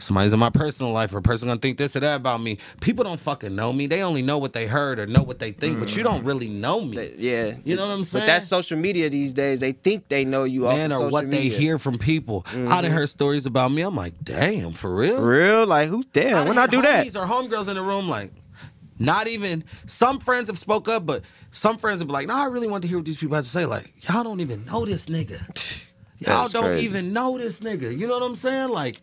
[0.00, 2.58] somebody's in my personal life or a person gonna think this or that about me.
[2.80, 3.86] People don't fucking know me.
[3.86, 6.48] They only know what they heard or know what they think, but you don't really
[6.48, 6.96] know me.
[6.96, 7.54] That- Yeah.
[7.64, 8.22] You know what I'm saying?
[8.22, 9.60] But that's social media these days.
[9.60, 12.44] They think they know you off Man, of or social what they hear from people.
[12.52, 13.82] I done heard stories about me.
[13.82, 15.14] I'm like, damn, for real?
[15.14, 15.43] For real?
[15.66, 16.02] Like who?
[16.12, 16.48] Damn.
[16.48, 17.06] When I do that?
[17.06, 18.30] Homies or homegirls in the room, like,
[18.98, 22.46] not even some friends have spoke up, but some friends have been like, "No, I
[22.46, 24.84] really want to hear what these people have to say." Like, y'all don't even know
[24.84, 25.40] this nigga.
[26.20, 26.84] Y'all That's don't crazy.
[26.84, 27.96] even know this nigga.
[27.96, 28.70] You know what I'm saying?
[28.70, 29.02] Like,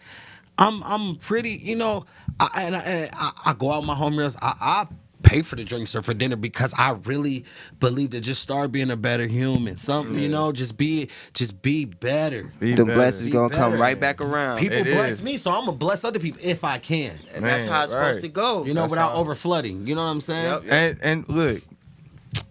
[0.57, 1.51] I'm I'm pretty.
[1.51, 2.05] You know,
[2.39, 4.38] I, and, I, and I, I go out with my homegirls.
[4.41, 4.88] I, I
[5.32, 7.45] pay for the drinks or for dinner because I really
[7.80, 9.78] believe that just start being a better human.
[9.78, 12.52] Something, you know, just be just be better.
[12.60, 14.60] Be The blessings Be gonna come right back around.
[14.60, 15.24] People It bless is.
[15.24, 17.16] me, so I'm gonna bless other people if I can.
[17.34, 18.66] and that's how it's supposed to go.
[18.66, 19.88] You know, That's without how- over flooding.
[19.88, 20.45] You know what I'm saying?
[20.45, 20.64] Yep.
[20.70, 21.62] And and look,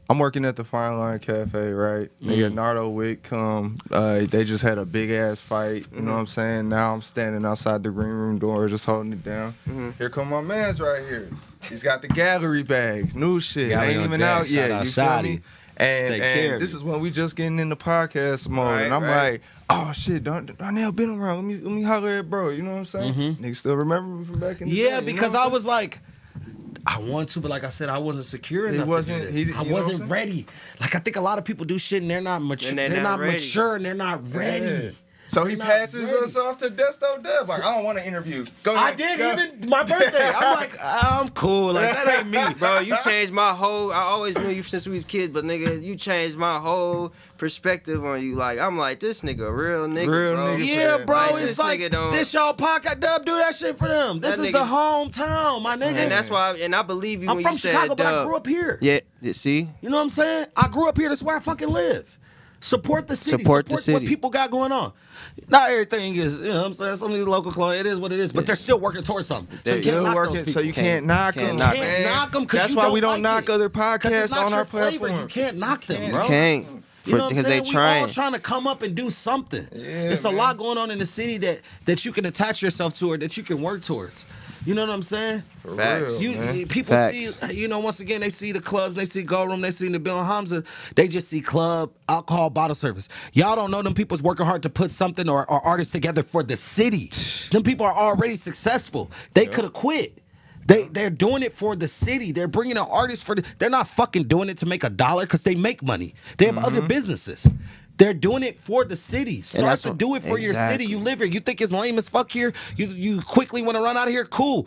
[0.09, 2.11] I'm working at the Fine Line Cafe, right?
[2.23, 2.29] Mm.
[2.31, 3.77] Nigga, Nardo Wick come.
[3.91, 5.87] Uh, they just had a big ass fight.
[5.95, 6.69] You know what I'm saying?
[6.71, 9.53] Now I'm standing outside the green room door, just holding it down.
[9.69, 9.91] Mm-hmm.
[9.99, 11.29] Here come my man's right here.
[11.69, 13.71] He's got the gallery bags, new shit.
[13.71, 14.29] Gallery Ain't even deck.
[14.29, 14.71] out Shout yet.
[14.71, 15.41] out you feel me?
[15.77, 16.79] And, and this me.
[16.79, 19.33] is when we just getting into podcast mode, Right, and I'm right.
[19.33, 21.37] like, oh shit, Darn- Darnell been around.
[21.37, 22.51] Let me let me holler at bro.
[22.51, 23.15] You know what I'm saying?
[23.37, 24.83] Niggas still remember me from back in the day.
[24.83, 24.95] Mm-hmm.
[24.95, 26.01] Yeah, because I'm was like,
[26.87, 28.87] I want to, but like I said, I wasn't secure enough.
[28.89, 29.57] wasn't- To do this.
[29.57, 30.45] he- I wasn't ready.
[30.81, 32.71] Like I think a lot of people do shit and they're not mature.
[32.71, 34.67] And They're, they're not, not mature and they're not ready.
[34.87, 34.91] Yeah.
[35.31, 37.47] So he passes us off to Desto Dubb.
[37.47, 38.45] Like, I don't want to interview.
[38.65, 39.33] Go I did go.
[39.33, 40.29] even my birthday.
[40.35, 41.73] I'm like, I'm cool.
[41.73, 43.93] Like that ain't me, Bro, you changed my whole.
[43.93, 48.05] I always knew you since we was kids, but nigga, you changed my whole perspective
[48.05, 48.35] on you.
[48.35, 50.47] Like I'm like this nigga, real nigga, Real bro.
[50.57, 50.67] nigga.
[50.67, 52.99] Yeah, bro, Like, it's this like this y'all podcast.
[52.99, 54.19] Dub, do that shit for them.
[54.19, 55.93] This That is nigga- the hometown, my nigga.
[55.95, 58.25] And that's why, and I believe you I'm when from you said Chicago, but I
[58.25, 58.79] grew up here.
[58.81, 58.99] Yeah,
[59.31, 60.47] see, You know what I'm saying?
[60.57, 61.09] I grew up here.
[61.09, 62.19] That's where I fucking live.
[62.63, 63.43] Support the city.
[63.43, 63.95] Support the city.
[63.95, 64.93] what people got going on.
[65.49, 66.97] Not everything is, you know what I'm saying?
[66.97, 69.27] Some of these local clothes, it is what it is, but they're still working towards
[69.27, 69.57] something.
[69.59, 70.83] So They're you can't Still knock working, those so you people.
[70.83, 71.57] can't, knock can't them.
[71.57, 71.91] knock You them.
[71.91, 73.51] can't knock them 'cause That's you why don't we don't like knock it.
[73.51, 74.99] other 'Cause podcasts on our flavor.
[75.07, 75.23] platform.
[75.23, 76.25] You can't knock them, bro.
[76.27, 76.67] can't
[77.07, 77.63] You know what I'm because they saying?
[77.63, 78.09] We all trying.
[78.11, 79.67] trying to come up and do something.
[79.73, 80.37] Yeah, it's a man.
[80.37, 83.37] lot going on in the city that that you can attach yourself to or that
[83.37, 84.25] you can work towards.
[84.67, 85.43] You know what I'm saying?
[85.63, 86.21] For Facts.
[86.21, 86.69] real, You, man.
[86.69, 87.17] people Facts.
[87.17, 89.89] see, you know, once again, they see the clubs, they see Gold Room, they see
[89.89, 90.63] Nabil Hamza,
[90.97, 93.09] they just see club, alcohol, bottle service.
[93.33, 96.43] Y'all don't know them people's working hard to put something or, or artists together for
[96.43, 97.11] the city.
[97.51, 99.11] them people are already successful.
[99.33, 100.19] They could have quit.
[100.67, 102.31] They they're doing it for the city.
[102.31, 103.45] They're bringing an artist for the.
[103.59, 106.15] They're not fucking doing it to make a dollar because they make money.
[106.37, 106.87] They have other mm-hmm.
[106.87, 107.51] businesses.
[108.01, 109.43] They're doing it for the city.
[109.43, 110.85] Start to what- do it for your city.
[110.85, 110.87] exactly.
[110.87, 111.29] You live here.
[111.29, 112.53] You think it's lame as fuck here?
[112.77, 114.25] You you quickly want to run out of here?
[114.25, 114.67] Cool.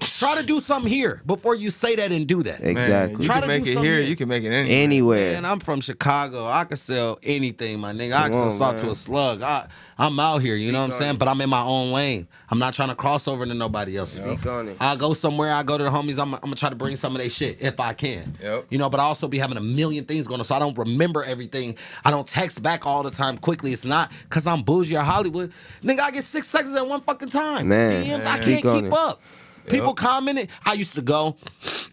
[0.00, 2.60] Try to do something here before you say that and do that.
[2.60, 3.22] Man, exactly.
[3.22, 4.00] you Try can to make do it something here.
[4.00, 4.08] here.
[4.08, 4.82] You can make it anywhere.
[4.82, 5.32] Anywhere.
[5.34, 6.46] Man, I'm from Chicago.
[6.46, 8.14] I can sell anything, my nigga.
[8.14, 8.92] I can Come sell salt to man.
[8.92, 9.42] a slug.
[9.42, 11.14] I, I'm out here, you know what I'm Speak on saying?
[11.16, 11.18] it.
[11.18, 12.28] But I'm in my own lane.
[12.50, 14.12] I'm not trying to cross over to nobody else.
[14.12, 14.76] Speak on it.
[14.80, 17.14] I go somewhere, I go to the homies, I'm, I'm gonna try to bring some
[17.16, 18.32] of their shit if I can.
[18.40, 18.66] Yep.
[18.70, 20.76] You know, but I also be having a million things going on, so I don't
[20.78, 21.76] remember everything.
[22.04, 23.72] I don't text back all the time quickly.
[23.72, 25.52] It's not because I'm bougie or Hollywood.
[25.82, 27.68] Nigga, I get six texts at one fucking time.
[27.68, 28.92] Man, DMs, I speak can't on keep it.
[28.92, 29.20] up.
[29.68, 30.50] People commented.
[30.64, 31.36] I used to go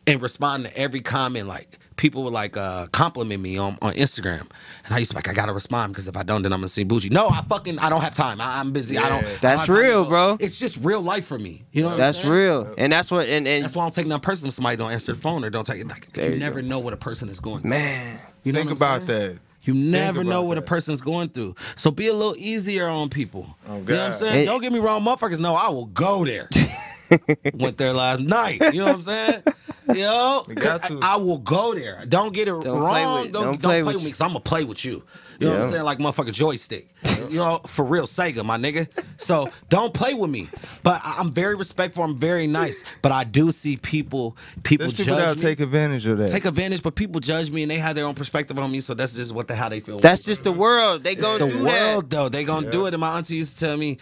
[0.08, 1.48] and respond to every comment.
[1.48, 4.50] Like people would like uh, compliment me on, on Instagram,
[4.86, 6.60] and I used to be like, I gotta respond because if I don't, then I'm
[6.60, 7.10] gonna see bougie.
[7.10, 8.42] No, I fucking I don't have time.
[8.42, 8.98] I, I'm busy.
[8.98, 9.20] I don't.
[9.20, 10.38] I don't That's have time to real, bro.
[10.40, 11.64] It's just real life for me.
[11.72, 11.96] You know.
[11.96, 13.28] That's I'm real, and that's what.
[13.28, 14.50] And, and That's why I don't take nothing personal.
[14.50, 15.88] if Somebody don't answer the phone or don't take it.
[15.88, 17.68] Like you you never know what a person is going.
[17.68, 19.34] man, You know Think about saying?
[19.34, 19.40] that.
[19.66, 21.56] You never know about what a person's going through.
[21.76, 23.58] So be a little easier on people.
[23.68, 24.34] Oh, You know what I'm saying?
[24.34, 24.46] Hey.
[24.46, 26.50] Don't get me wrong, motherfuckers know I will go there.
[27.56, 28.60] Went there last night.
[28.74, 29.44] You know what I'm saying?
[29.94, 31.00] Yo, We got to.
[31.02, 32.04] I, I will go there.
[32.08, 33.24] Don't get it play wrong.
[33.24, 35.04] with- don't, don't don't play play, with with me because I'm gonna play with you.
[35.40, 35.84] You know what I'm saying?
[35.84, 36.88] Like motherfucking joystick.
[37.30, 38.88] you know, for real, Sega, my nigga.
[39.18, 40.48] So don't play with me.
[40.82, 42.04] But I- I'm very respectful.
[42.04, 42.86] I'm very nice.
[43.02, 45.42] But I do see people people There's judge people that me.
[45.42, 46.30] take advantage of that.
[46.30, 48.80] take advantage, but people judge me and they have their own perspective on me.
[48.80, 50.00] So that's just what the how they feel.
[50.00, 51.04] That's just the world.
[51.04, 52.30] They go the through world though.
[52.30, 52.94] They gonna do it.
[52.94, 53.98] And my auntie used to tell me.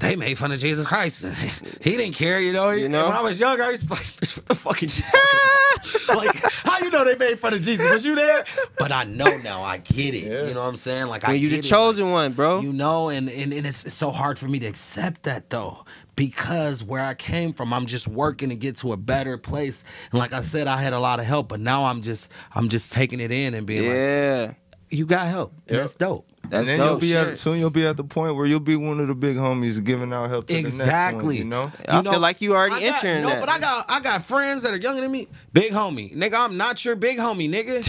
[0.00, 1.24] They made fun of Jesus Christ.
[1.82, 2.70] he didn't care, you know.
[2.70, 3.06] He- You know?
[3.06, 4.88] When I was younger, I used to like, what the fuck you
[6.16, 7.92] like, how you know they made fun of Jesus?
[7.92, 8.44] Was you there?
[8.78, 9.62] But I know now.
[9.62, 10.24] I get it.
[10.48, 11.06] You know what I'm saying?
[11.08, 11.30] Like, that.
[11.30, 12.60] I you the chosen one, bro.
[12.60, 15.84] You know, and, and, and it's, it's so hard for me to accept that though.
[16.16, 19.84] Because where I came from, I'm just working to get to a better place.
[20.10, 22.68] And like I said, I had a lot of help, but now I'm just I'm
[22.68, 24.52] just taking it in and being like, yeah,
[24.90, 25.52] you got help.
[25.68, 26.26] And That's dope.
[26.48, 27.00] that's and then you'll dope.
[27.00, 27.28] be shit.
[27.28, 29.82] at, soon you'll be at the point where you'll be one of the big homies
[29.84, 31.36] giving out help to the next one, Exactly.
[31.38, 31.70] you know?
[31.88, 33.40] I feel like you already I got, entering no, that.
[33.40, 35.28] but I got I got friends that are younger than me.
[35.52, 37.80] Big homie, nigga, I'm not your big homie, nigga.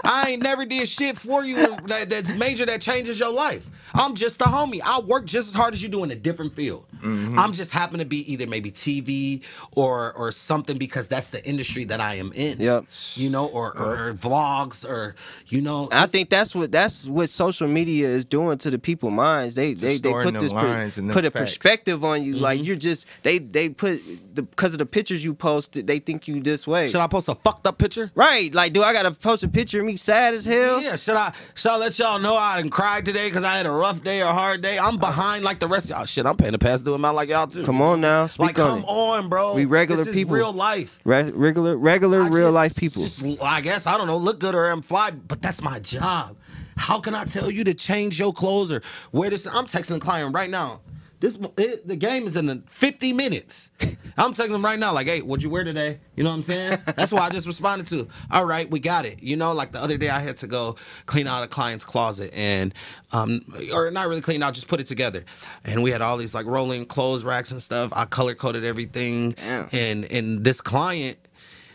[0.04, 3.68] I ain't never did shit for you that, that's major that changes your life.
[3.94, 4.80] I'm just a homie.
[4.84, 6.84] I work just as hard as you do in a different field.
[6.96, 7.38] Mm-hmm.
[7.38, 9.42] I'm just happen to be either maybe TV
[9.76, 12.58] or or something because that's the industry that I am in.
[12.58, 12.86] Yep.
[13.14, 15.14] You know, or, or, vlogs or
[15.48, 15.88] you know.
[15.92, 19.54] I think that's what that's what social media is doing to the people minds.
[19.54, 22.34] They they, they put this per- lines and them put a perspective on you.
[22.36, 24.00] Like you're just they they put
[24.34, 25.86] because of the pictures you posted.
[25.86, 26.88] They think you this way.
[26.88, 28.10] should I post a fucked up picture?
[28.14, 28.52] Right?
[28.54, 30.80] Like, do I gotta post a picture of me sad as hell?
[30.82, 33.66] Yeah, should I should I let y'all know I didn't cry today because I had
[33.66, 34.78] a rough day or hard day?
[34.78, 36.04] I'm behind like the rest of y'all.
[36.06, 37.64] Shit, I'm paying the pass doing out like y'all too.
[37.64, 38.86] Come on now, speak like on come it.
[38.88, 39.54] on, bro.
[39.54, 40.34] We regular this is people.
[40.36, 41.00] real life.
[41.04, 43.02] Re- regular regular I real just- life people.
[43.02, 46.36] Just, I guess I don't know, look good or I'm fly, but that's my job.
[46.76, 48.82] How can I tell you to change your clothes or
[49.12, 49.46] wear this?
[49.46, 50.80] I'm texting a client right now.
[51.24, 53.70] This it, the game is in the 50 minutes.
[54.18, 55.98] I'm texting him right now, like, hey, what'd you wear today?
[56.16, 56.78] You know what I'm saying?
[56.96, 58.06] That's what I just responded to.
[58.30, 59.22] All right, we got it.
[59.22, 60.76] You know, like the other day I had to go
[61.06, 62.74] clean out a client's closet and
[63.14, 63.40] um
[63.72, 65.24] or not really clean out, just put it together.
[65.64, 67.90] And we had all these like rolling clothes racks and stuff.
[67.96, 69.30] I color coded everything.
[69.30, 69.68] Damn.
[69.72, 71.16] And and this client,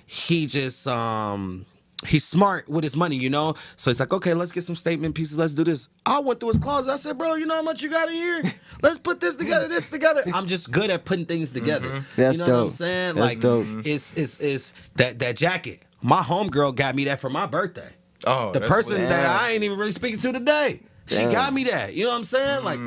[0.05, 1.65] he just um
[2.07, 3.55] he's smart with his money, you know.
[3.75, 5.37] So he's like, okay, let's get some statement pieces.
[5.37, 5.89] Let's do this.
[6.05, 6.91] I went through his closet.
[6.91, 8.41] I said, bro, you know how much you got in here?
[8.81, 10.23] Let's put this together, this together.
[10.33, 12.05] I'm just good at putting things together.
[12.15, 13.15] That's you know what I'm saying?
[13.15, 13.67] That's like, dope.
[13.85, 15.83] it's it's it's that that jacket.
[16.01, 17.89] My homegirl got me that for my birthday.
[18.25, 20.81] Oh, the person what- that I ain't even really speaking to today.
[21.07, 21.31] She Damn.
[21.31, 21.95] got me that.
[21.95, 22.63] You know what I'm saying?
[22.63, 22.79] Like,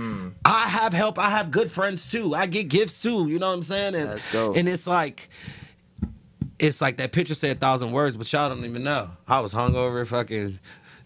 [0.45, 1.19] I have help.
[1.19, 2.37] I have good friends too.
[2.37, 3.27] I get gifts too.
[3.29, 3.97] You know what I'm saying?
[3.97, 4.57] And, That's dope.
[4.57, 5.29] And it's like,
[6.63, 9.11] it's like that picture said a thousand words, but y'all don't even know.
[9.27, 10.59] I was hungover, fucking.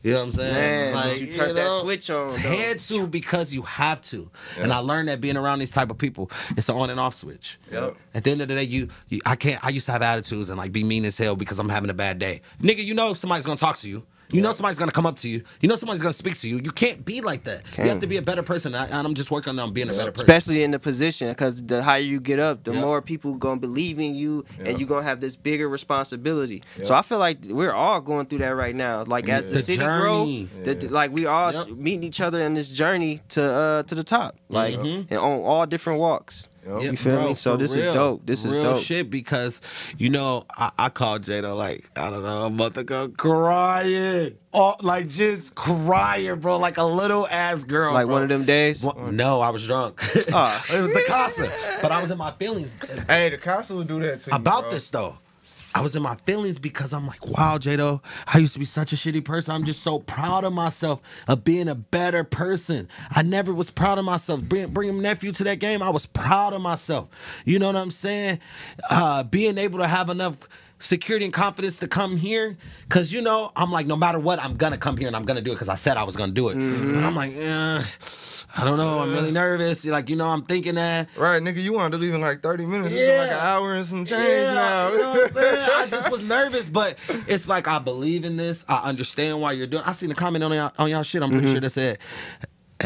[0.02, 0.54] You know what I'm saying?
[0.54, 2.36] Man, like, but you turned that switch on, though.
[2.36, 5.98] Had to because you have to, and I learned that being around these type of
[5.98, 7.58] people, it's an on and off switch.
[7.72, 7.96] Yep.
[8.14, 9.64] At the end of the day, you, you I can't.
[9.64, 11.94] I used to have attitudes and like be mean as hell because I'm having a
[11.94, 12.42] bad day.
[12.60, 14.04] Nigga, you know somebody's gonna talk to you.
[14.32, 15.42] You know somebody's gonna come up to you.
[15.60, 16.56] You know somebody's gonna speak to you.
[16.56, 17.62] You can't be like that.
[17.78, 18.74] You have to be a better person.
[18.74, 20.28] I, and I'm just working on being a better person.
[20.28, 22.80] Especially in the position, because the higher you get up, the Yep.
[22.82, 24.66] more people gonna believe in you, Yep.
[24.68, 26.62] and you're gonna have this bigger responsibility.
[26.78, 26.86] Yep.
[26.86, 29.04] So I feel like we're all going through that right now.
[29.04, 30.48] Like as the, The city journey.
[30.54, 33.94] grow, the, the- like we all meeting each other in this journey to uh to
[33.94, 36.48] the top, like and on all different walks.
[36.66, 36.82] Yep.
[36.82, 37.34] You feel me?
[37.34, 38.26] So for this is dope.
[38.26, 38.82] This is real dope.
[38.82, 39.60] shit because
[39.98, 44.74] you know I, I called Jado like I don't know a month ago crying, oh,
[44.82, 47.94] like just crying, bro, like a little ass girl.
[47.94, 48.14] Like bro.
[48.14, 48.82] one of them days.
[48.82, 50.00] Well, no, I was drunk.
[50.32, 50.62] Ah.
[50.74, 51.50] it was the casa,
[51.82, 52.76] but I was in my feelings
[53.08, 54.36] Hey, the casa will do that to you.
[54.36, 54.70] about bro.
[54.70, 55.18] this though.
[55.76, 58.94] I was in my feelings because I'm like, wow, Jado, I used to be such
[58.94, 59.54] a shitty person.
[59.54, 62.88] I'm just so proud of myself of being a better person.
[63.10, 64.40] I never was proud of myself.
[64.40, 67.10] Bring, bringing nephew to that game, I was proud of myself.
[67.44, 68.40] You know what I'm saying?
[68.88, 70.48] Uh, being able to have enough
[70.78, 72.54] security and confidence to come here
[72.86, 75.40] because you know i'm like no matter what i'm gonna come here and i'm gonna
[75.40, 76.54] do it because i said i was gonna do it
[76.92, 77.80] but i'm like eh,
[78.58, 81.72] i don't know i'm really nervous like you know i'm thinking that Right, nigga, you
[81.72, 82.92] wanted to leave in like 30 minutes.
[82.92, 84.90] It's been like an hour and some change yeah, now.
[84.92, 85.66] You know what I'm saying?
[85.76, 86.96] I just was nervous, but
[87.26, 88.64] it's like I believe in this.
[88.68, 89.82] I understand why you're doing.
[89.86, 91.22] I seen a comment on y'all, on y'all shit.
[91.22, 91.38] I'm Mm-hmm.
[91.38, 91.98] pretty sure that said.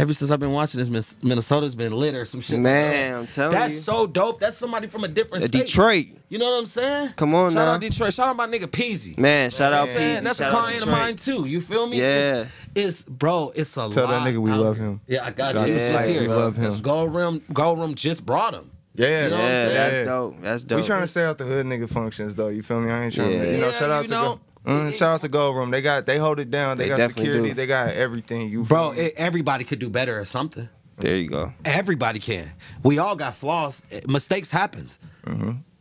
[0.00, 2.58] Ever since I've been watching this, Miss- Minnesota's been lit or some shit.
[2.58, 3.80] Man, I'm telling That's you.
[3.80, 4.40] so dope.
[4.40, 5.66] That's somebody from a different Uh, state.
[5.66, 6.06] Detroit.
[6.30, 7.10] You know what I'm saying?
[7.16, 7.72] Come on Shout now.
[7.74, 8.14] out Detroit.
[8.14, 9.18] Shout out my nigga Peezy.
[9.18, 10.22] Man, shout out Man, Peezy.
[10.22, 11.44] That's a shout out client of mine too.
[11.44, 11.98] You feel me?
[12.00, 12.46] Yeah.
[12.74, 13.52] It's, it's bro.
[13.54, 13.92] It's a lot.
[13.92, 15.02] Tell lot that nigga we love him.
[15.06, 15.60] Yeah, I got you.
[15.60, 16.20] Got He's to just here.
[16.22, 16.64] we love him.
[16.64, 17.42] This Gold Room.
[17.52, 18.70] Gold Room just brought him.
[18.94, 19.74] Yeah, You know what I'm Yeah, saying?
[19.94, 20.40] that's dope.
[20.42, 20.80] That's dope.
[20.80, 22.48] We trying to stay out the hood nigga functions though.
[22.48, 22.90] You feel me?
[22.90, 23.44] I ain't trying Yeah.
[23.44, 23.66] to, you know.
[23.66, 25.70] Yeah, shout out you to know, Go, Mm, shout out to Gold Room.
[25.70, 26.76] They got they hold it down.
[26.76, 27.48] They, They got security.
[27.48, 27.54] do.
[27.54, 28.50] They got everything.
[28.50, 30.68] You Bro, it, everybody could do better at something.
[30.98, 31.52] There you go.
[31.64, 32.46] Everybody can.
[32.82, 33.82] We all got flaws.
[34.06, 34.98] Mistakes happens.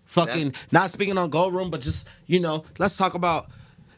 [0.06, 3.47] Fucking not speaking on gold room, but just you know, let's talk about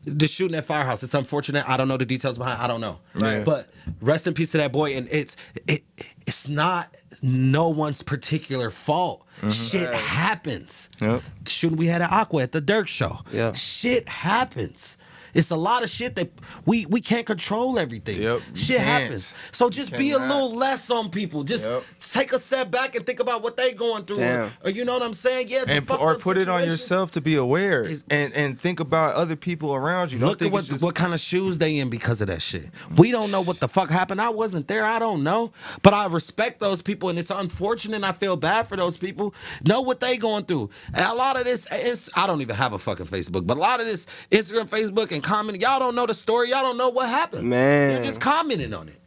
[0.04, 1.04] the shooting at Firehouse.
[1.04, 1.68] It's unfortunate.
[1.70, 2.62] I don't know the details behind.
[2.62, 3.00] I don't know.
[3.14, 3.46] Right.
[3.46, 3.70] But
[4.02, 4.94] rest in peace to that boy.
[4.96, 5.38] And it's
[5.68, 5.84] it
[6.26, 9.26] it's not no one's particular fault.
[9.38, 9.50] Mm-hmm.
[9.50, 10.90] Shit happens.
[11.00, 11.22] Yep.
[11.48, 13.20] Shooting we had an Aqua at the Durk show.
[13.32, 13.54] Yeah.
[13.54, 14.98] Shit happens.
[15.34, 16.30] It's a lot of shit that
[16.66, 18.22] we we can't control everything.
[18.22, 19.34] Yep, Shit happens.
[19.52, 21.44] So just be a little less on people.
[21.44, 21.84] Just Yep.
[22.00, 24.24] take a step back and think about what they going through.
[24.24, 25.48] Or, or uh, you know what I'm saying?
[25.50, 28.80] Yeah, it's and or put it on yourself to be aware Is- and and think
[28.80, 30.20] about other people around you.
[30.20, 32.66] Don't Look at what just- what kind of shoes they in because of that shit.
[32.98, 34.22] We don't know what the fuck happened.
[34.22, 34.86] I wasn't there.
[34.86, 35.52] I don't know.
[35.84, 37.96] But I respect those people, and it's unfortunate.
[37.96, 39.34] and I feel bad for those people.
[39.66, 40.70] Know what they going through.
[40.94, 43.60] And a lot of this, is, I don't even have a fucking Facebook, but a
[43.60, 46.50] lot of this Instagram, Facebook, and commenting, y'all don't know the story.
[46.50, 47.48] Y'all don't know what happened.
[47.50, 47.92] Man.
[47.94, 48.98] you're just commenting on it.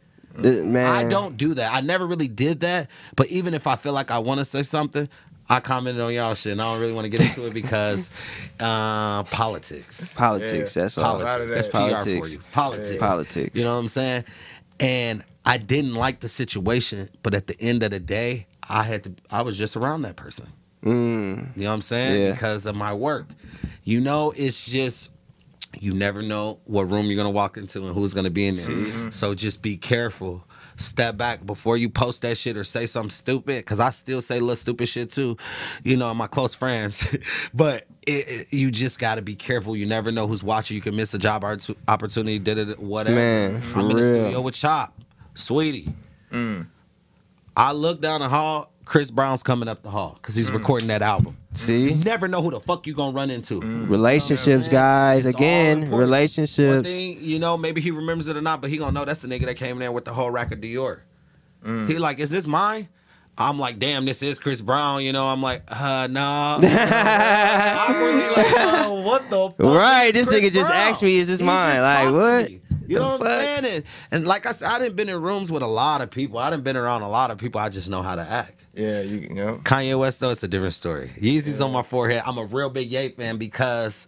[0.41, 1.73] Th- Man, I don't do that.
[1.73, 2.89] I never really did that.
[3.15, 5.07] But even if I feel like I want to say something,
[5.47, 8.11] I commented on y'all shit, and I don't really want to get into it because
[8.59, 10.13] uh, politics.
[10.13, 10.75] Politics.
[10.75, 10.83] Yeah.
[10.83, 11.03] That's all.
[11.19, 11.31] Politics.
[11.31, 11.51] Politics.
[11.51, 12.03] That's Politics.
[12.03, 12.51] PR for you.
[12.51, 12.99] Politics.
[12.99, 13.59] Politics.
[13.59, 14.23] You know what I'm saying?
[14.79, 19.03] And I didn't like the situation, but at the end of the day, I had
[19.03, 19.13] to.
[19.31, 20.47] I was just around that person.
[20.83, 22.21] Mm, You know what I'm saying?
[22.21, 22.31] Yeah.
[22.31, 23.27] Because of my work.
[23.83, 25.11] You know, it's just
[25.81, 28.65] you never know what room you're gonna walk into and who's gonna be in there.
[28.67, 29.09] Mm-hmm.
[29.11, 30.43] So just be careful.
[30.77, 33.65] Step back before you post that shit or say something stupid.
[33.65, 35.37] Cause I still say little stupid shit too,
[35.83, 37.49] you know, my close friends.
[37.53, 39.75] but it, it- you just gotta be careful.
[39.75, 40.75] You never know who's watching.
[40.75, 43.15] You can miss a job art- opportunity, did it, whatever.
[43.15, 44.93] Man, for I'm in the studio with Chop,
[45.33, 45.93] Sweetie.
[46.31, 46.67] Mm.
[47.55, 48.71] I look down the hall.
[48.85, 50.53] Chris Brown's coming up the hall because he's mm.
[50.53, 51.35] recording that album.
[51.53, 53.59] see, You never know who the fuck you gonna run into.
[53.59, 53.89] Mm.
[53.89, 55.25] relationships, guys.
[55.25, 55.91] It's Again, important.
[55.91, 56.87] One relationships.
[56.87, 59.27] thing, you know, maybe he remembers it or not, but he gonna know that's the
[59.27, 60.99] nigga that came in there with the whole rack of Dior.
[61.65, 61.87] Mm.
[61.87, 62.87] He like, is this mine?
[63.37, 65.03] I'm like, damn, this is Chris Brown.
[65.03, 66.57] You know, I'm like, uh, nah.
[66.61, 69.59] I'm really like, oh, what the fuck?
[69.75, 70.89] Right, this Chris nigga just Brown?
[70.89, 71.81] asked me, is this He mine?
[71.81, 72.49] Like, what?
[72.49, 72.61] me.
[72.87, 73.27] You The know what I'm
[73.63, 73.75] saying?
[73.75, 76.37] And, and like I said, I didn't been in rooms with a lot of people.
[76.37, 77.59] I didn't been around a lot of people.
[77.59, 78.54] I just know how to act.
[78.75, 79.55] Yeah, you, you know.
[79.63, 81.09] Kanye West though, it's a different story.
[81.17, 82.21] Yeezy's on my forehead.
[82.25, 84.05] I'm a real big Ye fan because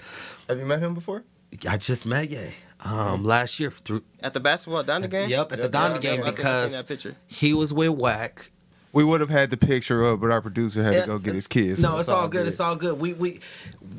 [0.50, 1.24] Have you met him before?
[1.70, 2.54] I just met Ye
[2.84, 4.04] um, last year through.
[4.22, 5.30] At the basketball Donda game.
[5.30, 7.16] Yep, at the Yep, Donda yeah, game yeah, I think I seen because that picture.
[7.28, 8.52] he was with Wack.
[8.94, 11.36] We would have had the picture up, but our producer had Yeah, to go get
[11.36, 11.82] his kids.
[11.82, 12.48] so No, it's all good.
[12.48, 13.00] It's all good.
[13.00, 13.40] We we,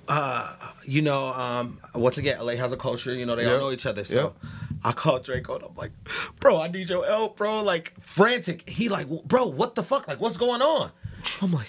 [0.08, 0.54] uh,
[0.86, 3.14] you know, um, once again, LA has a culture.
[3.14, 4.04] You know, they all know each other.
[4.04, 4.22] So.
[4.42, 4.52] Yep.
[4.84, 5.90] I called Drakeo and I'm like,
[6.40, 7.62] bro, I need your help, bro.
[7.62, 8.68] Like frantic.
[8.68, 10.08] He like, bro, what the fuck?
[10.08, 10.90] Like, what's going on?
[11.42, 11.66] I'm like,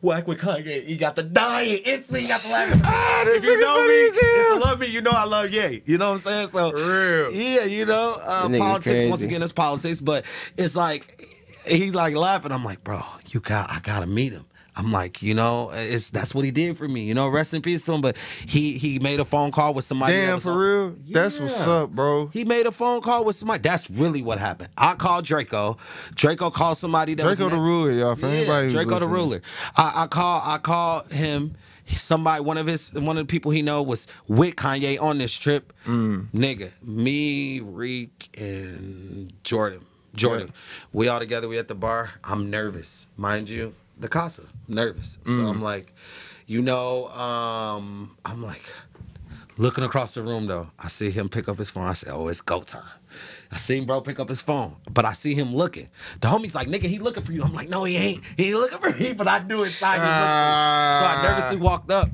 [0.00, 0.84] Wack with Kanye.
[0.86, 2.22] He got the dying instantly.
[2.22, 2.80] He got the laughing.
[2.84, 5.50] Ah, this if you nigga know me, if you love me, you know I love
[5.50, 5.82] Ye.
[5.84, 6.48] You know what I'm saying?
[6.48, 7.30] So Real.
[7.32, 9.04] yeah, you know, uh, That nigga politics.
[9.06, 10.24] Once again, it's politics, but
[10.56, 11.20] it's like
[11.66, 12.52] he's like laughing.
[12.52, 14.46] I'm like, bro, you got, I gotta meet him.
[14.76, 17.04] I'm like, you know, it's that's what he did for me.
[17.04, 18.02] You know, rest in peace to him.
[18.02, 20.12] But he he made a phone call with somebody.
[20.12, 20.96] Damn, for on- real?
[21.08, 22.26] That's what's up, bro.
[22.26, 23.60] He made a phone call with somebody.
[23.62, 24.68] That's really what happened.
[24.76, 25.78] I called Drakeo.
[26.14, 28.16] Drakeo called somebody that was Drakeo the ruler, y'all.
[28.16, 29.40] For yeah, anybody who's Drakeo the ruler.
[29.76, 31.56] I, I call I call him.
[31.88, 35.38] Somebody, one of his, one of the people he know was with Kanye on this
[35.38, 35.72] trip.
[35.84, 36.26] Mm.
[36.32, 39.82] Nigga, me, Reek, and Jordan.
[40.16, 40.52] Jordan,
[40.92, 41.46] we all together.
[41.46, 42.10] We at the bar.
[42.24, 43.72] I'm nervous, mind you.
[43.98, 45.18] The casa, nervous.
[45.24, 45.50] So Mm.
[45.50, 45.92] I'm like,
[46.46, 48.72] you know, um, I'm like,
[49.58, 50.68] looking across the room though.
[50.78, 51.86] I see him pick up his phone.
[51.86, 52.82] I say, oh, it's go time.
[53.50, 55.88] I seen bro pick up his phone, but I see him looking.
[56.20, 57.42] The homie's like, nigga, he looking for you.
[57.42, 58.22] I'm like, no, he ain't.
[58.36, 60.98] He ain't looking for me, but I knew inside he was looking.
[60.98, 62.10] So I nervously walked up.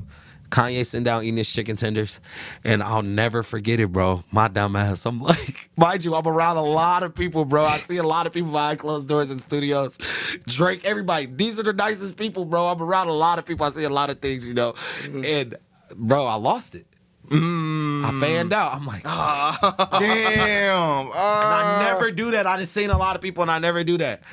[0.49, 2.19] Kanye sitting down eating his chicken tenders,
[2.63, 4.23] and I'll never forget it, bro.
[4.31, 5.05] My dumb ass.
[5.05, 7.63] I'm like, mind you, I'm around a lot of people, bro.
[7.63, 9.97] I see a lot of people behind closed doors in studios.
[10.45, 11.25] Drake, everybody.
[11.25, 12.67] These are the nicest people, bro.
[12.67, 13.65] I'm around a lot of people.
[13.65, 14.73] I see a lot of things, you know.
[14.73, 15.25] Mm-hmm.
[15.25, 15.55] And
[15.97, 16.85] bro, I lost it.
[17.31, 18.73] I fanned out.
[18.73, 19.75] I'm like, ah.
[19.99, 21.07] Damn.
[21.07, 21.93] And I ah.
[21.93, 22.45] never do that.
[22.45, 24.23] I just seen a lot of people, and I never do that.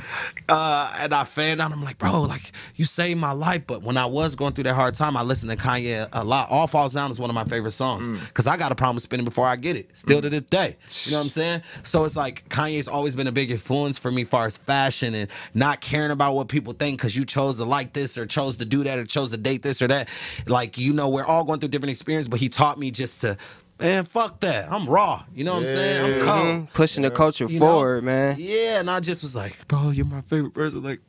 [0.48, 1.72] Uh, and I fanned out.
[1.72, 3.62] I'm like, bro, like you saved my life.
[3.66, 6.50] But when I was going through that hard time, I listened to Kanye a lot.
[6.50, 9.24] All Falls Down is one of my favorite songs because I got a problem spinning
[9.24, 9.88] before I get it.
[9.94, 11.62] Still to this day, you know what I'm saying?
[11.82, 15.30] So it's like Kanye's always been a big influence for me, far as fashion and
[15.54, 18.64] not caring about what people think because you chose to like this or chose to
[18.64, 20.08] do that or chose to date this or that.
[20.46, 23.36] Like you know, we're all going through different experiences, but he taught me just to.
[23.78, 24.70] Man, fuck that.
[24.70, 25.22] I'm raw.
[25.34, 26.04] You know what I'm saying?
[26.04, 26.46] I'm cold.
[26.68, 26.72] Mhm.
[26.74, 27.66] Pushing the culture You know?
[27.66, 28.36] forward, man.
[28.38, 30.82] Yeah, and I just was like, bro, you're my favorite person.
[30.82, 31.00] Like,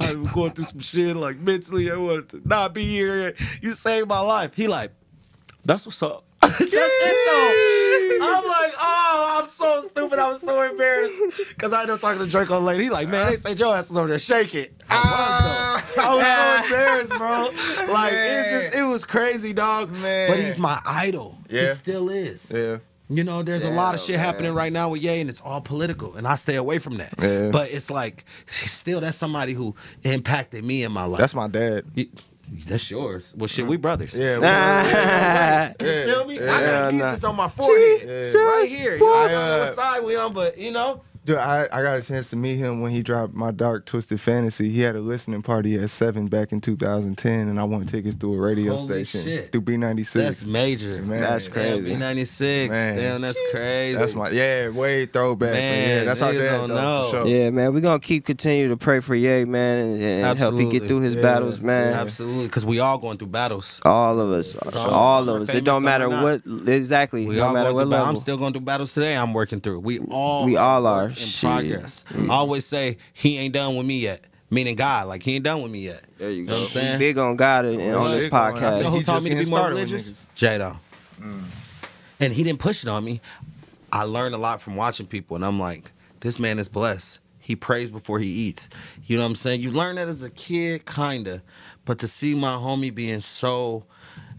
[0.00, 1.14] I was going through some shit.
[1.14, 3.34] Like mentally, I wanted to not be here.
[3.60, 4.54] You saved my life.
[4.54, 4.92] He like,
[5.62, 6.24] that's what's up.
[6.58, 8.26] that's it though.
[8.26, 10.18] I'm like, oh, I'm so stupid.
[10.18, 12.84] I was so embarrassed because I ended up talking to Drake on lady.
[12.84, 14.66] He like, man, they say Joe ass was over there shaking.
[14.90, 16.02] I was, though.
[16.02, 17.92] I was so embarrassed, bro.
[17.94, 19.90] Like it's just, it was crazy, dog.
[19.90, 20.28] Man.
[20.28, 21.38] But he's my idol.
[21.48, 21.72] He Yeah.
[21.74, 22.52] still is.
[22.54, 22.78] Yeah.
[23.12, 24.24] You know, there's a lot of shit man.
[24.24, 27.12] happening right now with Ye, and it's all political, and I stay away from that.
[27.20, 27.50] Yeah.
[27.50, 29.74] But it's like, still, that's somebody who
[30.04, 31.18] impacted me in my life.
[31.18, 31.84] That's my dad.
[31.94, 32.06] You-
[32.50, 33.34] that's yours.
[33.36, 34.18] Well, shit, we brothers.
[34.18, 34.38] Yeah.
[34.42, 35.68] Ah.
[35.80, 36.40] You feel me?
[36.40, 36.90] I got nah.
[36.90, 38.00] Jesus on my forehead.
[38.00, 38.94] Jesus Right here.
[38.94, 39.66] You know, I don't know what?
[39.66, 41.02] what side we on, but you know.
[41.22, 44.18] Dude, I, I got a chance to meet him when he dropped my Dark Twisted
[44.20, 44.70] Fantasy.
[44.70, 48.34] He had a listening party at seven back in 2010, and I won tickets through
[48.34, 49.52] a radio Holy station shit.
[49.52, 50.12] through B96.
[50.14, 51.02] That's major.
[51.02, 51.20] Man.
[51.20, 51.94] That's Damn, crazy.
[51.94, 52.70] B96.
[52.70, 52.96] Man.
[52.96, 53.98] Damn, that's crazy.
[53.98, 55.52] That's my yeah, way throwback.
[55.52, 57.04] Man, Man, yeah, that's our niggas dad don't though, know.
[57.10, 57.26] for sure.
[57.26, 60.70] Yeah, man, we're gonna keep continue to pray for Ye, man, and, and help he
[60.70, 61.22] get through his Yeah.
[61.22, 61.92] battles, man.
[61.92, 63.78] Absolutely, because we all going through battles.
[63.84, 65.54] All of us, Some- all some of us.
[65.54, 67.28] It don't matter are what exactly.
[67.28, 68.06] We no all matter going what through level.
[68.06, 69.14] I'm still going through battles today.
[69.18, 69.80] I'm working through.
[69.80, 71.09] We all We all are.
[71.18, 71.40] In Shit.
[71.48, 72.04] progress.
[72.16, 74.24] I always say he ain't done with me yet.
[74.52, 76.02] Meaning God, like he ain't done with me yet.
[76.18, 76.54] there you know go.
[76.54, 76.98] what I'm saying?
[76.98, 78.78] Big on God and, and on this Big on- I You know podcast.
[78.80, 80.12] think who He taught just me to be getting more started with religious?
[80.12, 80.34] niggas.
[80.34, 80.76] J-Lo.
[82.20, 83.20] And he didn't push it on me.
[83.92, 87.20] I learned a lot from watching people, and I'm like, this man is blessed.
[87.38, 88.68] He prays before he eats.
[89.06, 89.60] You know what I'm saying?
[89.62, 91.42] You learn that as a kid, kinda,
[91.84, 93.84] but to see my homie being so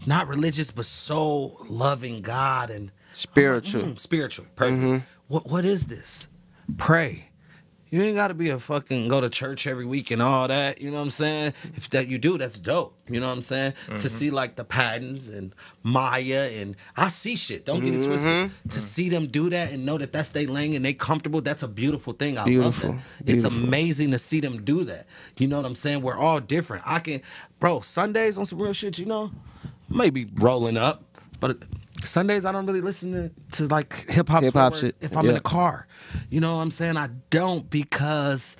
[0.06, 3.82] not religious, but so loving God and Spiritual.
[3.82, 4.78] Mm, spiritual, perfect.
[4.80, 4.98] Mm-hmm.
[5.28, 6.28] What what is this?
[6.76, 7.28] Pray.
[7.92, 10.80] You ain't got to be a fucking go to church every week and all that.
[10.80, 11.52] You know what I'm saying?
[11.74, 12.96] If that you do, that's dope.
[13.06, 13.72] You know what I'm saying?
[13.72, 13.98] Mm-hmm.
[13.98, 17.66] To see like the patterns and Maya and I see shit.
[17.66, 18.30] Don't get it twisted.
[18.30, 18.68] Mm-hmm.
[18.70, 21.42] To see them do that and know that that's they lane and they comfortable.
[21.42, 22.38] That's a beautiful thing.
[22.38, 22.92] I Beautiful.
[22.92, 23.30] love that.
[23.34, 25.06] It's amazing to see them do that.
[25.36, 26.00] You know what I'm saying?
[26.00, 26.84] We're all different.
[26.86, 27.20] I can,
[27.60, 27.80] bro.
[27.80, 28.98] Sundays on some real shit.
[28.98, 29.32] You know,
[29.90, 31.04] maybe rolling up,
[31.40, 31.58] but
[32.04, 34.42] Sundays I don't really listen to, to like hip hop.
[34.42, 35.36] Hip-hop shit, If I'm in yeah.
[35.36, 35.86] the car,
[36.30, 36.96] you know what I'm saying?
[36.96, 38.56] I don't because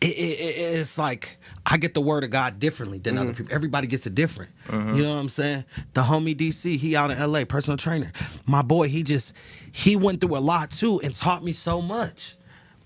[0.00, 3.22] it, it, it- it's like I get the word of God differently than Mm-hmm.
[3.22, 3.54] other people.
[3.54, 4.50] Everybody gets it different.
[4.70, 5.64] You know what I'm saying?
[5.94, 8.12] The homie DC, he out in LA, personal trainer.
[8.46, 9.36] My boy, he just
[9.72, 12.36] he went through a lot too and taught me so much.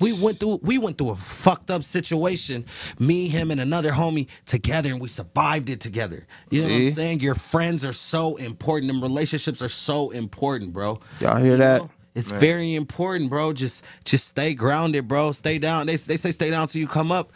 [0.00, 2.64] We went through we went through a fucked up situation,
[2.98, 6.26] me, him, and another homie together, and we survived it together.
[6.50, 7.20] You know what I'm saying?
[7.20, 10.98] Your friends are so important, and relationships are so important, bro.
[11.20, 11.82] Y'all hear You that?
[11.82, 11.90] know?
[12.14, 13.52] It's very important, bro.
[13.52, 15.30] Just just stay grounded, bro.
[15.32, 15.86] Stay down.
[15.86, 17.32] They they say stay down till you come up.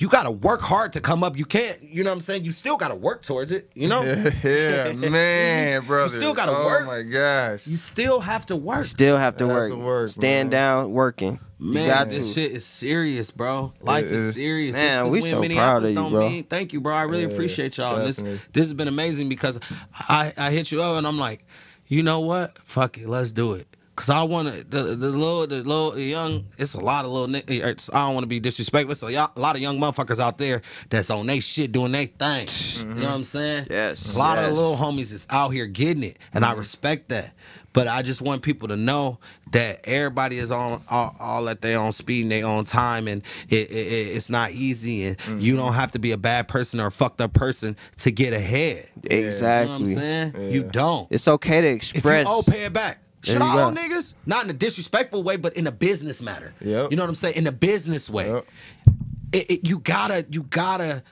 [0.00, 1.36] You gotta work hard to come up.
[1.36, 2.44] You can't, you know what I'm saying?
[2.46, 4.02] You still gotta work towards it, you know?
[4.42, 6.02] Yeah, man, brother.
[6.14, 6.82] You still gotta oh work.
[6.84, 7.66] Oh my gosh.
[7.66, 8.84] You still have to work.
[8.84, 9.70] Still have to Have work.
[9.72, 10.58] to work, Stand bro.
[10.58, 11.38] down, working.
[11.58, 12.16] Man, you got to.
[12.16, 13.74] this shit is serious, bro.
[13.82, 14.34] Life It is is.
[14.36, 14.72] serious.
[14.72, 16.28] Man, Just 'cause we in so proud Minneapolis of you, don't bro.
[16.30, 16.94] mean- thank you, bro.
[16.96, 17.96] I really Yeah, appreciate y'all.
[17.96, 19.60] And this this has been amazing because
[20.08, 21.44] I I hit you up and I'm like,
[21.88, 22.56] you know what?
[22.56, 23.69] Fuck it, let's do it.
[24.00, 26.46] Cause I want to the the little the little young.
[26.56, 27.34] It's a lot of little.
[27.34, 28.92] it's- I don't want to be disrespectful.
[28.92, 32.06] It's a, a lot of young motherfuckers out there that's on they shit doing they
[32.06, 32.48] thing.
[32.48, 33.02] You know mm-hmm.
[33.02, 33.66] what I'm saying?
[33.68, 36.60] Yes, A lot of the little homies is out here getting it, and I mm-hmm.
[36.60, 37.34] respect that.
[37.74, 39.18] But I just want people to know
[39.52, 43.22] that everybody is on all, all at their own speed and their own time, and
[43.50, 45.04] it, it, it- it's not easy.
[45.04, 45.62] And you mm-hmm.
[45.62, 48.88] don't have to be a bad person or a fucked up person to get ahead.
[49.02, 49.72] You know Exactly.
[49.72, 50.52] what I'm saying?
[50.52, 51.06] You don't.
[51.10, 52.22] It's okay to express.
[52.22, 52.98] If you oh, owe, pay it back.
[53.22, 53.76] There Should you I owe go.
[53.80, 54.14] niggas?
[54.26, 56.52] Not in a disrespectful way, but in a business matter.
[56.60, 56.90] Yep.
[56.90, 57.36] You know what I'm saying?
[57.36, 58.28] In a business way.
[58.32, 58.46] Yep.
[59.32, 61.02] It, it- you gotta, you gotta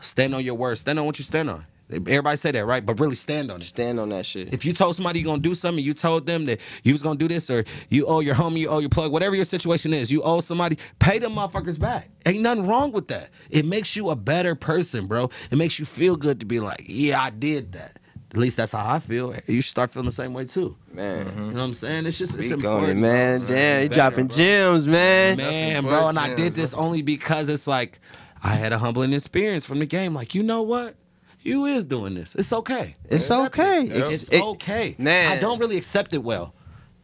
[0.00, 0.78] stand on your word.
[0.78, 1.64] Stand on what you stand on.
[1.90, 2.84] Everybody say that, right?
[2.84, 3.64] But really stand on it.
[3.64, 4.52] Stand on that shit.
[4.52, 7.16] If you told somebody you're gonna do something, you told them that you was gonna
[7.18, 10.12] do this, or you owe your homie, you owe your plug, whatever your situation is,
[10.12, 12.10] you owe somebody, pay them motherfuckers back.
[12.26, 13.30] Ain't nothing wrong with that.
[13.48, 15.30] It makes you a better person, bro.
[15.50, 17.97] It makes you feel good to be like, yeah, I did that.
[18.30, 19.34] At least that's how I feel.
[19.46, 20.76] You should start feeling the same way too.
[20.92, 21.26] man.
[21.26, 22.04] You know what I'm saying?
[22.06, 23.38] It's just it's Speak important, it, man.
[23.38, 23.48] bro.
[23.48, 25.38] Damn, you dropping gems, man.
[25.38, 27.98] Man, bro, and I did this only because it's like
[28.44, 30.12] I had a humbling experience from the game.
[30.14, 30.94] Like, you know what?
[31.42, 32.34] You is doing this.
[32.34, 32.96] It's okay.
[33.08, 33.84] It's okay.
[33.84, 33.90] it.
[33.92, 34.94] It's- It's it- okay.
[34.98, 35.32] man.
[35.32, 36.52] I don't really accept it well.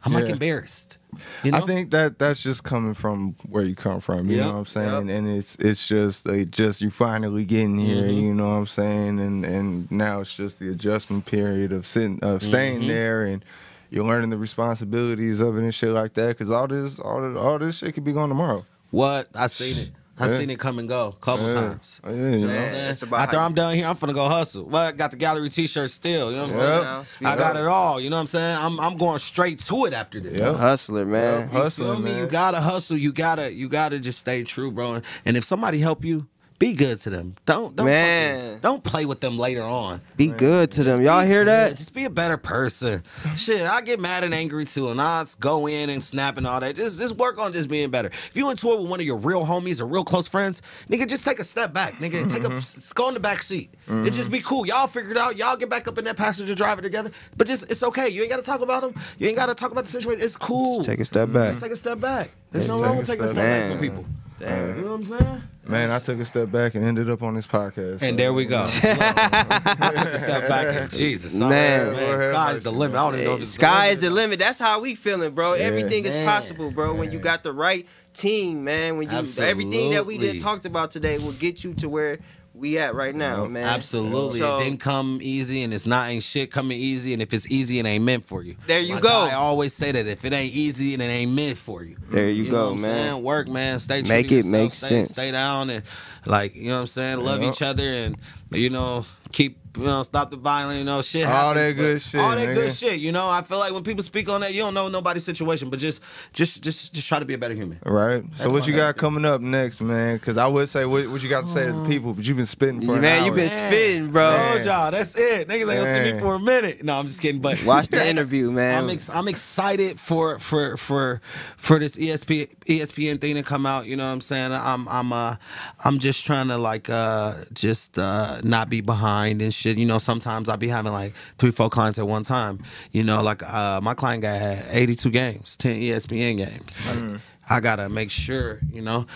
[0.05, 0.99] I'm like embarrassed.
[1.43, 1.59] You know?
[1.59, 4.29] I think that that's just coming from where you come from.
[4.31, 5.11] You Yep, know what I'm saying?
[5.11, 8.03] And it's it's just like just you finally getting here.
[8.07, 8.25] Mm-hmm.
[8.27, 9.21] You know what I'm saying?
[9.21, 12.89] And and now it's just the adjustment period of sitting of staying Mm-hmm.
[12.89, 13.45] there and.
[13.91, 17.39] You're learning the responsibilities of it and shit like that, cause all this, all this,
[17.39, 18.65] all this shit could be gone tomorrow.
[18.91, 19.29] what?
[19.37, 19.91] I seen it.
[20.17, 20.37] I Yeah.
[20.39, 21.55] seen it come and go a couple Yeah.
[21.55, 22.01] times.
[22.05, 22.43] Yeah, you You know know.
[22.45, 22.91] I'm Man, saying?
[22.91, 24.65] it's about After I'm you- done here, I'm finna go hustle.
[24.65, 24.97] What?
[24.97, 26.31] Got the gallery T-shirt still.
[26.31, 27.07] You know what I'm Yep.
[27.07, 27.23] saying?
[27.23, 28.01] Now, I got it all.
[28.01, 28.59] You know what I'm saying?
[28.61, 30.39] I'm I'm going straight to it after this.
[30.39, 30.55] Yep.
[30.57, 31.41] Hustler, man.
[31.41, 31.53] Yep.
[31.53, 32.11] You Hustling, feel me?
[32.13, 32.19] man.
[32.21, 32.97] You gotta hustle.
[32.97, 35.01] You gotta you gotta just stay true, bro.
[35.25, 36.27] And if somebody help you,
[36.65, 37.35] Be good to them.
[37.45, 38.39] Don't don't Man.
[38.39, 40.01] fucking- don't play with them later on.
[40.17, 41.03] Be good to them.
[41.03, 41.77] Y'all hear Yeah, that?
[41.77, 43.03] Just be a better person.
[43.37, 46.61] Shit, I get mad and angry too, and I go in and snap and all
[46.61, 46.75] that.
[46.75, 48.09] Just just work on just being better.
[48.09, 51.07] If you into it with one of your real homies or real close friends, nigga,
[51.07, 52.33] just take a step back, nigga.
[52.33, 52.57] Take a mm-hmm.
[52.57, 53.69] s- go in the back seat.
[53.87, 54.49] And just be mm-hmm.
[54.49, 54.67] cool.
[54.67, 55.37] Y'all figure it out.
[55.37, 57.11] Y'all get back up in that passenger driver together.
[57.37, 58.09] But just it's okay.
[58.09, 58.95] You ain't gotta talk about them.
[59.19, 60.25] You ain't gotta talk about the situation.
[60.25, 60.77] It's cool.
[60.77, 61.49] Just take a step back.
[61.49, 62.31] Just take a step back.
[62.53, 63.79] There's Just no wrong with taking a step step back back.
[63.79, 64.07] for people.
[64.39, 64.77] Damn.
[64.77, 65.43] You know what I'm saying?
[65.67, 68.03] Man, I took a step back and ended up on this podcast.
[68.03, 68.61] And there we go.
[68.67, 71.51] I took a step back and Jesus, Man.
[71.51, 72.97] man, Lord have sky's the limit.
[72.97, 74.39] I don't even know if it's Sky is the limit.
[74.39, 75.55] That's how we feeling, bro.
[75.55, 76.27] Everything is Man.
[76.27, 76.95] possible, bro.
[76.95, 78.99] When you got the right team, man.
[78.99, 82.19] When you everything that we did talked about today will get you to where
[82.55, 83.65] we at right now, man.
[83.67, 84.39] Absolutely.
[84.39, 87.13] So- it didn't come easy and it's not ain't shit coming easy.
[87.13, 88.55] And if it's easy, it ain't meant for you.
[88.69, 89.29] There you My go.
[89.31, 91.97] I always say that if it ain't easy, then it ain't meant for you.
[92.11, 92.79] There you, know go, man.
[92.79, 93.23] saying?
[93.23, 93.81] Work, man.
[93.81, 95.11] Stay true Make it make stay, sense.
[95.11, 95.83] Stay down and
[96.27, 97.19] like, you know what I'm saying?
[97.19, 97.53] Love Yep.
[97.55, 98.17] each other and
[98.53, 102.21] you know, keep you know, stop the violence, you know, shit All that good shit,
[102.21, 102.55] All that nigga.
[102.55, 103.29] good shit, you know.
[103.29, 106.03] I feel like when people speak on that, you don't know nobody's situation, but just
[106.33, 107.79] just just just try to be a better human.
[107.85, 108.23] Right.
[108.35, 110.17] So what you got coming up next, man?
[110.17, 112.37] Because I would say what, what you got to say to the people, but you've
[112.37, 114.31] been spitting for Man, You've been spitting, bro.
[114.31, 114.55] Man.
[114.55, 115.49] Told y'all, that's it.
[115.49, 116.85] Niggas ain't gonna see me for a minute.
[116.85, 117.41] No, I'm just kidding.
[117.41, 118.85] But Watch the interview, man.
[118.85, 121.21] I'm ex- I'm excited for for for
[121.57, 123.87] for this E ESPN ESPN thing to come out.
[123.87, 124.53] You know what I'm saying?
[124.53, 125.37] I'm I'm uh
[125.85, 129.64] I'm just trying to like uh just uh not be behind and shit.
[129.73, 132.61] You know, sometimes I'll be having like three, four clients at one time.
[132.93, 137.03] You know, like uh my client guy had 82 games, 10 ESPN games.
[137.03, 139.07] Like, I gotta make sure, you know.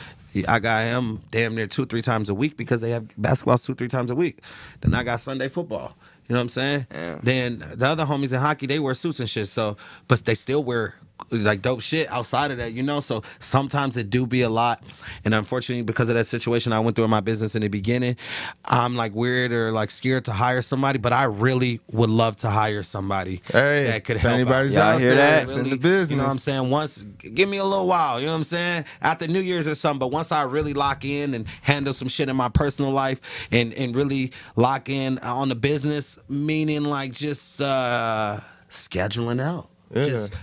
[0.46, 3.74] I got him damn near two, three times a week because they have basketballs two,
[3.74, 4.40] three times a week.
[4.82, 5.96] Then I got Sunday football.
[6.28, 6.86] You know what I'm saying?
[6.92, 7.18] Yeah.
[7.22, 9.48] Then the other homies in hockey, they wear suits and shit.
[9.48, 10.94] So, but they still wear
[11.30, 13.00] like dope shit outside of that, you know.
[13.00, 14.82] So sometimes it do be a lot,
[15.24, 18.16] and unfortunately, because of that situation I went through in my business in the beginning,
[18.64, 20.98] I'm like weird or like scared to hire somebody.
[20.98, 24.34] But I really would love to hire somebody Hey, that could help.
[24.34, 25.46] anybody's out hear there that?
[25.46, 26.10] that's in the business.
[26.10, 26.70] You know what I'm saying?
[26.70, 28.20] Once, give me a little while.
[28.20, 28.84] You know what I'm saying?
[29.02, 29.98] After New Year's or something.
[29.98, 33.72] But once I really lock in and handle some shit in my personal life and
[33.74, 38.38] and really lock in on the business, meaning like just uh
[38.70, 39.68] scheduling out.
[39.94, 40.04] Yeah.
[40.04, 40.34] Just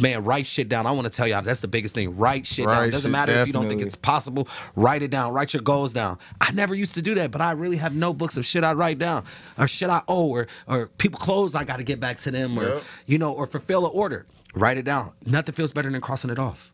[0.00, 0.86] man, write shit down.
[0.86, 2.16] I want to tell y'all that's the biggest thing.
[2.16, 2.84] Write shit down.
[2.84, 4.48] It doesn't matter if you don't think it's possible.
[4.74, 5.32] Write it down.
[5.32, 6.18] Write your goals down.
[6.40, 8.98] I never used to do that, but I really have notebooks of shit I write
[8.98, 9.24] down
[9.58, 12.58] or shit I owe or or people clothes I got to get back to them
[12.58, 12.82] or Yep.
[13.06, 14.26] you know or fulfill an order.
[14.54, 15.12] Write it down.
[15.26, 16.72] Nothing feels better than crossing it off.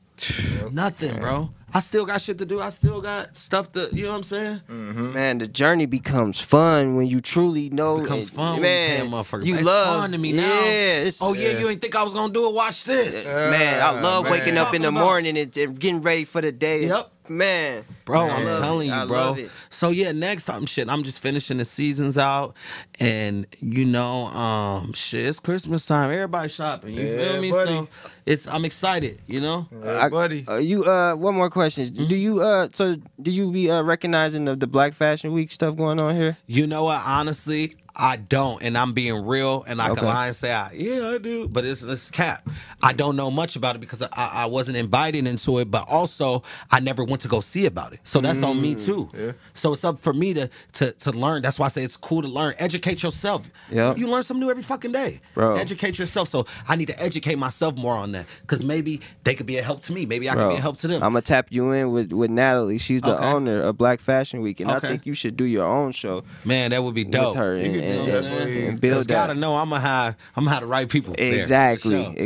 [0.71, 1.51] Nothing, bro.
[1.75, 2.61] I still got shit to do.
[2.61, 3.89] I still got stuff to.
[3.93, 4.61] You know what I'm saying?
[4.69, 7.99] Man, the journey becomes fun when you truly know.
[7.99, 8.61] It becomes and- fun.
[8.63, 9.01] man.
[9.01, 9.45] when you, motherfucker.
[9.47, 10.61] you it's love fun to me yeah, now.
[11.07, 12.55] It's, oh yeah, you ain't think I was gonna do it?
[12.55, 13.33] Watch this.
[13.33, 14.33] man, I love man.
[14.33, 16.87] waking up in the about- morning and, and getting ready for the day.
[16.87, 17.09] Yep.
[17.29, 18.93] Man, Bro, I I'm telling it.
[18.93, 19.17] you, I bro.
[19.17, 19.49] love it.
[19.71, 22.57] So yeah, next time, shit, I'm just finishing the seasons out,
[22.99, 26.11] and you know, um, shit, it's Christmas time.
[26.11, 26.95] Everybody shopping.
[26.95, 27.51] You Yeah, feel me?
[27.53, 27.75] buddy.
[27.75, 27.89] So
[28.27, 29.21] it's I'm excited.
[29.29, 29.69] You know.
[29.85, 30.45] Hey, I- buddy.
[30.49, 31.62] Uh, you uh, one more question.
[31.91, 32.07] Mm-hmm.
[32.09, 35.77] Do you uh, so do you be uh recognizing the, the Black Fashion Week stuff
[35.77, 36.37] going on here?
[36.47, 37.03] You know what?
[37.05, 39.97] Honestly, I don't, and I'm being real, and I Okay.
[40.01, 42.49] can lie and say, I, "Yeah, I do," but it's it's cap.
[42.83, 46.43] I don't know much about it because I, I wasn't invited into it, but also
[46.71, 48.01] I never went to go see about it.
[48.05, 49.11] So that's on Mm, me too.
[49.55, 51.43] So it's up for me to to to learn.
[51.43, 52.55] That's why I say it's cool to learn.
[52.59, 53.43] Educate yourself.
[53.71, 53.99] Yep.
[53.99, 55.21] You learn something new every fucking day.
[55.35, 55.57] Bro.
[55.57, 56.29] Educate yourself.
[56.29, 59.63] So I need to educate myself more on that because maybe they could be a
[59.63, 60.07] help to me.
[60.07, 61.03] Maybe I could be a help to them.
[61.03, 62.79] I'm gonna tap you in with with Natalie.
[62.79, 63.25] She's the Okay.
[63.25, 64.87] owner of Black Fashion Week, and Okay.
[64.87, 67.35] I think you should do your own show Man, that would be dope.
[67.35, 68.69] with her and, You and, know what I'm and- saying?
[68.69, 71.15] and build Cause gotta know I'm gonna have I'm gonna have the right people.
[71.17, 71.91] there, for Exactly.
[71.97, 72.17] You know what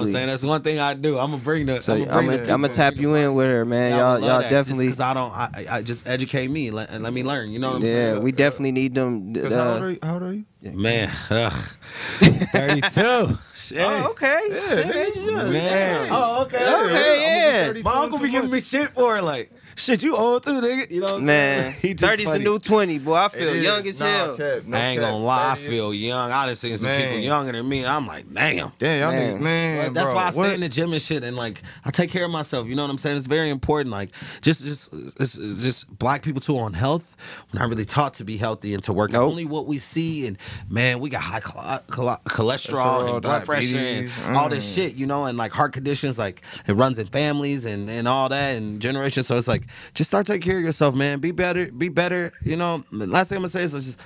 [0.00, 0.26] I'm saying?
[0.28, 1.18] That's one thing I do.
[1.18, 1.80] I'm gonna bring the.
[1.80, 3.92] So I'm I'm gonna bring gonna the I'm gonna tap you in with her, man.
[3.98, 4.86] Y'all y'all definitely.
[4.86, 5.32] because I don't.
[5.32, 7.50] I, I just educate me and let, and let me learn.
[7.50, 8.14] You know what I'm Yeah, saying?
[8.16, 9.32] Yeah, we definitely need them.
[9.32, 9.98] Because how, old Uh, are you?
[10.02, 10.44] how old are you?
[10.62, 11.52] Man, ugh.
[12.20, 13.38] 32.
[13.54, 13.78] Shit.
[13.80, 14.40] oh, okay.
[14.50, 15.08] Yeah, Same nigga.
[15.08, 15.52] age as us.
[15.52, 16.08] Man.
[16.10, 16.56] Oh, okay.
[16.86, 17.82] Okay, yeah.
[17.82, 19.22] My uncle be giving me shit for it.
[19.24, 19.50] Like,
[19.80, 20.90] shit, you old too, nigga.
[20.90, 21.74] You know what I'm Man, saying?
[21.82, 23.14] He just 30's the new 20, boy.
[23.14, 23.62] I feel It is.
[23.64, 24.36] young as Nah, hell.
[24.36, 25.10] cap, no I ain't cap.
[25.10, 26.30] gonna lie, I feel young.
[26.30, 27.84] I done seen some people younger than me.
[27.84, 28.72] I'm like, damn.
[28.78, 29.36] Damn, y'all Man.
[29.36, 29.86] niggas, man.
[29.86, 30.54] But that's bro, why I stay what?
[30.54, 32.66] in the gym and shit, and like I take care of myself.
[32.66, 33.16] You know what I'm saying?
[33.16, 33.90] It's very important.
[33.90, 34.10] Like
[34.42, 37.16] just, just, it's, it's just black people too on health.
[37.52, 39.12] We're not really taught to be healthy and to work.
[39.12, 39.28] Nope.
[39.30, 40.38] Only what we see, and
[40.68, 44.70] man, we got high chole- chole- cholesterol Cholesterol, and blood pressure and diabetes, all this
[44.70, 44.74] mm.
[44.74, 44.94] shit.
[44.94, 46.18] You know, and like heart conditions.
[46.18, 49.26] Like it runs in families and and all that and generations.
[49.26, 51.18] So it's like just start taking care of yourself, man.
[51.18, 51.70] Be better.
[51.72, 52.32] Be better.
[52.44, 52.84] You know.
[52.90, 54.00] the Last thing I'm gonna say is just.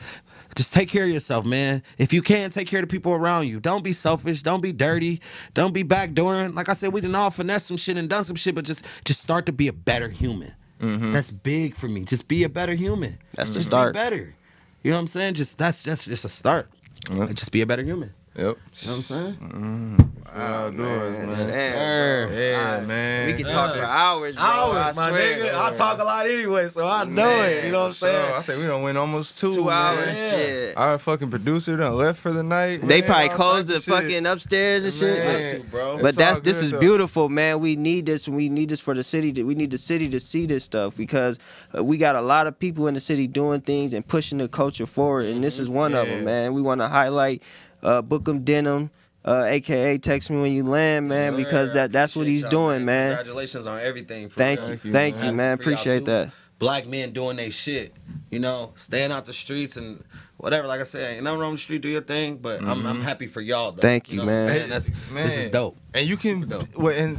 [0.57, 1.83] Just take care of yourself, man.
[1.99, 3.59] If you can, take care of the people around you.
[3.59, 4.43] Don't be selfish.
[4.43, 5.21] Don't be dirty.
[5.53, 6.55] Don't be backdooring.
[6.55, 8.87] Like I said, we done all finesse some shit and done some shit, but just
[9.05, 10.53] just start to be a better human.
[10.81, 11.13] Mm-hmm.
[11.13, 12.05] That's big for me.
[12.05, 13.19] Just be a better human.
[13.35, 13.95] That's the just start.
[13.95, 14.35] Be better.
[14.83, 15.35] You know what I'm saying?
[15.35, 16.69] Just that's that's just a start.
[17.11, 17.31] Yep.
[17.31, 18.13] Just be a better human.
[18.37, 18.43] Yep.
[18.43, 19.35] You know what I'm saying?
[19.35, 20.11] Mm.
[20.35, 21.27] Wow, man.
[21.31, 22.31] Man, sir.
[22.35, 23.27] Yeah, I- man.
[23.29, 24.45] We can talk for hours, bro.
[24.45, 25.37] Hours, I my swear.
[25.37, 25.55] nigga.
[25.55, 27.65] I talk a lot anyway, so I know Man, it.
[27.67, 28.09] You know what I'm for sure.
[28.09, 28.33] saying?
[28.35, 30.31] I think we done went almost two, Two hours, Yeah.
[30.31, 30.77] shit.
[30.77, 32.81] Our fucking producer done left for the night.
[32.83, 33.09] They man.
[33.09, 33.95] probably closed the types shit.
[33.95, 35.19] fucking upstairs and shit.
[35.19, 35.43] Man.
[35.43, 35.99] Got to, bro.
[35.99, 36.81] But It's that's all this good, is though.
[36.81, 37.61] beautiful, man.
[37.61, 38.27] We need this.
[38.27, 39.33] and We need this for the city.
[39.35, 41.39] To, we need the city to see this stuff because
[41.79, 44.49] uh, we got a lot of people in the city doing things and pushing the
[44.49, 46.53] culture forward, and this is one of them, man.
[46.55, 47.45] We want to highlight
[47.85, 48.91] uh, Book 'em Denim,
[49.25, 53.17] uh, aka Text Me When You Land, man, because that that's what he's doing, man.
[53.17, 54.29] Congratulations on everything.
[54.29, 54.71] for Thank real.
[54.71, 55.25] you, you, thank man.
[55.25, 55.57] you, man.
[55.57, 56.31] For Appreciate that.
[56.59, 57.93] Black men doing their shit,
[58.31, 60.03] you know, staying out the streets and
[60.37, 60.67] whatever.
[60.69, 62.37] Like I said, ain't nothing wrong with the street, do your thing.
[62.37, 63.73] But I'm, I'm happy for y'all.
[63.73, 63.81] Though.
[63.81, 64.69] Thank you, know what I'm man.
[64.71, 65.77] This is dope.
[65.93, 67.19] And you can, well, and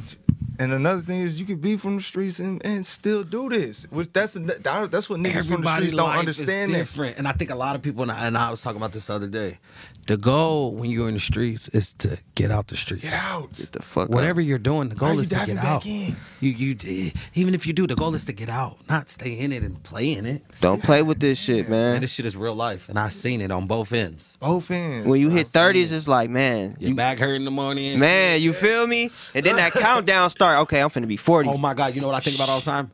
[0.57, 3.87] and another thing is you can be from the streets and, and still do this.
[3.91, 6.69] Which that's that's what niggas from the streets don't life understand.
[6.69, 6.77] is that.
[6.77, 8.03] different, and I think a lot of people.
[8.03, 9.59] And I, and I was talking about this the other day.
[10.07, 13.03] The goal when you're in the streets is to get out the streets.
[13.03, 13.49] Get out.
[13.53, 15.85] Get the fuck Whatever you're doing, the Why goal you is to get back out.
[15.87, 16.15] in?
[16.41, 19.33] You you eh, even if you do, the goal is to get out, not stay
[19.39, 20.43] in it and play in it.
[20.61, 22.01] Don't play with this shit, Man, man.
[22.01, 24.37] this shit is real life, and I've seen it on both ends.
[24.39, 25.07] Both ends.
[25.07, 25.95] When you hit thirties, it.
[25.97, 27.93] it's like, man, Your you, back hurt in the morning.
[27.93, 28.43] and man, shit.
[28.43, 29.09] you feel me?
[29.33, 30.59] And then that countdown start.
[30.63, 31.49] Okay, I'm finna be forty.
[31.49, 31.95] Oh my God!
[31.95, 32.91] You know what I think about all the time?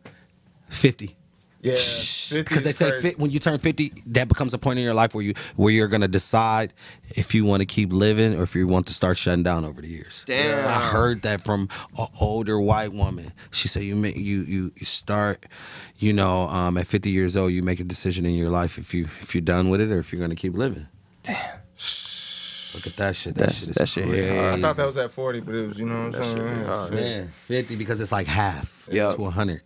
[0.70, 1.18] Fifty.
[1.64, 1.74] Yeah,
[2.32, 5.14] Because they say fit, when you turn fifty, that becomes a point in your life
[5.14, 6.74] where you where you're gonna decide
[7.12, 9.82] if you want to keep living or if you want to start shutting down over
[9.82, 10.24] the years.
[10.26, 10.68] Damn.
[10.68, 11.70] I heard that from
[12.00, 13.32] an older white woman.
[13.52, 15.46] She said you make you you you start,
[15.98, 18.94] you know, um, at fifty years old, you make a decision in your life if
[18.94, 20.88] you if you're done with it or if you're gonna keep living.
[21.24, 21.36] Damn.
[22.74, 23.36] Look at that shit.
[23.36, 24.36] That That's- shit is that shit hit crazy.
[24.38, 24.54] hard.
[24.54, 26.38] I thought that was at forty, but it was you know what I'm saying.
[26.38, 26.90] shit be Yeah, hard.
[26.94, 27.00] shit.
[27.02, 29.14] Man, fifty because it's like half Yeah.
[29.14, 29.62] to hundred.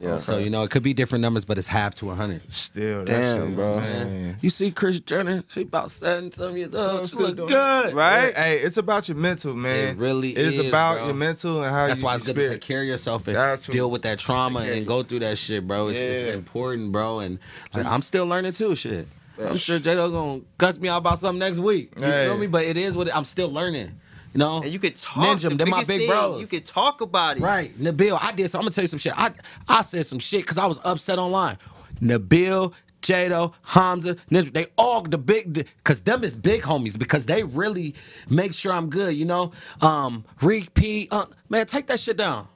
[0.00, 0.18] Yeah.
[0.18, 2.40] So you know it could be different numbers, but it's half to hundred.
[2.52, 3.80] Still, that Damn, shit, bro.
[3.80, 4.36] man.
[4.40, 7.00] You see Kris Jenner, she about seven some years old.
[7.00, 7.94] She Still look doing- good.
[7.94, 8.36] Right?
[8.36, 9.96] Hey, it's about your mental, man.
[9.96, 10.54] It really is.
[10.54, 11.06] It's is, about bro.
[11.06, 12.48] your mental and how you That's you why it's good spirit.
[12.48, 13.70] to take care of yourself and Got to.
[13.72, 15.88] deal with that trauma Take care and go through that shit, bro.
[15.88, 16.34] It's, it's Yeah.
[16.34, 17.18] important, bro.
[17.18, 17.38] And
[17.74, 19.08] like, I'm still learning too, shit.
[19.40, 21.92] I'm sure J Lo gonna cuss me out about something next week.
[21.96, 22.26] You Hey.
[22.26, 22.46] feel me?
[22.46, 23.92] But it is what it, I'm still learning.
[24.34, 24.62] You know?
[24.62, 25.38] And you could talk.
[25.38, 26.40] Ninja, the my big thing, bros.
[26.40, 27.42] You could talk about it.
[27.42, 28.18] Right, Nabil.
[28.20, 28.50] I did.
[28.50, 29.14] So I'm gonna tell you some shit.
[29.16, 29.32] I
[29.68, 31.58] I said some shit because I was upset online.
[32.00, 32.72] Nabil,
[33.02, 37.94] Jado, Hamza, they all the big because them is big homies because they really
[38.28, 39.14] make sure I'm good.
[39.14, 42.48] You know, um, Reek P, uh, man, take that shit down.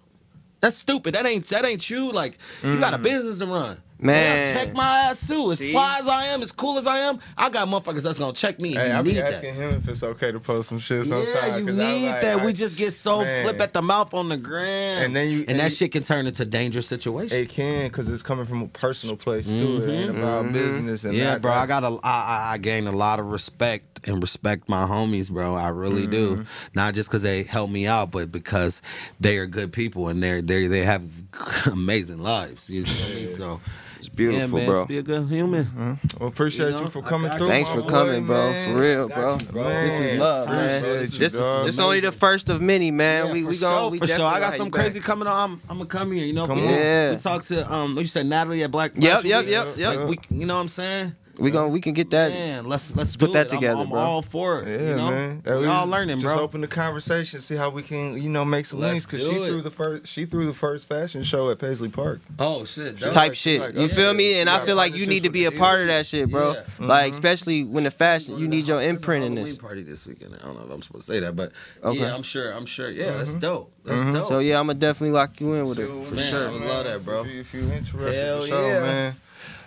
[0.60, 1.14] That's stupid.
[1.14, 2.12] That ain't that ain't you.
[2.12, 3.80] Like you got a business to run.
[4.02, 4.54] Man.
[4.54, 5.50] check my ass too.
[5.52, 5.72] As See?
[5.72, 8.60] fly as I am, as cool as I am, I got motherfuckers that's gonna check
[8.60, 8.74] me.
[8.74, 9.70] Hey, I be asking that.
[9.70, 11.34] him if it's okay to post some shit sometimes.
[11.34, 12.40] Yeah, you I need like- that.
[12.40, 13.44] I- we just get so man.
[13.44, 15.92] flip at the mouth on the gram, And then you- and, and that you- shit
[15.92, 17.32] can turn into dangerous situations.
[17.40, 19.82] It can because it's coming from a personal place too.
[19.84, 21.04] It ain't about business.
[21.04, 21.22] And Mm-hmm.
[21.22, 24.20] yeah, that- bro, I got a, I, I- I gain a lot of respect and
[24.20, 25.54] respect my homies, bro.
[25.54, 26.38] I really do.
[26.38, 26.42] Mm-hmm.
[26.74, 28.82] Not just because they help me out, but because
[29.20, 31.04] they are good people and they're they they have
[31.70, 32.68] amazing lives.
[32.70, 33.26] You feel me?
[33.26, 33.60] So
[34.02, 34.74] It's beautiful, yeah, man, bro.
[34.74, 35.98] Just be a good human.
[36.18, 37.46] Well, appreciate You know, you for I coming got through.
[37.46, 38.50] Thanks my for boy, coming, bro.
[38.50, 38.74] man.
[38.74, 39.32] For real, bro.
[39.38, 39.62] you, bro.
[39.62, 40.90] This Man, was love, appreciate man.
[40.92, 41.66] you, This, this, dog.
[41.66, 43.26] this only the first of many, man.
[43.26, 44.26] Yeah, we for we sure, gonna we for sure.
[44.26, 45.06] I got some crazy back.
[45.06, 45.50] coming on.
[45.52, 46.24] I'm, I'm gonna come here.
[46.26, 46.72] You know, Come we, on.
[46.74, 47.10] Yeah.
[47.12, 48.90] we talked to um, what you said, Natalie at Black.
[48.96, 49.50] Yep, Fashion yep, Week.
[49.52, 49.96] yep, yep.
[49.96, 51.14] Like, we, you know what I'm saying?
[51.42, 52.30] We gonna we can get that.
[52.30, 53.52] Man, let's let's put do that it.
[53.52, 53.98] I'm- together, I'm, bro.
[53.98, 54.68] all for it.
[54.68, 55.10] Yeah, you know?
[55.10, 55.42] man.
[55.44, 56.34] We all learning, just bro.
[56.34, 59.06] Just open the conversation, see how we can, you know, make some Let's links.
[59.06, 59.48] Because she it.
[59.48, 62.20] threw the first, she threw the first fashion show at Paisley Park.
[62.38, 62.98] Oh shit.
[62.98, 63.60] Type type like- shit.
[63.60, 64.40] like, You okay, feel me?
[64.40, 66.52] And I feel like you need to be a part of that shit, bro.
[66.52, 66.62] Yeah.
[66.78, 67.10] Like mm-hmm.
[67.10, 69.56] especially when the fashion, you need your imprint in this.
[69.56, 70.36] party this weekend.
[70.40, 71.52] I don't know if I'm supposed to say that, but
[71.82, 71.98] Okay.
[71.98, 72.52] yeah, I'm sure.
[72.52, 72.88] I'm sure.
[72.88, 73.40] Yeah, that's mm-hmm.
[73.40, 73.72] dope.
[73.84, 74.12] That's mm-hmm.
[74.12, 74.28] dope.
[74.28, 76.48] So yeah, I'm gonna definitely lock you in with it for man, sure.
[76.48, 77.24] I would love that, bro.
[77.24, 78.80] If you, if you interested, Hell for sure, yeah.
[78.80, 79.14] man.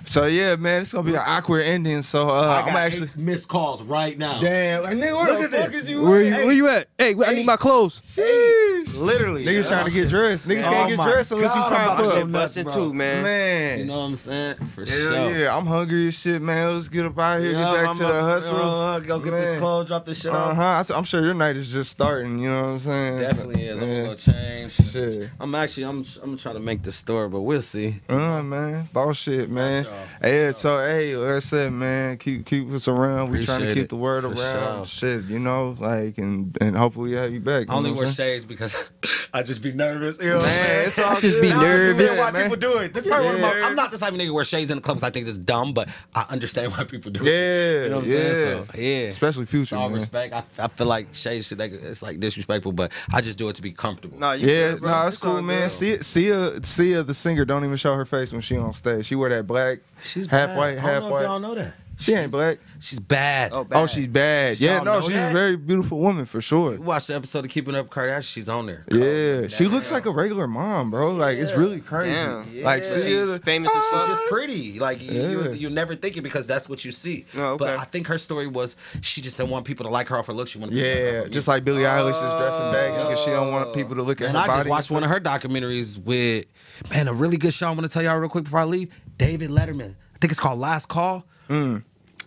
[0.05, 2.01] So yeah, man, it's gonna be an awkward ending.
[2.01, 3.07] So uh, I I'm actually.
[3.07, 4.39] eight missed calls right now.
[4.41, 5.83] Damn, like, nigga, where Look the at fuck this.
[5.83, 6.03] is you?
[6.03, 6.25] Where at?
[6.27, 6.87] you, Hey, where you at?
[6.97, 7.99] Hey, I need my clothes.
[8.01, 8.95] sheesh.
[8.97, 9.43] Literally.
[9.43, 10.47] Niggas trying to get dressed.
[10.47, 12.13] Niggas Oh can't get my dressed unless God, you I'm pop about to up.
[12.15, 12.73] shit Shit busting bro.
[12.73, 13.23] too, man.
[13.23, 13.79] Man.
[13.79, 14.55] You know what I'm saying?
[14.55, 15.37] For Hell sure.
[15.37, 16.71] yeah, I'm hungry as shit, man.
[16.73, 18.55] Let's get up out here, Yeah, get back I'm to the about hustle.
[18.55, 20.55] uh, go get this clothes, drop this shit Uh off.
[20.87, 20.95] huh.
[20.95, 22.39] I'm sure your night is just starting.
[22.39, 23.17] You know what I'm saying?
[23.17, 23.81] Definitely is.
[23.81, 24.71] I'm gonna change.
[24.71, 25.29] Shit.
[25.39, 27.99] I'm actually I'm I'm gonna try to make the store, but we'll see.
[28.07, 29.85] Uh man, bullshit, man.
[29.95, 30.07] Y'all.
[30.21, 33.31] Hey, so hey, like I said, man, keep keep us around.
[33.31, 33.89] We trying to keep it.
[33.89, 34.87] the word For around.
[34.87, 37.69] shit, you know, like and and hopefully we have you back.
[37.69, 38.33] I you only know wear saying?
[38.41, 38.91] shades because
[39.33, 40.21] I just be nervous.
[40.21, 41.41] You know what I'm Man, it's all I just good.
[41.41, 42.19] be I nervous.
[42.19, 42.43] Why man.
[42.43, 42.93] people do it?
[42.93, 44.77] That's probably one of my- I'm not the type of nigga who wear shades in
[44.77, 47.27] the club because I think it's dumb, but I understand why people do it.
[47.27, 48.15] Yeah, you know what I'm yeah.
[48.15, 48.65] saying?
[48.71, 49.07] So, yeah.
[49.07, 49.99] Especially future, all man.
[49.99, 50.33] respect.
[50.33, 53.61] I, I feel like shades should it's like disrespectful, but I just do it to
[53.61, 54.19] be comfortable.
[54.19, 54.91] No, you Yeah, good, bro.
[54.91, 55.61] no, it's It's cool, man.
[55.63, 55.71] good.
[55.71, 59.05] See, Sia, Sia, the singer, don't even show her face when she on stage.
[59.05, 60.57] She wear that black, She's half bad.
[60.57, 61.73] white, I don't half know if y'all know that.
[61.97, 62.57] She ain't black.
[62.79, 63.51] She's bad.
[63.53, 63.81] Oh, bad.
[63.81, 64.59] Oh, she's bad.
[64.59, 65.31] Y'all Yeah, no, she's that?
[65.31, 66.73] a very beautiful woman for sure.
[66.73, 68.33] You watch the episode of Keeping Up Kardashian.
[68.33, 68.83] She's on there.
[68.91, 71.11] Yeah, she looks like a regular mom, bro.
[71.11, 72.09] Like it's really crazy.
[72.11, 72.63] Damn.
[72.63, 72.87] Like Yeah.
[72.89, 74.79] Sia, She's the- famous as She's just pretty.
[74.79, 75.29] Like you, Yeah.
[75.29, 77.25] you, you never think it because that's what you see.
[77.37, 77.65] Oh, okay.
[77.65, 80.27] But I think her story was she just didn't want people to like her off
[80.27, 80.51] her looks.
[80.51, 83.03] She wanted people to like her yeah, just like Billie Eilish is dressing baggy oh.
[83.03, 85.03] because she don't want people to look at And her And I just watched one
[85.03, 86.45] of her documentaries with
[86.89, 87.69] man, a really good show.
[87.69, 88.91] I'm gonna tell y'all real quick before I leave.
[89.17, 89.91] David Letterman.
[90.13, 91.25] I think it's called Last Call.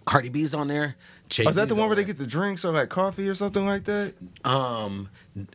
[0.05, 0.97] Cardi B's on there.
[1.45, 3.35] Oh, is that the one on where they get the drinks or like coffee or
[3.35, 4.15] something like that?
[4.45, 5.09] um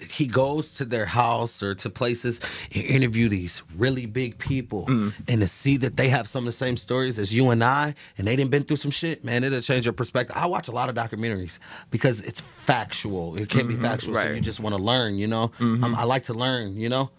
[0.09, 2.39] he goes to their house or to places
[2.73, 5.13] and interview these really big people Mm.
[5.27, 7.95] and to see that they have some of the same stories as you and I
[8.17, 10.71] and they didn't been through some shit man it'll change your perspective I watch a
[10.71, 11.59] lot of documentaries
[11.91, 13.69] because it's factual it can Mm-hmm.
[13.69, 16.77] be factual so you just want to learn you know Um, I like to learn
[16.77, 17.09] you know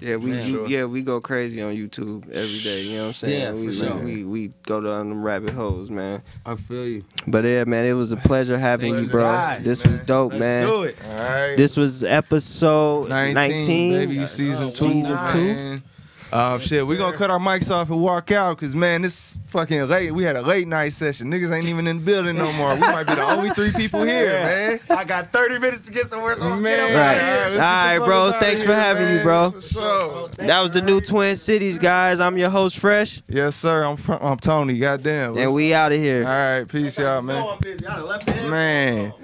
[0.00, 0.44] Yeah, we Yeah.
[0.44, 2.82] you- yeah we go crazy on YouTube every day.
[2.84, 3.40] You know what I'm saying?
[3.40, 3.96] Yeah, we, for sure.
[3.96, 6.22] we we go down them rabbit holes, man.
[6.46, 9.22] I feel you But yeah, man, it was a pleasure having you, bro.
[9.22, 10.66] Guys, this was dope, Let's man.
[10.66, 10.96] do it.
[11.04, 11.56] All right.
[11.56, 14.92] This was episode 19, 19, baby, season two.
[14.94, 15.54] Season two.
[15.54, 15.82] man.
[16.30, 19.88] Um, shit, we gonna cut our mics off and walk out because man, this fucking
[19.88, 20.12] late.
[20.12, 21.30] We had a late night session.
[21.32, 22.74] Niggas ain't even in the building no more.
[22.74, 24.80] We might be the only three people here, man.
[24.90, 26.92] I got 30 minutes to get somewhere so I'm Man, Right.
[26.92, 28.32] let's get All the right, fuck bro.
[28.40, 29.52] Thanks for here, having me, bro.
[29.52, 30.28] For sure.
[30.36, 32.20] That was the new Twin Cities, guys.
[32.20, 33.84] I'm your host, Fresh, Yes, sir.
[33.84, 34.78] I'm fr- I'm Tony.
[34.78, 35.38] Goddamn.
[35.38, 36.24] and we out of here.
[36.24, 37.42] All right, peace, y'all, man.
[37.42, 37.86] I'm busy.
[37.86, 39.14] I done left the Man.